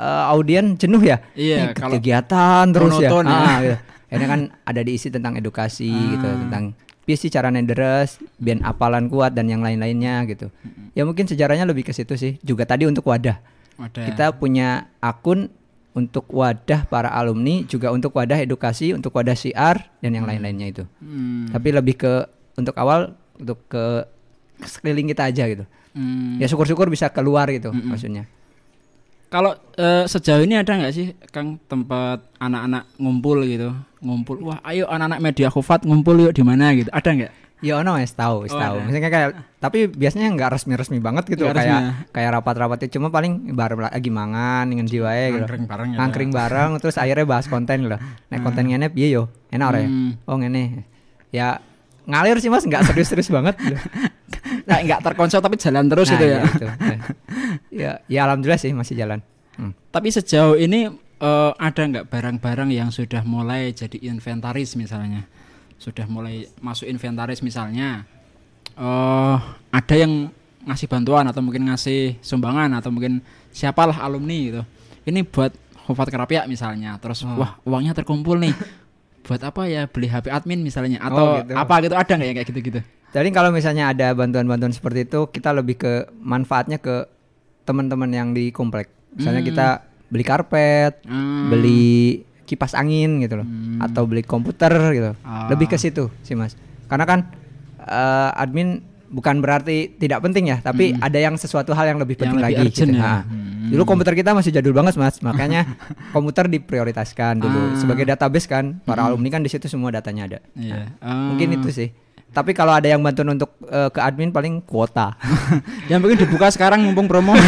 eh, 0.00 0.24
audien 0.32 0.80
jenuh 0.80 1.04
ya. 1.04 1.20
Iya, 1.36 1.76
kalau 1.76 2.00
kegiatan 2.00 2.64
terus 2.72 2.96
ya. 2.96 3.12
ya. 3.12 3.20
Ah, 3.28 3.58
gitu. 3.60 3.76
Akhirnya 4.10 4.28
kan 4.32 4.40
ada 4.64 4.80
diisi 4.80 5.12
tentang 5.12 5.36
edukasi 5.36 5.92
gitu, 5.92 6.24
Ah. 6.26 6.40
tentang 6.48 6.64
piye 7.10 7.18
sih 7.18 7.26
cara 7.26 7.50
deres, 7.50 8.22
biar 8.38 8.62
apalan 8.62 9.10
kuat 9.10 9.34
dan 9.34 9.50
yang 9.50 9.66
lain-lainnya 9.66 10.22
gitu. 10.30 10.46
Ya 10.94 11.02
mungkin 11.02 11.26
sejarahnya 11.26 11.66
lebih 11.66 11.82
ke 11.82 11.90
situ 11.90 12.14
sih. 12.14 12.38
Juga 12.46 12.62
tadi 12.62 12.86
untuk 12.86 13.02
wadah. 13.10 13.42
Wadah. 13.74 14.06
Kita 14.06 14.30
punya 14.38 14.86
akun 15.02 15.50
untuk 15.90 16.30
wadah 16.30 16.86
para 16.86 17.10
alumni, 17.10 17.66
juga 17.66 17.90
untuk 17.90 18.14
wadah 18.14 18.38
edukasi, 18.38 18.94
untuk 18.94 19.10
wadah 19.10 19.34
siar 19.34 19.90
dan 19.98 20.14
yang 20.14 20.22
lain-lainnya 20.22 20.70
itu. 20.70 20.84
Hmm, 21.02 21.50
Tapi 21.50 21.68
lebih 21.74 21.98
ke 21.98 22.30
untuk 22.54 22.78
awal 22.78 23.18
untuk 23.34 23.58
ke 23.66 24.06
sekeliling 24.62 25.10
kita 25.10 25.26
aja 25.26 25.50
gitu. 25.50 25.66
hmm. 25.98 26.38
Ya 26.38 26.46
syukur-syukur 26.46 26.86
bisa 26.94 27.10
keluar 27.10 27.50
gitu 27.50 27.74
maksudnya. 27.74 28.30
Kalau 29.30 29.54
eh, 29.78 30.04
sejauh 30.04 30.42
ini 30.42 30.58
ada 30.58 30.74
nggak 30.74 30.90
sih 30.90 31.14
Kang 31.30 31.62
tempat 31.64 32.18
anak-anak 32.36 32.98
ngumpul 32.98 33.46
gitu, 33.46 33.70
ngumpul. 34.02 34.42
Wah, 34.42 34.58
ayo 34.66 34.90
anak-anak 34.90 35.22
media 35.22 35.46
Khufat 35.48 35.86
ngumpul 35.86 36.18
yuk 36.18 36.34
di 36.34 36.42
mana 36.42 36.74
gitu. 36.74 36.90
Ada 36.90 37.10
nggak? 37.14 37.32
Ya 37.60 37.76
ono 37.76 38.00
wis 38.00 38.10
tahu, 38.10 38.48
wis 38.48 38.50
Oh, 38.50 38.58
tahu. 38.58 38.80
Misalnya 38.88 39.12
kayak 39.12 39.28
tapi 39.60 39.84
biasanya 39.86 40.32
nggak 40.32 40.48
resmi-resmi 40.56 40.96
banget 40.96 41.28
gitu 41.28 41.44
Nggak 41.44 41.60
kayak 41.60 41.78
resmi 41.78 42.08
kayak 42.10 42.30
rapat-rapatnya 42.40 42.88
cuma 42.88 43.12
paling 43.12 43.52
bareng 43.52 43.80
lagi 43.84 44.10
mangan 44.10 44.64
dengan 44.66 44.88
jiwa 44.88 45.12
gitu. 45.12 45.44
Ngangkring 45.44 45.64
bareng 45.68 45.88
ya. 45.92 45.96
Ngangkring 46.00 46.30
bareng 46.32 46.70
terus 46.80 46.96
akhirnya 46.96 47.26
bahas 47.28 47.46
konten 47.46 47.86
loh. 47.86 48.00
Nah, 48.32 48.38
konten 48.40 48.64
ngene 48.66 48.88
piye 48.90 49.12
yo? 49.12 49.28
Enak 49.52 49.66
ora 49.70 49.78
ya? 49.84 49.88
Hmm. 49.92 50.12
Oh, 50.26 50.40
ngene. 50.40 50.88
Ya 51.30 51.60
ngalir 52.08 52.40
sih 52.42 52.48
Mas, 52.50 52.64
nggak 52.66 52.82
serius-serius 52.90 53.30
banget. 53.30 53.54
Nah, 54.60 54.78
nggak 54.86 55.02
terkonsep 55.02 55.40
tapi 55.42 55.56
jalan 55.58 55.86
terus 55.90 56.06
Nah, 56.10 56.14
gitu 56.14 56.24
ya. 56.26 56.38
iya, 56.38 56.40
itu. 56.46 56.66
ya, 57.72 57.98
ya 58.06 58.20
alhamdulillah 58.24 58.60
sih 58.60 58.72
masih 58.72 58.94
jalan. 58.94 59.20
Hmm. 59.56 59.72
Tapi 59.90 60.08
sejauh 60.08 60.54
ini 60.54 60.86
eh, 61.20 61.50
ada 61.56 61.82
nggak 61.82 62.06
barang-barang 62.08 62.70
yang 62.70 62.88
sudah 62.88 63.22
mulai 63.22 63.72
jadi 63.72 63.98
inventaris 64.00 64.74
misalnya? 64.74 65.26
Sudah 65.76 66.04
mulai 66.06 66.44
masuk 66.60 66.86
inventaris 66.86 67.40
misalnya. 67.40 68.04
eh 68.80 69.36
ada 69.70 69.94
yang 69.94 70.32
ngasih 70.64 70.88
bantuan 70.88 71.24
atau 71.28 71.40
mungkin 71.40 71.68
ngasih 71.68 72.16
sumbangan 72.20 72.70
atau 72.80 72.88
mungkin 72.88 73.20
siapalah 73.50 74.00
alumni 74.00 74.36
gitu. 74.36 74.62
Ini 75.04 75.24
buat 75.26 75.52
Hufat 75.88 76.08
Kerapia 76.08 76.46
misalnya. 76.46 76.96
Terus 77.02 77.26
Oh. 77.26 77.34
wah, 77.40 77.58
uangnya 77.66 77.92
terkumpul 77.92 78.38
nih. 78.38 78.54
buat 79.26 79.40
apa 79.42 79.68
ya? 79.68 79.84
Beli 79.90 80.08
HP 80.08 80.30
admin 80.32 80.60
misalnya 80.64 81.02
atau 81.02 81.24
Oh, 81.24 81.36
gitu. 81.42 81.52
apa 81.52 81.74
gitu 81.82 81.94
ada 81.98 82.12
nggak 82.14 82.28
yang 82.28 82.36
kayak 82.40 82.48
gitu-gitu? 82.52 82.80
Jadi 83.10 83.28
kalau 83.34 83.50
misalnya 83.50 83.90
ada 83.90 84.14
bantuan-bantuan 84.14 84.70
seperti 84.70 85.02
itu, 85.04 85.26
kita 85.28 85.50
lebih 85.50 85.76
ke 85.76 85.92
manfaatnya 86.22 86.78
ke 86.78 87.04
teman-teman 87.70 88.10
yang 88.10 88.28
di 88.30 88.50
komplek. 88.50 88.90
Misalnya 89.12 89.40
kita 89.40 89.66
beli 90.06 90.22
karpet, 90.22 91.02
Hmm. 91.02 91.46
beli 91.48 92.22
kipas 92.42 92.74
angin 92.74 93.18
gitu 93.20 93.38
loh, 93.38 93.46
atau 93.80 94.02
beli 94.04 94.20
komputer 94.20 94.74
gitu. 94.90 95.14
Ah. 95.20 95.46
Lebih 95.46 95.66
ke 95.66 95.76
situ 95.76 96.10
sih 96.20 96.34
mas. 96.34 96.58
Karena 96.84 97.06
kan 97.06 97.30
eh, 97.80 98.30
admin 98.36 98.82
bukan 99.08 99.38
berarti 99.38 99.96
tidak 99.96 100.20
penting 100.20 100.46
ya, 100.46 100.58
tapi 100.58 100.94
ada 100.96 101.16
yang 101.16 101.34
sesuatu 101.34 101.72
hal 101.72 101.86
yang 101.86 101.98
lebih 101.98 102.14
Hmm. 102.14 102.20
Yang 102.20 102.30
penting 102.32 102.42
lebih 102.44 102.56
lagi. 102.56 102.66
gitu. 102.68 102.82
ya. 102.88 102.98
Nah, 102.98 103.20
Hmm. 103.24 103.48
Dulu 103.70 103.82
komputer 103.84 104.14
kita 104.14 104.30
masih 104.32 104.50
jadul 104.50 104.70
banget 104.72 104.94
mas, 104.96 105.18
makanya 105.20 105.62
komputer 106.12 106.46
diprioritaskan 106.46 107.38
dulu 107.38 107.60
Ah. 107.64 107.76
sebagai 107.76 108.02
database 108.04 108.44
kan. 108.44 108.82
Para 108.82 109.06
alumni 109.06 109.30
kan 109.30 109.40
di 109.40 109.48
situ 109.48 109.64
semua 109.64 109.90
datanya 109.90 110.26
ada. 110.26 110.38
Iya. 110.52 110.90
Nah, 110.96 111.30
Mungkin 111.30 111.54
itu 111.54 111.70
sih. 111.70 111.88
Tapi 112.30 112.54
kalau 112.54 112.70
ada 112.70 112.86
yang 112.86 113.02
bantuan 113.02 113.34
untuk 113.34 113.50
eh, 113.66 113.90
ke 113.90 113.98
admin 113.98 114.30
paling 114.30 114.62
kuota. 114.62 115.18
yang 115.90 115.98
mungkin 115.98 116.18
dibuka 116.22 116.46
sekarang 116.50 116.86
mumpung 116.86 117.10
promo. 117.10 117.34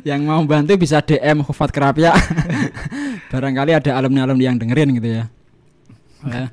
Yang 0.00 0.20
mau 0.22 0.40
bantu 0.46 0.78
bisa 0.80 1.02
DM 1.02 1.42
Hufat 1.44 1.74
Kerapia. 1.74 2.14
Barangkali 3.30 3.74
ada 3.76 3.90
alumni-alumni 3.98 4.44
yang 4.50 4.56
dengerin 4.58 4.90
gitu 4.96 5.08
ya. 5.22 5.24
Eh, 6.26 6.48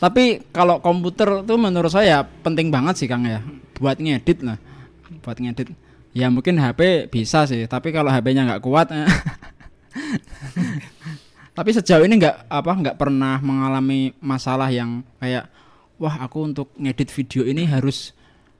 tapi 0.00 0.42
kalau 0.50 0.80
komputer 0.82 1.44
tuh 1.44 1.58
menurut 1.60 1.92
saya 1.92 2.24
penting 2.24 2.72
banget 2.72 2.94
sih 3.00 3.08
Kang 3.08 3.24
ya. 3.26 3.40
Buat 3.76 4.00
ngedit 4.00 4.44
lah. 4.44 4.58
Buat 5.24 5.40
ngedit. 5.40 5.72
Ya 6.12 6.28
mungkin 6.28 6.60
HP 6.60 7.08
bisa 7.08 7.48
sih 7.48 7.64
tapi 7.64 7.88
kalau 7.88 8.12
HP-nya 8.12 8.44
nggak 8.44 8.62
kuat 8.64 8.92
eh. 8.92 9.08
Tapi 11.52 11.70
sejauh 11.70 12.02
ini 12.02 12.16
nggak 12.16 12.48
apa 12.48 12.72
nggak 12.72 12.96
pernah 12.96 13.36
mengalami 13.38 14.00
masalah 14.18 14.68
yang 14.68 15.04
kayak 15.16 15.48
wah 15.96 16.16
aku 16.18 16.44
untuk 16.44 16.72
ngedit 16.74 17.08
video 17.08 17.44
ini 17.44 17.62
harus 17.64 18.16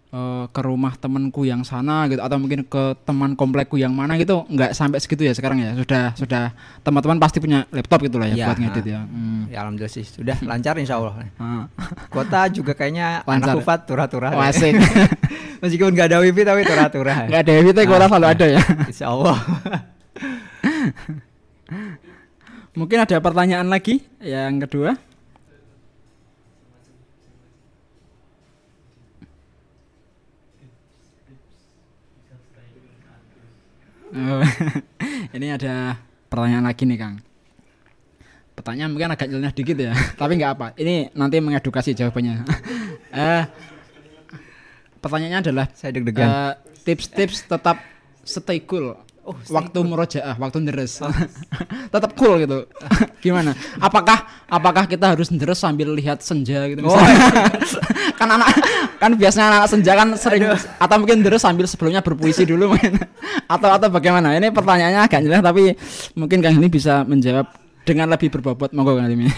eh, 0.09 0.45
ke 0.47 0.61
rumah 0.61 0.93
temanku 0.95 1.43
yang 1.43 1.61
sana 1.63 2.05
gitu 2.05 2.21
atau 2.21 2.37
mungkin 2.37 2.63
ke 2.63 2.93
teman 3.03 3.33
komplekku 3.33 3.75
yang 3.75 3.91
mana 3.91 4.15
gitu 4.15 4.45
nggak 4.45 4.73
sampai 4.73 5.01
segitu 5.01 5.25
ya 5.25 5.33
sekarang 5.33 5.59
ya 5.59 5.73
sudah 5.73 6.13
sudah 6.15 6.45
teman-teman 6.81 7.17
pasti 7.17 7.41
punya 7.41 7.65
laptop 7.69 8.05
gitu 8.05 8.21
lah 8.21 8.29
ya 8.29 8.37
Iya, 8.37 8.47
buat 8.47 8.59
ngedit 8.61 8.85
ah. 8.85 8.91
ya 8.91 9.01
Hmm. 9.03 9.43
ya 9.49 9.57
alhamdulillah 9.59 9.89
sih 9.91 10.05
sudah 10.05 10.37
lancar 10.43 10.77
insya 10.77 11.01
Allah. 11.01 11.15
Ah. 11.41 11.65
Kuota 12.07 12.45
juga 12.49 12.73
kayaknya 12.73 13.25
Lancar. 13.25 13.57
anak 13.57 13.65
ufat 13.65 13.81
turah-turah. 13.85 14.31
Deh. 14.31 14.47
asik. 14.47 14.75
Meskipun 15.65 15.91
nggak 15.91 16.09
ada 16.09 16.19
wifi 16.21 16.43
tapi 16.43 16.61
turah-turah. 16.63 17.17
nggak 17.27 17.41
ada 17.41 17.53
wifi 17.59 17.83
kuota 17.83 18.07
selalu 18.07 18.27
ada 18.29 18.47
ya 18.47 18.63
Insya 18.85 19.07
Allah. 19.09 19.37
mungkin 22.73 22.99
ada 23.05 23.17
pertanyaan 23.21 23.69
lagi 23.69 24.01
yang 24.21 24.61
kedua 24.63 24.97
Oh, 34.13 34.45
ini 35.37 35.49
ada 35.49 35.97
pertanyaan 36.29 36.69
lagi 36.69 36.85
nih 36.85 36.99
Kang. 37.01 37.17
Pertanyaan 38.53 38.93
mungkin 38.93 39.09
agak 39.09 39.25
nyeleneh 39.33 39.55
dikit 39.57 39.77
ya, 39.81 39.97
tapi 40.21 40.37
nggak 40.37 40.53
apa. 40.53 40.67
Ini 40.77 41.17
nanti 41.17 41.41
mengedukasi 41.41 41.97
jawabannya. 41.97 42.45
eh, 43.17 43.43
pertanyaannya 45.01 45.41
adalah 45.41 45.67
Saya 45.73 45.97
deg-degan. 45.97 46.29
eh, 46.29 46.53
tips-tips 46.85 47.49
tetap 47.49 47.81
stay 48.21 48.61
cool 48.69 48.93
Oh, 49.23 49.39
waktu 49.55 49.79
murojaah, 49.87 50.35
waktu 50.35 50.67
deres. 50.67 50.99
Tetap 51.95 52.11
cool 52.19 52.43
gitu. 52.43 52.67
Gimana? 53.25 53.55
Apakah 53.79 54.27
apakah 54.51 54.91
kita 54.91 55.15
harus 55.15 55.31
deres 55.31 55.63
sambil 55.63 55.95
lihat 55.95 56.27
senja 56.27 56.67
gitu 56.67 56.83
Oh, 56.83 56.91
misalnya? 56.91 57.47
kan 58.19 58.29
anak 58.35 58.51
kan 58.99 59.15
biasanya 59.15 59.47
anak 59.63 59.71
senja 59.71 59.95
kan 59.95 60.09
sering 60.19 60.43
atau 60.59 60.97
mungkin 60.99 61.23
deres 61.23 61.39
sambil 61.47 61.71
sebelumnya 61.71 62.03
berpuisi 62.03 62.43
dulu 62.43 62.75
mungkin. 62.75 62.99
atau 63.47 63.71
atau 63.71 63.89
bagaimana? 63.95 64.35
Ini 64.35 64.51
pertanyaannya 64.51 65.07
agak 65.07 65.23
jelas 65.23 65.39
tapi 65.39 65.71
mungkin 66.19 66.43
Kang 66.43 66.59
ini 66.59 66.67
bisa 66.67 67.07
menjawab 67.07 67.47
dengan 67.87 68.11
lebih 68.11 68.27
berbobot 68.27 68.75
monggo 68.75 68.99
Kang 68.99 69.07
ini. 69.07 69.31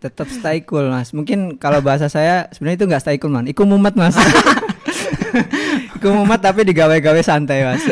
tetap 0.00 0.32
stay 0.32 0.64
cool 0.64 0.88
mas 0.88 1.12
mungkin 1.12 1.60
kalau 1.60 1.84
bahasa 1.84 2.08
saya 2.08 2.48
sebenarnya 2.56 2.76
itu 2.80 2.86
nggak 2.88 3.02
stay 3.04 3.16
cool 3.20 3.28
man 3.28 3.44
iku 3.44 3.68
mumet 3.68 3.92
mas 3.92 4.16
iku 5.96 6.08
mumet 6.14 6.40
tapi 6.40 6.64
digawe-gawe 6.66 7.20
santai 7.22 7.64
mas 7.64 7.84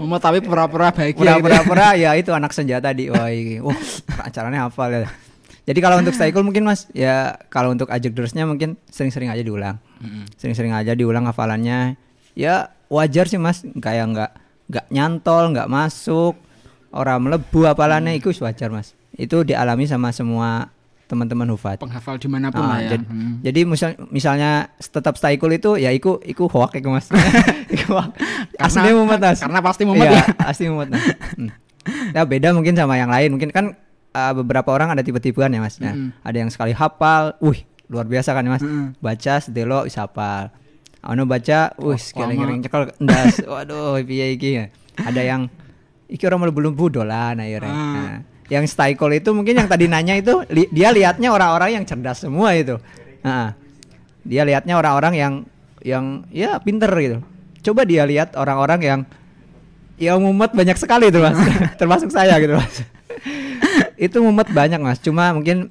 Mau 0.00 0.16
tapi 0.16 0.40
pura-pura 0.40 0.90
gitu. 1.36 1.44
pura-pura 1.44 1.92
ya 1.94 2.16
itu 2.16 2.32
anak 2.32 2.56
senja 2.56 2.80
tadi 2.80 3.12
wah 3.12 3.28
ini 3.28 3.60
wah 3.60 3.76
acaranya 4.24 4.66
hafal 4.66 4.88
ya. 4.90 5.08
Jadi 5.68 5.78
kalau 5.84 6.00
untuk 6.00 6.16
stay 6.16 6.32
cool 6.32 6.42
mungkin 6.42 6.64
mas 6.64 6.88
ya 6.96 7.36
kalau 7.52 7.70
untuk 7.70 7.86
ajak 7.92 8.16
dersnya 8.16 8.48
mungkin 8.48 8.80
sering-sering 8.88 9.28
aja 9.28 9.44
diulang. 9.44 9.76
Sering-sering 10.40 10.72
aja 10.72 10.96
diulang 10.96 11.28
hafalannya. 11.28 12.00
Ya 12.32 12.72
wajar 12.88 13.28
sih 13.28 13.36
mas. 13.36 13.62
Kayak 13.78 14.06
nggak 14.10 14.30
nggak 14.72 14.86
nyantol 14.88 15.52
nggak 15.52 15.68
masuk 15.68 16.34
orang 16.90 17.22
melebu 17.22 17.68
hafalannya 17.68 18.16
itu 18.18 18.32
wajar 18.40 18.72
mas. 18.72 18.96
Itu 19.14 19.44
dialami 19.44 19.84
sama 19.84 20.10
semua 20.16 20.72
teman-teman 21.10 21.50
hufat 21.50 21.76
penghafal 21.76 22.14
di 22.14 22.24
mana 22.24 22.48
pun 22.48 22.62
Ah, 22.62 22.70
lah 22.70 22.78
ya. 22.80 22.90
jad- 22.94 23.02
Hmm. 23.02 23.42
Jadi 23.42 23.60
misal, 23.64 23.90
misalnya 24.08 24.50
tetap 24.78 25.18
stay 25.18 25.34
cool 25.34 25.50
itu 25.50 25.74
ya 25.74 25.90
iku 25.90 26.22
iku 26.22 26.46
hoak 26.46 26.72
iku 26.72 26.94
Mas. 26.94 27.10
iku 27.74 27.98
hoak. 27.98 28.14
Aslinya 28.54 28.94
mumet 28.94 29.18
Mas. 29.18 29.42
Karena 29.42 29.58
pasti 29.58 29.82
mumet 29.82 30.06
Iya, 30.06 30.12
ya. 30.14 30.24
Asli 30.46 30.70
mumet. 30.70 30.94
Hmm. 30.94 31.50
Ya 32.12 32.22
beda 32.22 32.52
mungkin 32.52 32.72
sama 32.72 32.94
yang 32.94 33.10
lain. 33.10 33.34
Mungkin 33.34 33.50
kan 33.50 33.74
uh, 34.10 34.32
beberapa 34.32 34.70
orang 34.70 34.90
ada 34.90 35.02
tipe-tipean 35.02 35.50
ya 35.50 35.58
Mas. 35.58 35.76
Nah, 35.78 35.90
Mm-mm. 35.90 36.14
ada 36.20 36.36
yang 36.36 36.48
sekali 36.48 36.70
hafal, 36.70 37.34
wih 37.40 37.62
luar 37.86 38.06
biasa 38.06 38.30
kan 38.30 38.46
Mas. 38.46 38.62
Mm-mm. 38.62 38.94
Baca 38.96 39.34
sedelo 39.38 39.82
bisa 39.82 40.06
hafal. 40.06 40.54
Anu 41.00 41.24
baca, 41.24 41.72
wih 41.76 41.98
ngiring 42.36 42.60
cekel 42.62 42.92
ndas. 42.98 43.40
Waduh, 43.42 43.98
piye 44.04 44.36
iki. 44.36 44.68
Ada 44.94 45.22
yang 45.24 45.48
iki 46.06 46.22
orang 46.22 46.44
belum 46.46 46.76
dolan 46.88 47.40
akhirnya. 47.40 47.72
Ah. 47.72 47.94
Nah, 47.96 48.18
yang 48.50 48.66
stay 48.66 48.98
cool 48.98 49.14
itu 49.14 49.30
mungkin 49.30 49.54
yang 49.56 49.68
tadi 49.70 49.86
nanya 49.86 50.18
itu 50.18 50.42
li- 50.50 50.68
dia 50.68 50.90
lihatnya 50.90 51.30
orang-orang 51.30 51.80
yang 51.80 51.84
cerdas 51.86 52.20
semua 52.20 52.50
itu. 52.52 52.76
Nah, 53.22 53.54
dia 54.26 54.42
lihatnya 54.42 54.74
orang-orang 54.74 55.14
yang 55.14 55.32
yang 55.80 56.04
ya 56.28 56.58
pinter 56.58 56.90
gitu. 56.98 57.22
Coba 57.62 57.86
dia 57.86 58.02
lihat 58.04 58.34
orang-orang 58.34 58.80
yang 58.82 59.00
yang 59.96 60.18
mumet 60.18 60.50
banyak 60.50 60.74
sekali 60.74 61.08
itu 61.08 61.20
mas, 61.20 61.36
termasuk 61.80 62.10
saya 62.10 62.36
gitu 62.40 62.58
mas. 62.58 62.74
itu 63.96 64.16
mumet 64.18 64.48
banyak 64.50 64.80
mas. 64.80 64.98
Cuma 64.98 65.30
mungkin 65.30 65.68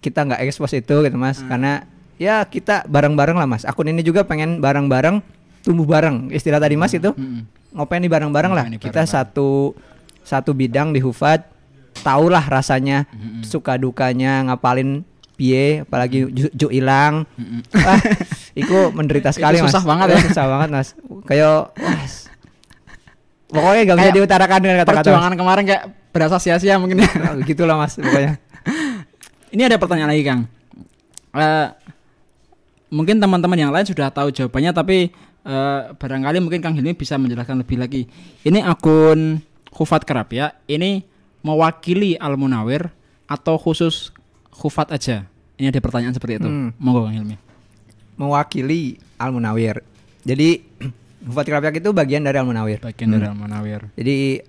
kita 0.00 0.24
nggak 0.24 0.40
expose 0.48 0.80
itu 0.80 0.96
gitu 1.04 1.16
mas, 1.16 1.44
karena 1.44 1.84
ya 2.16 2.40
kita 2.42 2.88
bareng-bareng 2.88 3.36
lah 3.36 3.46
mas. 3.46 3.62
Akun 3.62 3.86
ini 3.86 4.00
juga 4.00 4.24
pengen 4.24 4.58
bareng-bareng 4.58 5.20
tumbuh 5.60 5.84
bareng. 5.84 6.32
Istilah 6.32 6.56
tadi 6.56 6.74
mas 6.74 6.90
itu 6.90 7.12
Mm-mm. 7.12 7.44
ngopeni 7.76 8.08
bareng-bareng 8.08 8.52
lah. 8.52 8.64
Kita 8.66 9.04
bareng-bareng. 9.04 9.06
satu 9.06 9.76
satu 10.24 10.56
bidang 10.56 10.96
di 10.96 11.04
Hufat, 11.04 11.49
tahulah 12.00 12.44
rasanya 12.48 13.04
Mm-mm. 13.12 13.44
suka 13.44 13.76
dukanya 13.76 14.44
ngapalin 14.48 15.04
piye, 15.40 15.88
apalagi 15.88 16.28
ju, 16.28 16.52
ju 16.52 16.68
ilang. 16.68 17.24
Mm-mm. 17.40 17.64
Wah, 17.72 18.00
iku 18.60 18.92
menderita 18.92 19.32
sekali 19.32 19.56
Itu 19.56 19.64
mas. 19.64 19.72
susah 19.72 19.84
banget 19.88 20.06
ya. 20.12 20.18
Susah 20.28 20.46
banget 20.52 20.68
mas. 20.68 20.88
Kayak 21.24 21.72
pokoknya 23.48 23.82
gak 23.88 23.98
bisa 24.04 24.12
diutarakan 24.12 24.58
dengan 24.60 24.76
kata-kata. 24.84 25.08
Perjuangan 25.08 25.34
kemarin 25.40 25.64
kayak 25.64 25.84
berasa 26.12 26.36
sia-sia 26.36 26.76
mungkin 26.76 27.02
ya. 27.02 27.10
Mas. 27.22 27.36
Begitulah 27.42 27.76
mas, 27.78 27.94
pokoknya. 27.98 28.38
Ini 29.54 29.62
ada 29.66 29.76
pertanyaan 29.78 30.10
lagi 30.14 30.22
Kang. 30.22 30.40
Eh, 31.34 31.68
mungkin 32.90 33.18
teman-teman 33.18 33.58
yang 33.58 33.72
lain 33.74 33.86
sudah 33.86 34.10
tahu 34.10 34.30
jawabannya 34.34 34.70
tapi 34.74 35.10
eh, 35.46 35.80
barangkali 35.94 36.38
mungkin 36.42 36.60
Kang 36.62 36.74
Hilmi 36.74 36.94
bisa 36.94 37.18
menjelaskan 37.18 37.62
lebih 37.62 37.78
lagi. 37.78 38.02
Ini 38.46 38.62
akun 38.62 39.42
Hufat 39.74 40.06
Kerap 40.06 40.34
ya. 40.34 40.54
Ini 40.66 41.02
mewakili 41.40 42.16
Al 42.20 42.36
Munawir 42.36 42.92
atau 43.28 43.56
khusus 43.56 44.12
Hufat 44.50 44.92
aja? 44.92 45.24
Ini 45.56 45.72
ada 45.72 45.80
pertanyaan 45.80 46.12
seperti 46.12 46.40
itu. 46.40 46.48
Hmm. 46.48 46.76
Monggo 46.76 47.08
Kang 47.08 47.16
Hilmi. 47.16 47.36
Mewakili 48.20 49.00
Al 49.16 49.32
Munawir. 49.32 49.80
Jadi 50.24 50.60
Hufat 51.28 51.44
Kerapiak 51.48 51.80
itu 51.80 51.92
bagian 51.92 52.24
dari 52.24 52.36
Al 52.36 52.44
Munawir. 52.44 52.80
Bagian 52.84 53.12
dari 53.12 53.24
Al 53.24 53.36
Munawir. 53.36 53.88
Jadi 53.96 54.40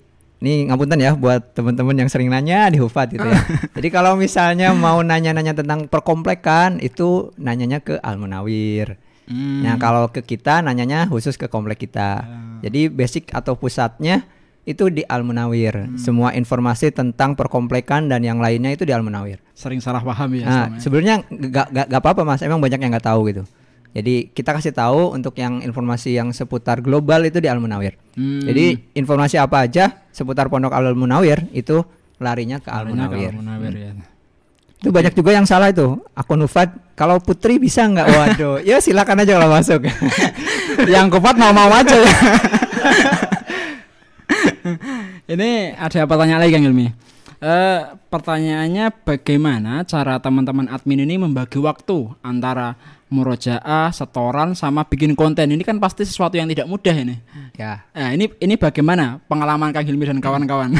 ini 0.42 0.66
ngapunten 0.66 0.98
ya 0.98 1.14
buat 1.14 1.54
teman-teman 1.54 1.94
yang 1.94 2.10
sering 2.10 2.28
nanya 2.34 2.66
di 2.74 2.82
Hufat 2.82 3.14
gitu 3.14 3.24
ya. 3.24 3.39
Jadi 3.78 3.88
kalau 3.94 4.18
misalnya 4.18 4.74
mau 4.74 5.00
nanya-nanya 5.06 5.54
tentang 5.54 5.86
perkomplekan 5.86 6.82
itu 6.82 7.30
nanyanya 7.38 7.80
ke 7.80 8.02
Al 8.02 8.18
Munawir. 8.18 8.98
Hmm. 9.30 9.64
Nah, 9.64 9.78
kalau 9.78 10.10
ke 10.10 10.26
kita 10.26 10.60
nanyanya 10.66 11.08
khusus 11.08 11.38
ke 11.38 11.48
komplek 11.48 11.86
kita. 11.88 12.26
Jadi 12.66 12.92
basic 12.92 13.32
atau 13.32 13.56
pusatnya 13.56 14.26
itu 14.62 14.93
di 14.93 15.01
Al 15.09 15.26
Munawir. 15.26 15.97
Semua 15.97 16.38
informasi 16.38 16.93
tentang 16.93 17.34
perkomplekan 17.34 18.05
dan 18.05 18.22
yang 18.22 18.38
lainnya 18.38 18.74
itu 18.74 18.86
di 18.86 18.93
Al 18.93 19.01
Munawir. 19.01 19.41
sering 19.57 19.78
salah 19.78 20.01
paham 20.01 20.41
ya. 20.41 20.45
Nah, 20.45 20.68
sebenarnya 20.82 21.22
nggak 21.30 21.68
nggak 21.70 21.86
nggak 21.93 22.01
apa-apa 22.01 22.22
mas. 22.26 22.41
Emang 22.41 22.57
banyak 22.57 22.82
yang 22.82 22.89
nggak 22.93 23.05
tahu 23.05 23.30
gitu. 23.30 23.43
Jadi 23.91 24.32
kita 24.32 24.55
kasih 24.55 24.72
tahu 24.72 25.12
untuk 25.12 25.36
yang 25.36 25.59
informasi 25.59 26.16
yang 26.16 26.32
seputar 26.32 26.80
global 26.80 27.22
itu 27.28 27.43
di 27.43 27.51
Al 27.51 27.59
Munawir. 27.59 27.99
Hmm. 28.16 28.41
Jadi 28.41 28.95
informasi 28.95 29.36
apa 29.36 29.68
aja 29.68 30.01
seputar 30.09 30.47
Pondok 30.47 30.72
Al 30.72 30.95
Munawir 30.95 31.45
itu 31.51 31.84
larinya 32.18 32.57
ke 32.57 32.72
Al 32.72 32.88
ke 32.88 32.95
Munawir. 32.95 33.32
Al 33.36 33.39
Munawir 33.43 33.74
ya. 33.76 33.91
Itu 34.82 34.89
banyak 34.89 35.14
juga 35.14 35.38
yang 35.38 35.45
salah 35.45 35.70
itu. 35.70 35.99
Akun 36.18 36.41
Ufat 36.41 36.74
kalau 36.97 37.22
Putri 37.22 37.62
bisa 37.62 37.86
nggak? 37.86 38.07
Waduh, 38.18 38.57
ya 38.66 38.82
silakan 38.82 39.22
aja 39.22 39.38
kalau 39.38 39.49
masuk. 39.53 39.82
yang 40.93 41.05
kuat 41.12 41.38
mau-mau 41.38 41.70
aja 41.70 41.95
ya. 42.01 42.09
Ini 45.34 45.76
ada 45.78 46.05
pertanyaan 46.05 46.41
lagi 46.41 46.53
Kang 46.53 46.66
Ilmi. 46.66 46.88
Eh, 47.41 47.80
pertanyaannya 48.14 49.01
bagaimana 49.01 49.82
cara 49.89 50.22
teman-teman 50.22 50.70
admin 50.70 51.09
ini 51.09 51.18
membagi 51.18 51.57
waktu 51.57 52.14
antara 52.22 52.78
murojaah, 53.09 53.89
setoran 53.89 54.53
sama 54.53 54.86
bikin 54.86 55.18
konten 55.18 55.49
ini 55.49 55.66
kan 55.66 55.82
pasti 55.82 56.05
sesuatu 56.05 56.38
yang 56.38 56.45
tidak 56.45 56.70
mudah 56.70 56.93
ini. 56.93 57.18
ya. 57.57 57.82
Nah, 57.97 58.14
ini 58.14 58.30
ini 58.38 58.55
bagaimana 58.62 59.18
pengalaman 59.26 59.74
Kang 59.74 59.89
Hilmi 59.89 60.05
dan 60.05 60.22
kawan-kawan? 60.22 60.78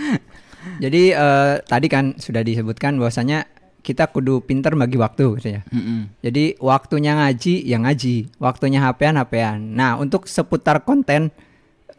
Jadi 0.84 1.16
eh, 1.16 1.54
tadi 1.64 1.86
kan 1.88 2.20
sudah 2.20 2.44
disebutkan 2.44 3.00
bahwasanya 3.00 3.48
kita 3.80 4.12
kudu 4.12 4.44
pinter 4.44 4.76
bagi 4.76 5.00
waktu 5.00 5.40
gitu 5.40 5.48
ya. 5.56 5.62
Mm-mm. 5.72 6.12
Jadi 6.20 6.60
waktunya 6.60 7.16
ngaji 7.16 7.64
ya 7.64 7.80
ngaji, 7.80 8.36
waktunya 8.36 8.84
HP-an 8.84 9.16
HP-an. 9.16 9.58
Nah, 9.72 9.96
untuk 9.96 10.28
seputar 10.28 10.84
konten 10.84 11.32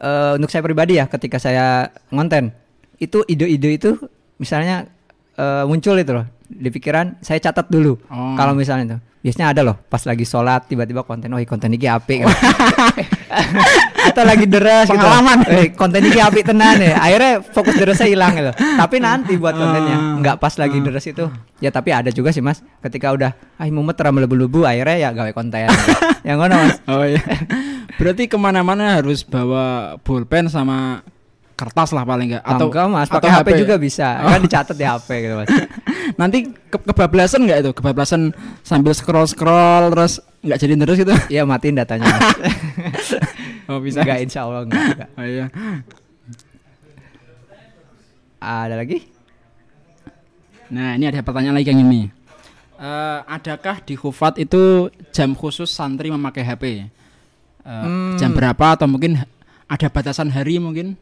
eh, 0.00 0.32
untuk 0.40 0.48
saya 0.48 0.64
pribadi 0.64 0.96
ya 0.96 1.06
ketika 1.06 1.36
saya 1.36 1.92
ngonten, 2.10 2.50
itu 2.96 3.22
ide-ide 3.28 3.70
itu 3.76 3.90
misalnya 4.40 4.88
eh, 5.36 5.64
muncul 5.68 5.94
itu 6.00 6.12
loh 6.16 6.26
di 6.50 6.68
pikiran, 6.72 7.20
saya 7.22 7.38
catat 7.38 7.70
dulu. 7.70 8.00
Oh. 8.10 8.34
Kalau 8.34 8.58
misalnya 8.58 8.96
itu 8.96 8.98
biasanya 9.20 9.52
ada 9.52 9.60
loh 9.60 9.76
pas 9.76 10.00
lagi 10.08 10.24
sholat 10.24 10.64
tiba-tiba 10.64 11.04
konten 11.04 11.28
oh 11.36 11.40
konten 11.44 11.68
ini 11.76 11.84
apik. 11.84 12.24
Atau 14.10 14.24
lagi 14.24 14.48
deras 14.48 14.88
gitu. 14.88 14.96
Pengalaman. 14.96 15.44
eh, 15.60 15.68
konten 15.76 16.00
ini 16.00 16.18
apik 16.18 16.48
tenan 16.48 16.80
ya. 16.80 16.96
Akhirnya 16.96 17.44
fokus 17.44 17.76
derasnya 17.76 18.08
hilang 18.08 18.32
gitu. 18.32 18.52
Tapi 18.56 18.96
nanti 18.96 19.36
buat 19.36 19.52
kontennya. 19.54 20.18
Nggak 20.24 20.36
pas 20.40 20.56
lagi 20.56 20.80
deres 20.80 21.04
itu. 21.04 21.28
Ya 21.60 21.68
tapi 21.68 21.92
ada 21.92 22.08
juga 22.08 22.32
sih 22.32 22.40
mas. 22.40 22.64
Ketika 22.80 23.12
udah 23.12 23.36
ah 23.60 23.68
mumet 23.68 23.94
terlalu 23.94 24.24
lebu-lebu 24.24 24.64
akhirnya 24.64 24.96
ya 24.96 25.08
gawe 25.12 25.30
konten. 25.36 25.68
Yang 26.28 26.36
ngono 26.40 26.54
mas. 26.56 26.74
Oh 26.88 27.04
iya. 27.04 27.20
Berarti 28.00 28.24
ke 28.24 28.40
mana-mana 28.40 28.98
harus 28.98 29.20
bawa 29.20 30.00
pulpen 30.00 30.48
sama 30.48 31.04
kertas 31.60 31.92
lah 31.92 32.08
paling 32.08 32.32
enggak 32.32 32.44
atau 32.48 32.72
enggak 32.72 32.88
mas. 32.88 33.08
pakai 33.12 33.30
HP, 33.36 33.48
juga 33.60 33.76
bisa. 33.76 34.24
Oh. 34.24 34.32
kan 34.32 34.40
dicatat 34.40 34.72
di 34.72 34.88
HP 34.88 35.08
gitu 35.28 35.34
mas 35.44 35.52
Nanti 36.14 36.38
ke- 36.46 36.84
kebablasan 36.84 37.44
nggak 37.44 37.58
itu? 37.60 37.70
Kebablasan 37.72 38.32
sambil 38.60 38.90
scroll 38.90 39.24
scroll 39.24 39.90
terus 39.90 40.18
nggak 40.40 40.58
jadi 40.58 40.74
terus 40.76 40.96
gitu? 40.98 41.14
Iya 41.34 41.42
matiin 41.44 41.74
datanya 41.74 42.08
Oh 43.70 43.78
bisa. 43.78 44.00
enggak 44.00 44.18
insya 44.20 44.44
Allah 44.44 44.64
enggak, 44.64 44.82
enggak. 44.88 45.08
Oh 45.14 45.22
iya. 45.22 45.46
ada 48.38 48.74
lagi 48.74 49.04
Nah 50.70 50.94
ini 50.94 51.04
ada 51.04 51.18
pertanyaan 51.20 51.54
lagi 51.54 51.66
Kang 51.66 51.82
Imi. 51.82 52.06
Eh, 52.80 53.18
adakah 53.26 53.82
di 53.82 53.92
Hufat 53.92 54.38
itu 54.38 54.86
jam 55.10 55.34
khusus 55.34 55.66
santri 55.66 56.08
memakai 56.08 56.40
HP? 56.40 56.64
Eh, 56.80 56.88
Hmm. 57.60 58.14
Jam 58.16 58.32
berapa 58.32 58.72
atau 58.72 58.86
mungkin 58.86 59.18
ada 59.66 59.86
batasan 59.86 60.30
hari 60.30 60.56
mungkin? 60.56 60.94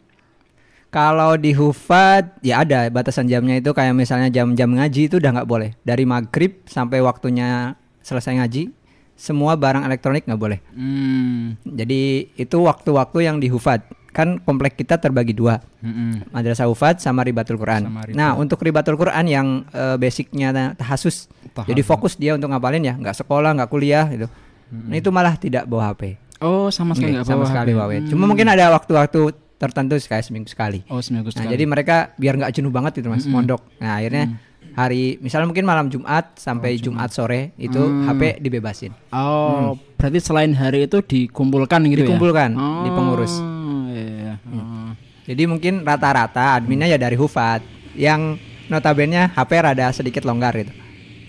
Kalau 0.88 1.36
di 1.36 1.52
Hufat 1.52 2.40
ya 2.40 2.64
ada 2.64 2.88
batasan 2.88 3.28
jamnya 3.28 3.60
itu 3.60 3.76
kayak 3.76 3.92
misalnya 3.92 4.32
jam-jam 4.32 4.72
ngaji 4.72 5.12
itu 5.12 5.20
udah 5.20 5.30
nggak 5.36 5.48
boleh 5.48 5.76
dari 5.84 6.08
maghrib 6.08 6.64
sampai 6.64 7.04
waktunya 7.04 7.76
selesai 8.00 8.40
ngaji 8.40 8.72
semua 9.12 9.52
barang 9.52 9.84
elektronik 9.84 10.24
nggak 10.24 10.40
boleh. 10.40 10.58
Hmm. 10.72 11.60
Jadi 11.66 12.32
itu 12.34 12.56
waktu-waktu 12.56 13.18
yang 13.20 13.36
di 13.36 13.52
Hufat 13.52 13.84
kan 14.08 14.40
komplek 14.40 14.74
kita 14.74 14.96
terbagi 14.96 15.30
dua, 15.30 15.60
Mm-mm. 15.84 16.32
Madrasah 16.32 16.66
Hufat 16.66 16.98
sama 16.98 17.22
Ribatul 17.22 17.60
Quran. 17.60 17.86
Sama 17.86 18.02
Ribat. 18.02 18.16
Nah, 18.18 18.34
untuk 18.34 18.58
Ribatul 18.58 18.96
Quran 18.96 19.24
yang 19.28 19.46
eh, 19.70 19.94
basicnya 19.94 20.50
ta- 20.50 20.74
tahasus, 20.74 21.28
Tahasus. 21.52 21.68
jadi 21.70 21.82
fokus 21.84 22.16
dia 22.16 22.34
untuk 22.34 22.50
ngapalin 22.50 22.82
ya, 22.82 22.94
nggak 22.98 23.14
sekolah, 23.14 23.54
nggak 23.54 23.70
kuliah 23.70 24.08
gitu. 24.10 24.26
Nah, 24.72 24.96
itu 24.96 25.12
malah 25.12 25.36
tidak 25.38 25.68
bawa 25.68 25.92
HP. 25.92 26.18
Oh, 26.40 26.66
sama 26.72 26.98
sekali 26.98 27.14
Nggak, 27.14 27.30
sama 27.30 27.44
sekali 27.46 27.70
bawa 27.76 27.86
HP. 27.86 27.94
Hmm. 27.94 28.08
Cuma 28.10 28.24
mungkin 28.26 28.48
ada 28.48 28.64
waktu-waktu 28.74 29.20
tertentu 29.58 29.98
kayak 29.98 30.22
seminggu 30.22 30.46
sekali. 30.46 30.86
Oh, 30.86 31.02
seminggu 31.02 31.28
Nah, 31.28 31.42
sekali. 31.42 31.52
jadi 31.52 31.64
mereka 31.66 31.96
biar 32.14 32.38
nggak 32.38 32.52
jenuh 32.54 32.70
banget 32.70 33.02
gitu 33.02 33.10
Mas, 33.10 33.26
mondok. 33.26 33.60
Nah, 33.78 33.98
akhirnya 33.98 34.38
hari 34.72 35.18
misalnya 35.18 35.50
mungkin 35.50 35.66
malam 35.66 35.90
Jumat 35.90 36.38
sampai 36.38 36.78
Jumat. 36.78 37.10
sore 37.10 37.50
itu 37.58 37.82
HP 38.06 38.38
dibebasin. 38.38 38.94
Oh, 39.10 39.74
berarti 39.98 40.18
selain 40.22 40.54
hari 40.54 40.86
itu 40.86 41.02
dikumpulkan 41.02 41.82
gitu 41.90 42.06
Dikumpulkan 42.06 42.54
ya? 42.54 42.82
di 42.86 42.90
pengurus. 42.94 43.34
Oh, 43.42 43.90
iya, 43.90 44.06
iya. 44.06 44.34
Oh. 44.48 44.90
Jadi 45.28 45.42
mungkin 45.44 45.82
rata-rata 45.84 46.56
adminnya 46.56 46.86
ya 46.86 46.96
dari 46.96 47.18
Hufat 47.18 47.60
yang 47.98 48.38
notabene 48.70 49.28
HP 49.28 49.50
rada 49.58 49.90
sedikit 49.92 50.22
longgar 50.24 50.54
gitu. 50.56 50.72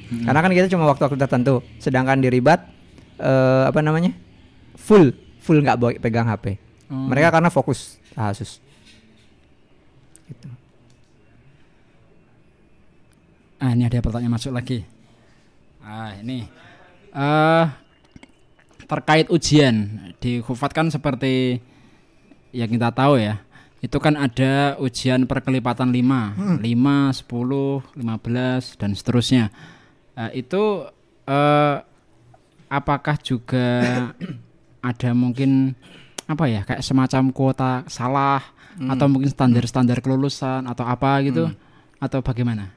Karena 0.10 0.40
kan 0.42 0.50
kita 0.50 0.66
cuma 0.70 0.88
waktu-waktu 0.88 1.18
tertentu. 1.18 1.62
Sedangkan 1.78 2.18
di 2.18 2.30
Ribat 2.32 2.66
eh, 3.18 3.64
apa 3.68 3.82
namanya? 3.82 4.14
full 4.80 5.12
full 5.38 5.60
nggak 5.60 6.00
pegang 6.00 6.26
HP. 6.26 6.56
Oh. 6.90 7.12
Mereka 7.12 7.30
karena 7.30 7.52
fokus 7.52 7.99
tahasus. 8.14 8.62
Gitu. 10.30 10.50
Ah, 13.60 13.76
ini 13.76 13.84
ada 13.84 14.00
pertanyaan 14.00 14.40
masuk 14.40 14.56
lagi. 14.56 14.88
Ah, 15.84 16.16
ini. 16.22 16.48
eh 17.10 17.66
terkait 18.90 19.30
ujian 19.30 20.02
di 20.22 20.42
Hufat 20.42 20.74
kan 20.74 20.90
seperti 20.90 21.62
yang 22.54 22.70
kita 22.70 22.90
tahu 22.94 23.22
ya. 23.22 23.42
Itu 23.80 24.02
kan 24.02 24.18
ada 24.18 24.76
ujian 24.82 25.24
perkelipatan 25.30 25.94
5, 25.94 26.62
5, 26.62 26.62
10, 26.62 27.82
15 27.96 28.76
dan 28.82 28.92
seterusnya. 28.94 29.44
Eh, 30.18 30.44
itu 30.46 30.90
eh 31.30 31.76
apakah 32.70 33.16
juga 33.22 33.68
ada 34.90 35.10
mungkin 35.18 35.74
apa 36.30 36.46
ya 36.46 36.62
kayak 36.62 36.86
semacam 36.86 37.34
kuota 37.34 37.84
salah 37.90 38.46
atau 38.78 39.10
mungkin 39.10 39.34
standar-standar 39.34 39.98
kelulusan 40.00 40.70
atau 40.70 40.86
apa 40.86 41.20
gitu 41.26 41.50
atau 41.98 42.20
bagaimana? 42.22 42.70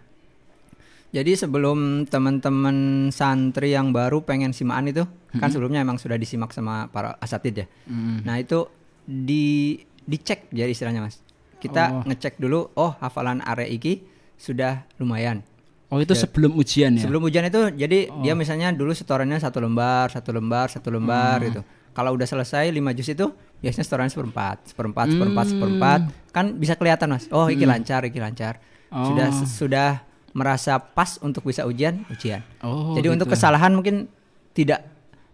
Jadi 1.13 1.37
sebelum 1.37 2.09
teman-teman 2.09 3.09
santri 3.13 3.77
yang 3.77 3.93
baru 3.93 4.25
pengen 4.25 4.57
simaan 4.57 4.89
itu 4.89 5.05
kan 5.37 5.53
sebelumnya 5.53 5.85
emang 5.85 6.01
sudah 6.01 6.17
disimak 6.17 6.57
sama 6.57 6.89
para 6.89 7.21
asatid 7.21 7.65
ya. 7.65 7.67
Mm. 7.85 8.25
Nah 8.25 8.41
itu 8.41 8.65
di 9.05 9.77
dicek 10.09 10.49
jadi 10.49 10.73
istilahnya 10.73 11.05
mas. 11.05 11.21
Kita 11.61 12.01
Oh. 12.01 12.03
ngecek 12.09 12.41
dulu, 12.41 12.73
oh 12.75 12.97
hafalan 12.99 13.45
area 13.45 13.69
iki 13.69 14.03
sudah 14.41 14.89
lumayan. 14.97 15.45
Oh 15.93 16.01
itu 16.01 16.17
sebelum 16.17 16.57
ujian 16.57 16.97
ya? 16.97 17.05
Sebelum 17.05 17.29
ujian 17.29 17.45
itu 17.45 17.61
jadi 17.77 18.09
dia 18.25 18.33
misalnya 18.33 18.73
dulu 18.73 18.97
setorannya 18.97 19.37
satu 19.37 19.61
lembar, 19.61 20.09
satu 20.09 20.33
lembar, 20.33 20.73
satu 20.73 20.89
lembar 20.89 21.39
gitu. 21.45 21.61
Kalau 21.93 22.17
udah 22.17 22.25
selesai 22.25 22.73
5 22.73 22.97
juz 22.99 23.09
itu 23.13 23.27
biasanya 23.61 23.85
setorannya 23.85 24.13
seperempat, 24.13 24.57
seperempat, 24.73 25.07
seperempat, 25.13 25.47
seperempat. 25.53 26.01
Kan 26.33 26.57
bisa 26.57 26.75
kelihatan 26.77 27.13
mas. 27.13 27.29
Oh 27.29 27.47
iki 27.53 27.69
lancar, 27.69 28.03
iki 28.09 28.19
lancar. 28.19 28.59
Sudah 28.93 29.29
sudah 29.45 29.91
merasa 30.33 30.81
pas 30.81 31.21
untuk 31.21 31.45
bisa 31.45 31.69
ujian, 31.69 32.05
ujian. 32.09 32.41
Oh, 32.65 32.97
Jadi 32.97 33.13
untuk 33.13 33.29
gitu. 33.29 33.37
kesalahan 33.37 33.73
mungkin 33.77 34.09
tidak 34.57 34.85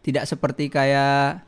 tidak 0.02 0.26
seperti 0.26 0.70
kayak 0.70 1.42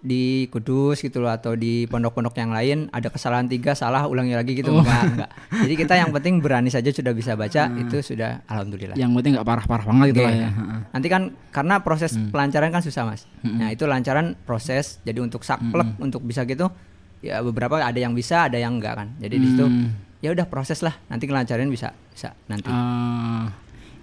di 0.00 0.48
Kudus 0.48 0.98
gitu 0.98 1.20
loh 1.20 1.28
atau 1.28 1.52
di 1.52 1.84
pondok-pondok 1.84 2.32
yang 2.34 2.50
lain 2.50 2.88
ada 2.88 3.12
kesalahan 3.12 3.44
tiga 3.44 3.76
salah 3.76 4.08
ulangi 4.08 4.32
lagi 4.32 4.56
gitu 4.56 4.72
Oh. 4.72 4.80
enggak 4.80 5.02
enggak. 5.06 5.30
Jadi 5.60 5.74
kita 5.76 5.94
yang 5.94 6.08
penting 6.10 6.40
berani 6.44 6.68
saja 6.68 6.88
sudah 6.88 7.12
bisa 7.12 7.36
baca 7.36 7.68
itu 7.70 8.00
sudah 8.00 8.40
alhamdulillah. 8.46 8.96
Yang 8.96 9.10
penting 9.14 9.32
nggak 9.36 9.44
parah-parah 9.44 9.84
banget 9.84 10.06
gitu 10.10 10.20
Oke. 10.20 10.26
lah 10.26 10.34
ya. 10.34 10.48
Heeh. 10.48 10.78
Nanti 10.90 11.08
kan 11.08 11.22
karena 11.50 11.74
proses 11.80 12.10
pelancaran 12.16 12.70
kan 12.70 12.80
susah 12.80 13.04
mas. 13.04 13.28
Nah 13.40 13.68
itu 13.68 13.84
lancaran 13.84 14.40
proses. 14.40 14.98
Jadi 15.02 15.20
untuk 15.20 15.44
saklek 15.44 15.96
untuk 15.98 16.24
bisa 16.24 16.42
gitu 16.42 16.72
ya 17.20 17.44
beberapa 17.44 17.76
ada 17.76 17.94
yang 17.94 18.16
bisa 18.16 18.48
ada 18.48 18.56
yang 18.56 18.80
enggak 18.80 18.96
kan. 18.96 19.08
Jadi 19.20 19.34
di 19.36 19.46
situ 19.46 19.68
Hmm. 19.68 19.92
ya 20.18 20.32
udah 20.32 20.48
proses 20.48 20.80
lah. 20.80 20.96
Nanti 21.06 21.24
kelancaran 21.24 21.68
bisa 21.68 21.92
bisa 22.08 22.32
nanti. 22.46 22.72
Eh, 22.72 23.44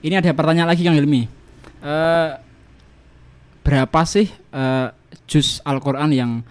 ini 0.06 0.14
ada 0.14 0.30
pertanyaan 0.30 0.70
lagi 0.70 0.86
Kang 0.86 0.93
Ilmi. 0.93 1.26
Eh, 1.80 2.30
berapa 3.62 4.02
sih 4.04 4.30
eh, 4.30 4.88
juz 5.28 5.59
Al-Qur'an 5.67 6.09
yang 6.15 6.41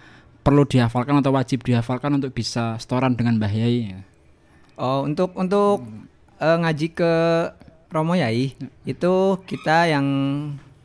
perlu 0.45 0.63
dihafalkan 0.63 1.19
atau 1.19 1.35
wajib 1.35 1.65
dihafalkan 1.67 2.15
untuk 2.15 2.31
bisa 2.31 2.79
setoran 2.79 3.17
dengan 3.17 3.35
Mbah 3.35 3.51
Yai? 3.51 3.99
Oh, 4.79 5.03
untuk 5.03 5.35
untuk 5.35 5.83
eh, 6.39 6.57
ngaji 6.61 6.87
ke 6.93 7.13
Romo 7.91 8.15
Yai 8.15 8.53
itu 8.87 9.13
kita 9.43 9.91
yang 9.91 10.05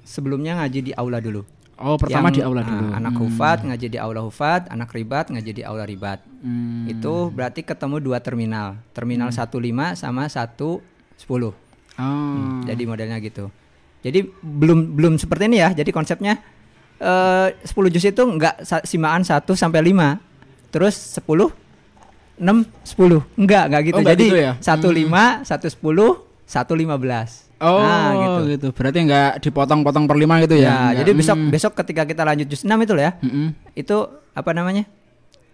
sebelumnya 0.02 0.58
ngaji 0.58 0.90
di 0.90 0.92
aula 0.96 1.22
dulu. 1.22 1.44
Oh, 1.82 1.98
pertama 1.98 2.30
Yang, 2.30 2.38
di 2.38 2.42
aula 2.46 2.62
ah, 2.62 2.66
dulu. 2.66 2.86
anak 2.94 3.14
hufat 3.18 3.58
ngaji 3.66 3.86
di 3.90 3.98
aula 3.98 4.22
hufat, 4.22 4.70
anak 4.70 4.94
ribat 4.94 5.34
ngaji 5.34 5.50
di 5.50 5.62
aula 5.66 5.82
ribat. 5.82 6.22
Hmm. 6.38 6.86
Itu 6.86 7.34
berarti 7.34 7.66
ketemu 7.66 7.98
dua 7.98 8.22
terminal. 8.22 8.78
Terminal 8.94 9.34
15 9.34 9.98
sama 9.98 10.30
110. 10.30 10.78
Oh. 11.26 11.52
Jadi 12.70 12.82
modelnya 12.86 13.18
gitu. 13.18 13.50
Jadi 14.02 14.30
belum 14.42 14.94
belum 14.94 15.14
seperti 15.18 15.50
ini 15.50 15.58
ya. 15.58 15.74
Jadi 15.74 15.90
konsepnya 15.90 16.38
eh 17.02 17.48
10 17.60 17.66
juz 17.90 18.04
itu 18.04 18.22
enggak 18.22 18.54
simaan 18.84 19.20
1 19.20 19.42
sampai 19.52 19.82
5. 19.84 20.22
Terus 20.70 20.94
10 21.18 21.50
6 22.38 22.64
10. 22.88 23.22
Enggak, 23.36 23.64
enggak 23.68 23.82
gitu. 23.84 23.96
Oh, 23.96 24.00
enggak 24.00 24.14
Jadi 24.14 24.24
gitu 24.24 24.38
ya? 24.38 24.52
15, 24.56 25.42
110, 25.42 26.22
115. 26.46 27.50
Oh, 27.58 27.78
Nah, 27.78 28.10
gitu. 28.48 28.74
Berarti 28.74 28.98
nggak 29.00 29.30
dipotong-potong 29.38 30.04
per 30.04 30.18
lima 30.18 30.42
gitu 30.42 30.58
ya? 30.58 30.90
Ya, 30.90 31.02
jadi 31.02 31.14
besok 31.14 31.38
Hmm. 31.38 31.50
besok 31.50 31.72
ketika 31.78 32.02
kita 32.02 32.22
lanjut 32.22 32.46
juz 32.46 32.62
6 32.62 32.74
itu 32.80 32.94
ya. 32.96 33.14
Mm-mm. 33.18 33.54
Itu 33.72 33.96
apa 34.32 34.50
namanya? 34.50 34.82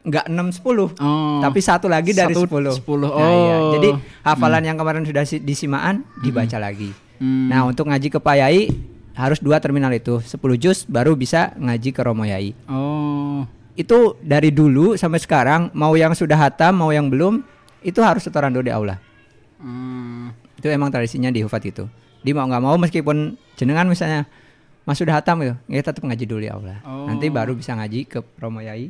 Enggak 0.00 0.24
6 0.24 0.48
10. 0.48 0.88
Oh. 0.96 1.44
Tapi 1.44 1.60
satu 1.60 1.84
lagi 1.84 2.16
dari 2.16 2.32
Satu 2.32 2.48
10. 2.48 2.72
10. 2.72 3.12
Nah, 3.12 3.28
iya. 3.28 3.56
Oh. 3.58 3.72
Jadi 3.76 3.88
hafalan 4.22 4.62
yang 4.64 4.76
kemarin 4.76 5.04
sudah 5.04 5.24
si- 5.28 5.42
disimaan 5.42 6.00
dibaca 6.18 6.56
lagi. 6.56 6.96
Hmm. 7.20 7.52
Nah, 7.52 7.68
untuk 7.68 7.84
ngaji 7.84 8.08
ke 8.08 8.16
Payai 8.16 8.72
harus 9.18 9.42
dua 9.42 9.58
terminal 9.58 9.90
itu. 9.90 10.22
10 10.22 10.38
juz 10.62 10.86
baru 10.86 11.18
bisa 11.18 11.50
ngaji 11.58 11.90
ke 11.90 12.00
Romo 12.06 12.22
Yai. 12.22 12.54
Oh. 12.70 13.42
Itu 13.74 14.14
dari 14.22 14.54
dulu 14.54 14.94
sampai 14.94 15.18
sekarang 15.18 15.74
mau 15.74 15.98
yang 15.98 16.14
sudah 16.14 16.38
hatam 16.38 16.78
mau 16.78 16.94
yang 16.94 17.10
belum 17.10 17.42
itu 17.82 17.98
harus 17.98 18.22
setoran 18.22 18.54
dulu 18.54 18.70
di 18.70 18.72
aula. 18.72 19.02
Hmm. 19.58 20.30
Itu 20.54 20.70
emang 20.70 20.94
tradisinya 20.94 21.34
di 21.34 21.42
Hufat 21.42 21.66
itu. 21.66 21.90
Di 22.22 22.30
mau 22.30 22.46
nggak 22.46 22.62
mau 22.62 22.78
meskipun 22.78 23.34
jenengan 23.58 23.90
misalnya 23.90 24.30
Mas 24.88 24.96
sudah 24.96 25.20
hatam 25.20 25.44
gitu, 25.44 25.52
ya 25.68 25.84
tetap 25.84 26.00
ngaji 26.00 26.24
dulu 26.24 26.40
di 26.40 26.48
aula. 26.48 26.80
Oh. 26.80 27.04
Nanti 27.04 27.28
baru 27.28 27.52
bisa 27.52 27.76
ngaji 27.76 28.08
ke 28.08 28.24
Romo 28.40 28.64
Yai. 28.64 28.88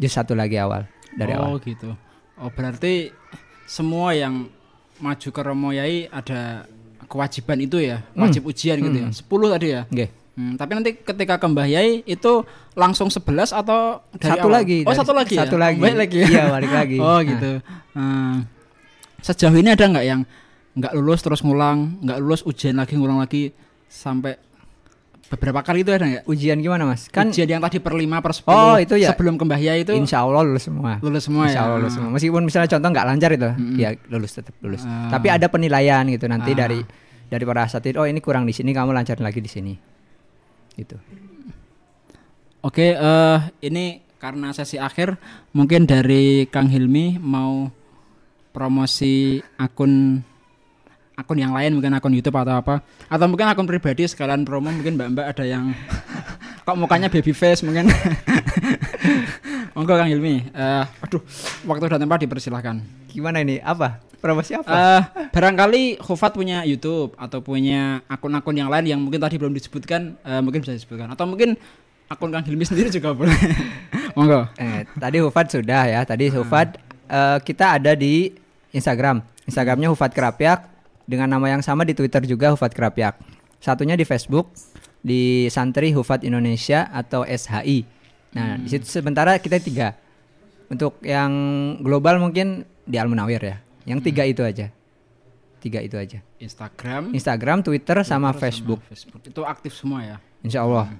Juz 0.00 0.08
satu 0.08 0.32
lagi 0.32 0.56
awal 0.56 0.88
dari 1.12 1.36
oh, 1.36 1.52
awal. 1.52 1.60
gitu. 1.60 1.92
Oh, 2.40 2.48
berarti 2.48 3.12
semua 3.68 4.16
yang 4.16 4.48
maju 5.04 5.28
ke 5.28 5.40
Romo 5.44 5.68
Yai 5.68 6.08
ada 6.08 6.64
kewajiban 7.12 7.60
itu 7.60 7.76
ya, 7.76 8.00
wajib 8.16 8.42
ujian 8.42 8.80
gitu 8.80 8.96
ya. 8.96 9.08
10 9.12 9.20
tadi 9.52 9.66
ya. 9.68 9.82
Oke. 9.84 10.06
Hmm, 10.32 10.56
tapi 10.56 10.72
nanti 10.72 10.96
ketika 10.96 11.36
ke 11.36 11.44
Mbah 11.44 11.68
Yai 11.68 12.00
itu 12.02 12.40
langsung 12.72 13.12
11 13.12 13.52
atau 13.52 14.00
dari 14.16 14.32
Satu 14.32 14.48
awal? 14.48 14.64
lagi, 14.64 14.78
Oh, 14.80 14.88
dari- 14.88 14.96
satu 14.96 15.12
lagi. 15.12 15.36
satu 15.36 15.56
ya? 15.56 15.60
lagi. 15.60 15.78
Balik 15.78 15.98
lagi. 16.00 16.16
ya? 16.16 16.26
Iya, 16.26 16.44
balik 16.48 16.72
lagi. 16.72 16.96
Oh, 17.04 17.12
Nah. 17.12 17.20
gitu. 17.22 17.50
Hmm. 17.92 18.36
Sejauh 19.20 19.54
ini 19.54 19.70
ada 19.70 19.84
nggak 19.84 20.06
yang 20.08 20.20
nggak 20.72 20.92
lulus 20.96 21.20
terus 21.20 21.44
ngulang, 21.44 22.00
nggak 22.00 22.18
lulus 22.18 22.40
ujian 22.42 22.74
lagi 22.74 22.96
ngulang 22.96 23.20
lagi 23.20 23.52
sampai 23.86 24.40
beberapa 25.32 25.64
kali 25.64 25.80
itu 25.80 25.90
ada 25.90 26.04
nggak? 26.04 26.24
Ujian 26.28 26.60
gimana 26.60 26.84
Mas? 26.84 27.08
Kan 27.08 27.32
ujian 27.32 27.48
yang 27.48 27.58
tadi 27.58 27.80
per 27.80 27.96
5 27.96 28.04
per 28.20 28.32
10 28.32 28.44
Oh, 28.46 28.76
itu 28.76 28.94
ya. 28.94 29.16
sebelum 29.16 29.34
ke 29.34 29.44
Mbah 29.44 29.56
Yai 29.58 29.80
itu 29.80 29.92
Insya 29.92 30.20
Allah 30.20 30.44
lulus 30.44 30.68
semua. 30.68 31.00
lulus 31.00 31.24
semua 31.24 31.48
Insya 31.48 31.56
ya. 31.56 31.64
Allah 31.64 31.78
lulus 31.80 31.92
semua. 31.94 32.10
Meskipun 32.12 32.42
misalnya 32.42 32.68
contoh 32.68 32.88
nggak 32.88 33.06
lancar 33.06 33.30
itu, 33.32 33.48
ya 33.74 33.88
lulus 34.06 34.30
tetap 34.30 34.52
lulus. 34.60 34.84
Ah. 34.84 35.08
Tapi 35.08 35.26
ada 35.26 35.48
penilaian 35.48 36.04
gitu 36.06 36.28
nanti 36.28 36.52
Ah. 36.52 36.58
dari 36.62 36.80
dari 37.26 37.44
para 37.44 37.64
asatid. 37.64 37.96
Oh 37.96 38.04
ini 38.04 38.20
kurang 38.20 38.44
di 38.44 38.52
sini, 38.52 38.70
kamu 38.70 38.92
lancarin 38.92 39.24
lagi 39.24 39.40
di 39.40 39.48
sini. 39.48 39.72
Gitu. 40.72 40.96
Oke, 42.60 42.94
eh 42.94 43.38
ini 43.60 43.98
karena 44.16 44.52
sesi 44.52 44.76
akhir, 44.76 45.18
mungkin 45.50 45.82
dari 45.82 46.46
Kang 46.46 46.70
Hilmi 46.70 47.18
mau 47.18 47.72
promosi 48.52 49.40
akun 49.56 50.22
akun 51.22 51.38
yang 51.38 51.54
lain, 51.54 51.78
mungkin 51.78 51.94
akun 51.94 52.10
YouTube 52.10 52.34
atau 52.34 52.58
apa, 52.58 52.82
atau 53.06 53.26
mungkin 53.30 53.46
akun 53.46 53.64
pribadi 53.64 54.04
sekalian 54.10 54.42
promo, 54.42 54.74
mungkin 54.74 54.98
Mbak-mbak 54.98 55.26
ada 55.30 55.44
yang 55.46 55.70
kok 56.66 56.76
mukanya 56.76 57.06
baby 57.06 57.30
face 57.30 57.62
mungkin. 57.62 57.86
Monggo 59.72 59.96
Kang 59.96 60.10
Hilmi. 60.10 60.52
Eh, 60.52 60.84
aduh, 60.84 61.22
waktu 61.64 61.84
dan 61.88 62.04
tempat 62.04 62.20
dipersilahkan. 62.20 62.76
Gimana 63.08 63.40
ini? 63.40 63.56
Apa? 63.56 64.04
Promosi 64.20 64.52
apa? 64.52 64.68
Eh, 64.68 65.02
barangkali 65.32 65.98
Hufat 66.04 66.36
punya 66.36 66.62
YouTube 66.62 67.16
atau 67.16 67.40
punya 67.40 68.04
akun-akun 68.06 68.52
yang 68.52 68.68
lain 68.68 68.84
yang 68.84 69.00
mungkin 69.00 69.18
tadi 69.18 69.40
belum 69.40 69.56
disebutkan, 69.56 70.20
eh, 70.20 70.40
mungkin 70.44 70.60
bisa 70.60 70.76
disebutkan. 70.76 71.08
Atau 71.10 71.24
mungkin 71.24 71.56
akun 72.06 72.28
Kang 72.28 72.44
Hilmi 72.44 72.68
sendiri 72.68 72.92
juga 72.92 73.10
boleh. 73.18 73.34
Monggo. 74.12 74.44
Eh, 74.60 74.84
tadi 74.92 75.24
Hufat 75.24 75.46
sudah 75.48 75.88
ya. 75.88 76.00
Tadi 76.04 76.28
Hufat 76.28 76.76
eh, 77.08 77.38
kita 77.40 77.80
ada 77.80 77.96
di 77.96 78.28
Instagram. 78.76 79.24
Instagramnya 79.48 79.90
Hufat 79.90 80.12
Kerapyak 80.14 80.71
dengan 81.04 81.28
nama 81.28 81.46
yang 81.50 81.62
sama 81.62 81.82
di 81.82 81.92
Twitter 81.92 82.22
juga 82.24 82.54
Hufat 82.54 82.72
Kerapyak. 82.72 83.18
Satunya 83.58 83.94
di 83.94 84.02
Facebook 84.02 84.50
di 85.02 85.46
Santri 85.50 85.90
Hufat 85.90 86.22
Indonesia 86.22 86.86
atau 86.90 87.22
SHI. 87.22 87.84
Nah, 88.32 88.56
di 88.56 88.68
situ 88.70 88.86
sementara 88.88 89.36
kita 89.38 89.60
tiga. 89.60 89.94
Untuk 90.72 90.96
yang 91.04 91.30
global 91.84 92.16
mungkin 92.16 92.64
di 92.88 92.96
Al 92.96 93.06
Munawir 93.06 93.42
ya. 93.44 93.56
Yang 93.84 94.08
tiga 94.08 94.24
itu 94.24 94.40
aja. 94.40 94.72
Tiga 95.60 95.78
itu 95.78 95.94
aja. 95.94 96.18
Instagram, 96.42 97.14
Instagram, 97.14 97.62
Twitter, 97.62 98.02
sama 98.02 98.32
Twitter 98.32 98.42
Facebook. 98.42 98.80
Facebook. 98.88 99.22
Itu 99.22 99.42
aktif 99.46 99.76
semua 99.78 100.02
ya. 100.02 100.16
Insya 100.42 100.64
Allah. 100.66 100.90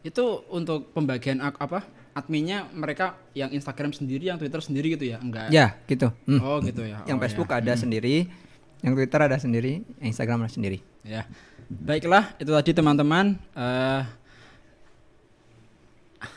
Itu 0.00 0.48
untuk 0.48 0.88
pembagian 0.96 1.44
apa? 1.44 1.84
Adminnya 2.16 2.66
mereka 2.72 3.14
yang 3.36 3.52
Instagram 3.52 3.92
sendiri, 3.92 4.32
yang 4.32 4.40
Twitter 4.40 4.58
sendiri 4.58 4.96
gitu 4.96 5.04
ya? 5.04 5.20
Enggak. 5.20 5.52
Ya, 5.52 5.76
gitu. 5.86 6.10
Hmm. 6.24 6.40
Oh, 6.40 6.58
gitu 6.64 6.82
ya. 6.82 7.04
Yang 7.04 7.18
Oh, 7.18 7.22
Facebook 7.22 7.50
ya. 7.52 7.60
ada 7.60 7.72
sendiri, 7.76 8.26
yang 8.80 8.92
Twitter 8.96 9.20
ada 9.20 9.36
sendiri, 9.36 9.84
yang 10.00 10.08
Instagram 10.12 10.44
ada 10.44 10.52
sendiri. 10.52 10.80
Ya. 11.04 11.28
Baiklah, 11.70 12.34
itu 12.42 12.50
tadi 12.50 12.70
teman-teman. 12.74 13.38
Eh 13.54 14.20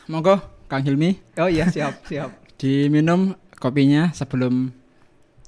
monggo 0.08 0.40
Kang 0.68 0.84
Hilmi 0.84 1.16
Oh 1.40 1.48
iya, 1.48 1.68
siap, 1.68 2.04
siap. 2.08 2.32
diminum 2.60 3.36
kopinya 3.60 4.12
sebelum 4.16 4.72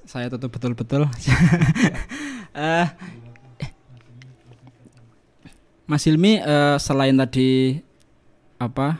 saya 0.06 0.30
tutup 0.30 0.54
betul-betul. 0.56 1.08
Eh, 2.56 2.88
Mas 5.84 6.08
Hilmi 6.08 6.40
eh, 6.40 6.80
selain 6.80 7.12
tadi 7.20 7.76
apa 8.56 8.96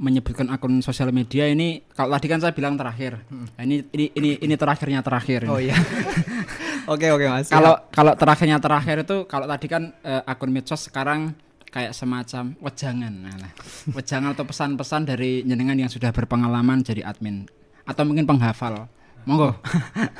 menyebutkan 0.00 0.48
akun 0.48 0.80
sosial 0.80 1.12
media 1.12 1.44
ini 1.44 1.84
kalau 1.92 2.16
tadi 2.16 2.32
kan 2.32 2.40
saya 2.40 2.56
bilang 2.56 2.80
terakhir. 2.80 3.20
Nah, 3.28 3.62
ini 3.68 3.84
ini 3.92 4.06
ini 4.16 4.30
ini 4.40 4.54
terakhirnya 4.56 5.04
terakhir. 5.04 5.44
ini. 5.44 5.52
Oh 5.52 5.60
iya. 5.60 5.76
oke, 6.86 7.06
oke, 7.12 7.26
Mas. 7.28 7.48
Kalau 7.50 7.74
kalau 7.90 8.12
terakhirnya 8.14 8.62
terakhir 8.62 9.02
itu 9.04 9.26
kalau 9.26 9.44
tadi 9.44 9.66
kan 9.66 9.92
eh, 10.04 10.22
akun 10.24 10.52
medsos 10.54 10.86
sekarang 10.86 11.34
kayak 11.70 11.94
semacam 11.94 12.54
wejangan, 12.58 13.14
nah, 13.14 13.52
wejangan 13.94 14.34
atau 14.34 14.42
pesan-pesan 14.42 15.06
dari 15.06 15.46
jenengan 15.46 15.78
yang 15.78 15.90
sudah 15.90 16.10
berpengalaman 16.10 16.82
jadi 16.82 17.06
admin 17.06 17.46
atau 17.86 18.02
mungkin 18.06 18.26
penghafal. 18.26 18.90
Monggo. 19.28 19.52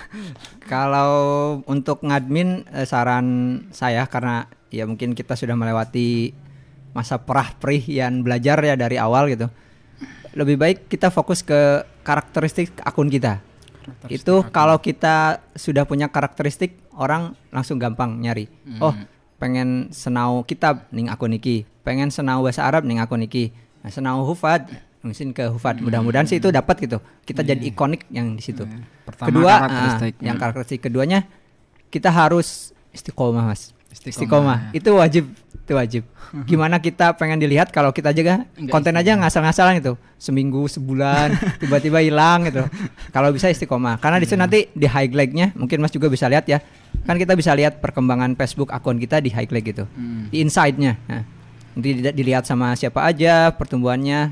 Kalau 0.73 1.13
untuk 1.65 2.05
ngadmin 2.05 2.69
eh, 2.69 2.85
saran 2.85 3.61
saya 3.73 4.05
karena 4.05 4.45
ya 4.69 4.85
mungkin 4.85 5.17
kita 5.17 5.35
sudah 5.35 5.57
melewati 5.57 6.37
masa 6.93 7.17
perah-perih 7.17 7.87
yang 7.89 8.21
belajar 8.21 8.61
ya 8.61 8.77
dari 8.77 9.01
awal 9.01 9.33
gitu. 9.33 9.49
Lebih 10.37 10.57
baik 10.61 10.79
kita 10.93 11.09
fokus 11.09 11.41
ke 11.41 11.83
karakteristik 12.05 12.77
akun 12.85 13.09
kita. 13.09 13.41
Itu 14.11 14.47
kalau 14.51 14.79
kita 14.79 15.45
sudah 15.55 15.85
punya 15.85 16.11
karakteristik 16.11 16.79
orang 16.95 17.35
langsung 17.51 17.81
gampang 17.81 18.21
nyari. 18.21 18.47
Oh, 18.79 18.95
pengen 19.41 19.89
senau 19.91 20.45
kitab 20.45 20.87
ning 20.93 21.09
akun 21.09 21.33
iki, 21.33 21.65
pengen 21.83 22.13
senau 22.13 22.45
bahasa 22.45 22.67
Arab 22.67 22.85
ning 22.85 23.01
akun 23.01 23.25
iki. 23.25 23.51
Nah, 23.81 23.89
senau 23.89 24.23
hufad 24.29 24.69
mungkin 25.01 25.33
ke 25.33 25.49
hufad. 25.49 25.81
Mudah-mudahan 25.81 26.29
sih 26.29 26.37
itu 26.37 26.53
dapat 26.53 26.77
gitu. 26.85 27.01
Kita 27.25 27.41
jadi 27.41 27.61
ikonik 27.73 28.05
yang 28.13 28.37
di 28.37 28.43
situ. 28.45 28.69
Pertama 29.09 29.29
Kedua, 29.33 29.53
karakteristik. 29.65 30.15
ah, 30.15 30.25
yang 30.25 30.37
karakteristik 30.37 30.81
keduanya 30.85 31.21
kita 31.89 32.13
harus 32.13 32.77
istiqomah, 32.93 33.49
Mas. 33.49 33.73
Istiqomah. 33.91 34.71
Itu 34.71 34.97
wajib, 34.97 35.25
itu 35.35 35.73
wajib. 35.75 36.03
Gimana 36.47 36.79
kita 36.79 37.19
pengen 37.19 37.43
dilihat 37.43 37.75
kalau 37.75 37.91
kita 37.91 38.15
Enggak 38.15 38.47
konten 38.71 38.95
aja 38.95 39.19
ngasal-ngasalan 39.19 39.83
gitu. 39.83 39.99
Seminggu, 40.15 40.63
sebulan, 40.71 41.35
tiba-tiba 41.63 41.99
hilang 41.99 42.47
gitu. 42.47 42.63
Kalau 43.11 43.35
bisa 43.35 43.51
istiqomah. 43.51 43.99
Karena 43.99 44.23
di 44.23 44.27
situ 44.31 44.39
nanti 44.39 44.71
di 44.71 44.87
highlight-nya 44.87 45.59
mungkin 45.59 45.83
Mas 45.83 45.91
juga 45.91 46.07
bisa 46.07 46.31
lihat 46.31 46.47
ya. 46.47 46.63
Kan 47.03 47.19
kita 47.19 47.35
bisa 47.35 47.51
lihat 47.53 47.83
perkembangan 47.83 48.39
Facebook 48.39 48.71
akun 48.71 49.03
kita 49.03 49.19
di 49.19 49.35
highlight 49.35 49.67
gitu. 49.67 49.85
Hmm. 49.91 50.31
Di 50.31 50.39
inside-nya. 50.39 50.95
Nah, 51.11 51.23
nanti 51.75 51.89
di- 51.99 52.15
dilihat 52.15 52.47
sama 52.47 52.79
siapa 52.79 53.03
aja 53.03 53.51
pertumbuhannya 53.51 54.31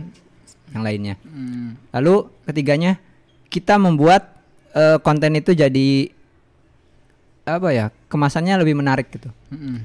yang 0.70 0.82
lainnya. 0.86 1.14
Hmm. 1.26 1.74
Lalu 1.90 2.30
ketiganya 2.46 3.02
kita 3.50 3.74
membuat 3.74 4.38
eh, 4.76 5.02
konten 5.02 5.34
itu 5.34 5.50
jadi 5.50 6.17
apa 7.48 7.68
ya 7.72 7.86
kemasannya 8.06 8.54
lebih 8.60 8.76
menarik 8.76 9.08
gitu. 9.08 9.32
Mm-mm. 9.48 9.80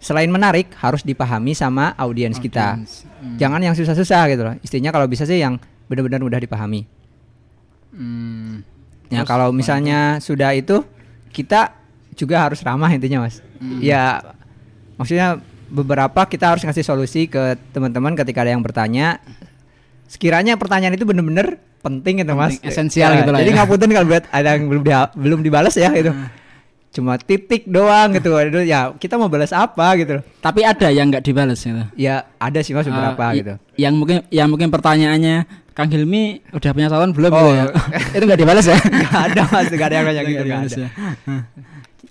Selain 0.00 0.30
menarik 0.32 0.72
harus 0.80 1.04
dipahami 1.04 1.52
sama 1.52 1.92
audiens 2.00 2.40
kita. 2.40 2.80
Hmm. 2.80 3.36
Jangan 3.36 3.60
yang 3.60 3.76
susah-susah 3.76 4.22
gitu 4.32 4.42
loh. 4.48 4.54
Istinya 4.64 4.88
kalau 4.88 5.04
bisa 5.04 5.28
sih 5.28 5.36
yang 5.36 5.60
benar-benar 5.92 6.24
mudah 6.24 6.40
dipahami. 6.40 6.88
Hmm. 7.92 8.64
Ya 9.10 9.20
Terus 9.20 9.28
kalau 9.28 9.52
misalnya 9.52 10.16
sudah 10.22 10.56
itu 10.56 10.80
kita 11.34 11.74
juga 12.16 12.48
harus 12.48 12.64
ramah 12.64 12.88
intinya 12.88 13.28
mas. 13.28 13.44
Hmm. 13.60 13.76
Ya 13.82 14.24
maksudnya 14.96 15.36
beberapa 15.68 16.24
kita 16.24 16.56
harus 16.56 16.64
ngasih 16.64 16.82
solusi 16.82 17.28
ke 17.28 17.60
teman-teman 17.76 18.16
ketika 18.16 18.40
ada 18.40 18.56
yang 18.56 18.64
bertanya. 18.64 19.20
Sekiranya 20.08 20.56
pertanyaan 20.56 20.96
itu 20.96 21.04
benar-benar 21.04 21.60
penting 21.84 22.24
gitu 22.24 22.32
mas. 22.32 22.56
Penting, 22.56 22.72
esensial 22.72 23.20
gitu 23.20 23.30
lah 23.30 23.40
Jadi 23.44 23.52
ya. 23.52 23.56
ngapunten 23.62 23.88
kalau 23.92 24.06
buat 24.08 24.24
ada 24.32 24.48
yang 24.56 24.64
belum 24.64 24.82
dia- 24.82 25.12
belum 25.12 25.40
dibalas 25.44 25.76
ya 25.76 25.92
gitu. 25.92 26.16
Hmm. 26.16 26.39
Cuma 26.90 27.14
titik 27.16 27.64
doang 27.64 28.10
gitu. 28.12 28.34
Aduh, 28.40 28.60
ya 28.60 28.90
kita 28.92 29.14
mau 29.14 29.26
balas 29.26 29.50
apa 29.50 29.94
gitu. 29.94 30.18
Tapi 30.38 30.60
ada 30.62 30.88
yang 30.88 31.06
nggak 31.06 31.22
dibalas 31.22 31.58
gitu. 31.58 31.86
Ya 31.94 32.26
ada 32.36 32.58
sih 32.60 32.72
mas 32.72 32.84
beberapa 32.84 33.30
Eh, 33.30 33.32
i- 33.32 33.38
gitu. 33.40 33.54
Yang 33.76 33.94
mungkin 33.94 34.18
yang 34.28 34.48
mungkin 34.48 34.68
pertanyaannya 34.68 35.36
Kang 35.70 35.86
Hilmi 35.86 36.42
udah 36.50 36.70
punya 36.70 36.88
calon 36.88 37.10
belum 37.10 37.30
Oh. 37.30 37.38
gitu 37.38 37.50
ya? 37.52 37.64
itu 38.18 38.24
nggak 38.26 38.40
dibalas 38.40 38.64
ya? 38.66 38.76
Gak 39.06 39.22
ada 39.30 39.42
mas, 39.48 39.70
gak 39.70 39.86
ada 39.86 39.94
yang 39.94 40.06
nanya 40.06 40.22
gitu. 40.24 40.42
Nggak 40.42 40.58
nggak 40.58 40.72
ada. 40.72 40.82
ya. 40.82 40.88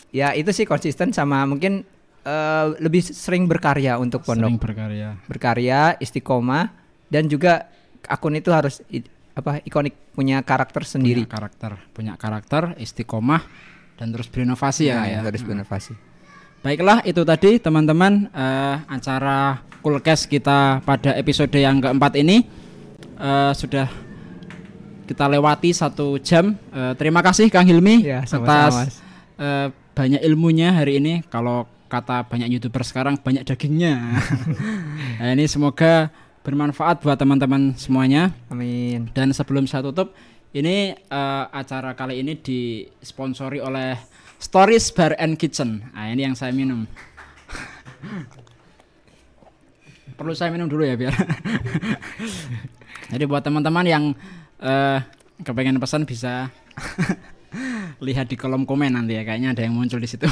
Ya 0.10 0.28
itu 0.34 0.50
sih 0.50 0.66
konsisten 0.66 1.12
sama 1.12 1.44
mungkin 1.44 1.84
eh, 2.22 2.66
lebih 2.80 3.04
sering 3.04 3.46
berkarya 3.46 3.96
untuk 3.96 4.24
pondok. 4.24 4.48
Sering 4.48 4.58
berkarya. 4.58 5.10
Berkarya, 5.26 5.82
istiqomah 5.98 6.72
dan 7.06 7.26
juga 7.26 7.68
akun 8.06 8.34
itu 8.34 8.50
harus 8.50 8.80
apa 9.32 9.62
ikonik 9.62 9.94
punya 10.12 10.42
karakter 10.42 10.84
sendiri. 10.84 11.24
Punya 11.24 11.32
karakter, 11.32 11.72
punya 11.92 12.14
karakter, 12.16 12.64
istiqomah 12.76 13.44
dan 14.00 14.16
terus 14.16 14.32
berinovasi 14.32 14.88
ya. 14.88 15.04
Nah, 15.04 15.08
ya. 15.12 15.20
harus 15.28 15.44
berinovasi. 15.44 15.94
Baiklah 16.64 17.04
itu 17.04 17.20
tadi 17.28 17.60
teman-teman 17.60 18.32
eh, 18.32 18.76
acara 18.88 19.60
Coolcast 19.84 20.28
kita 20.28 20.84
pada 20.84 21.16
episode 21.20 21.52
yang 21.56 21.84
keempat 21.84 22.16
ini 22.16 22.48
eh, 23.20 23.52
sudah 23.52 23.92
kita 25.04 25.28
lewati 25.28 25.76
satu 25.76 26.16
jam. 26.24 26.56
Eh, 26.72 26.94
terima 26.96 27.20
kasih 27.20 27.52
Kang 27.52 27.68
Hilmi 27.68 28.08
Ya, 28.08 28.24
atas 28.24 28.74
Mas. 28.76 28.96
eh, 29.36 29.68
banyak 29.96 30.24
ilmunya 30.24 30.72
hari 30.72 31.04
ini. 31.04 31.28
Kalau 31.28 31.68
kata 31.92 32.24
banyak 32.24 32.48
youtuber 32.56 32.88
sekarang 32.88 33.20
banyak 33.20 33.44
dagingnya. 33.44 34.16
nah, 35.20 35.30
ini 35.36 35.44
semoga 35.50 36.08
bermanfaat 36.46 37.04
buat 37.04 37.18
teman-teman 37.20 37.76
semuanya. 37.76 38.32
Amin. 38.48 39.12
Dan 39.12 39.36
sebelum 39.36 39.68
saya 39.68 39.84
tutup, 39.84 40.16
ini 40.56 40.96
eh, 40.98 41.46
acara 41.52 41.94
kali 41.94 42.22
ini 42.22 42.40
disponsori 42.40 43.62
oleh 43.62 43.98
Stories 44.40 44.90
Bar 44.96 45.20
and 45.20 45.36
Kitchen. 45.36 45.92
Nah, 45.92 46.10
ini 46.10 46.26
yang 46.26 46.34
saya 46.34 46.56
minum. 46.56 46.88
Perlu 50.18 50.34
saya 50.36 50.52
minum 50.52 50.72
dulu 50.72 50.88
ya 50.88 50.96
biar. 50.96 51.16
Jadi 53.12 53.24
buat 53.28 53.44
teman-teman 53.44 53.86
yang 53.88 54.04
eh 54.60 55.00
kepengen 55.40 55.80
pesan 55.80 56.04
bisa 56.04 56.52
lihat 58.06 58.28
di 58.28 58.36
kolom 58.36 58.64
komen 58.64 58.96
nanti 58.96 59.16
ya. 59.16 59.24
Kayaknya 59.28 59.56
ada 59.56 59.62
yang 59.64 59.76
muncul 59.76 60.00
di 60.00 60.08
situ. 60.08 60.28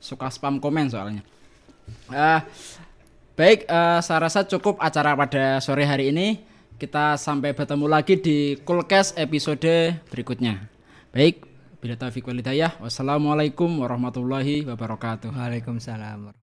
Suka 0.00 0.32
spam 0.32 0.60
komen 0.60 0.92
soalnya. 0.92 1.22
Eh 2.12 2.40
Baik, 3.40 3.64
eh, 3.64 4.00
saya 4.04 4.28
rasa 4.28 4.44
cukup 4.44 4.76
acara 4.84 5.16
pada 5.16 5.64
sore 5.64 5.88
hari 5.88 6.12
ini. 6.12 6.44
Kita 6.80 7.20
sampai 7.20 7.52
bertemu 7.52 7.84
lagi 7.92 8.16
di 8.16 8.56
Coolcast 8.64 9.12
episode 9.20 10.00
berikutnya. 10.08 10.64
Baik, 11.12 11.44
bila 11.76 11.92
taufiq 11.92 12.24
wal 12.24 12.40
hidayah. 12.40 12.72
Wassalamualaikum 12.80 13.68
warahmatullahi 13.84 14.64
wabarakatuh. 14.64 15.28
Waalaikumsalam. 15.28 16.32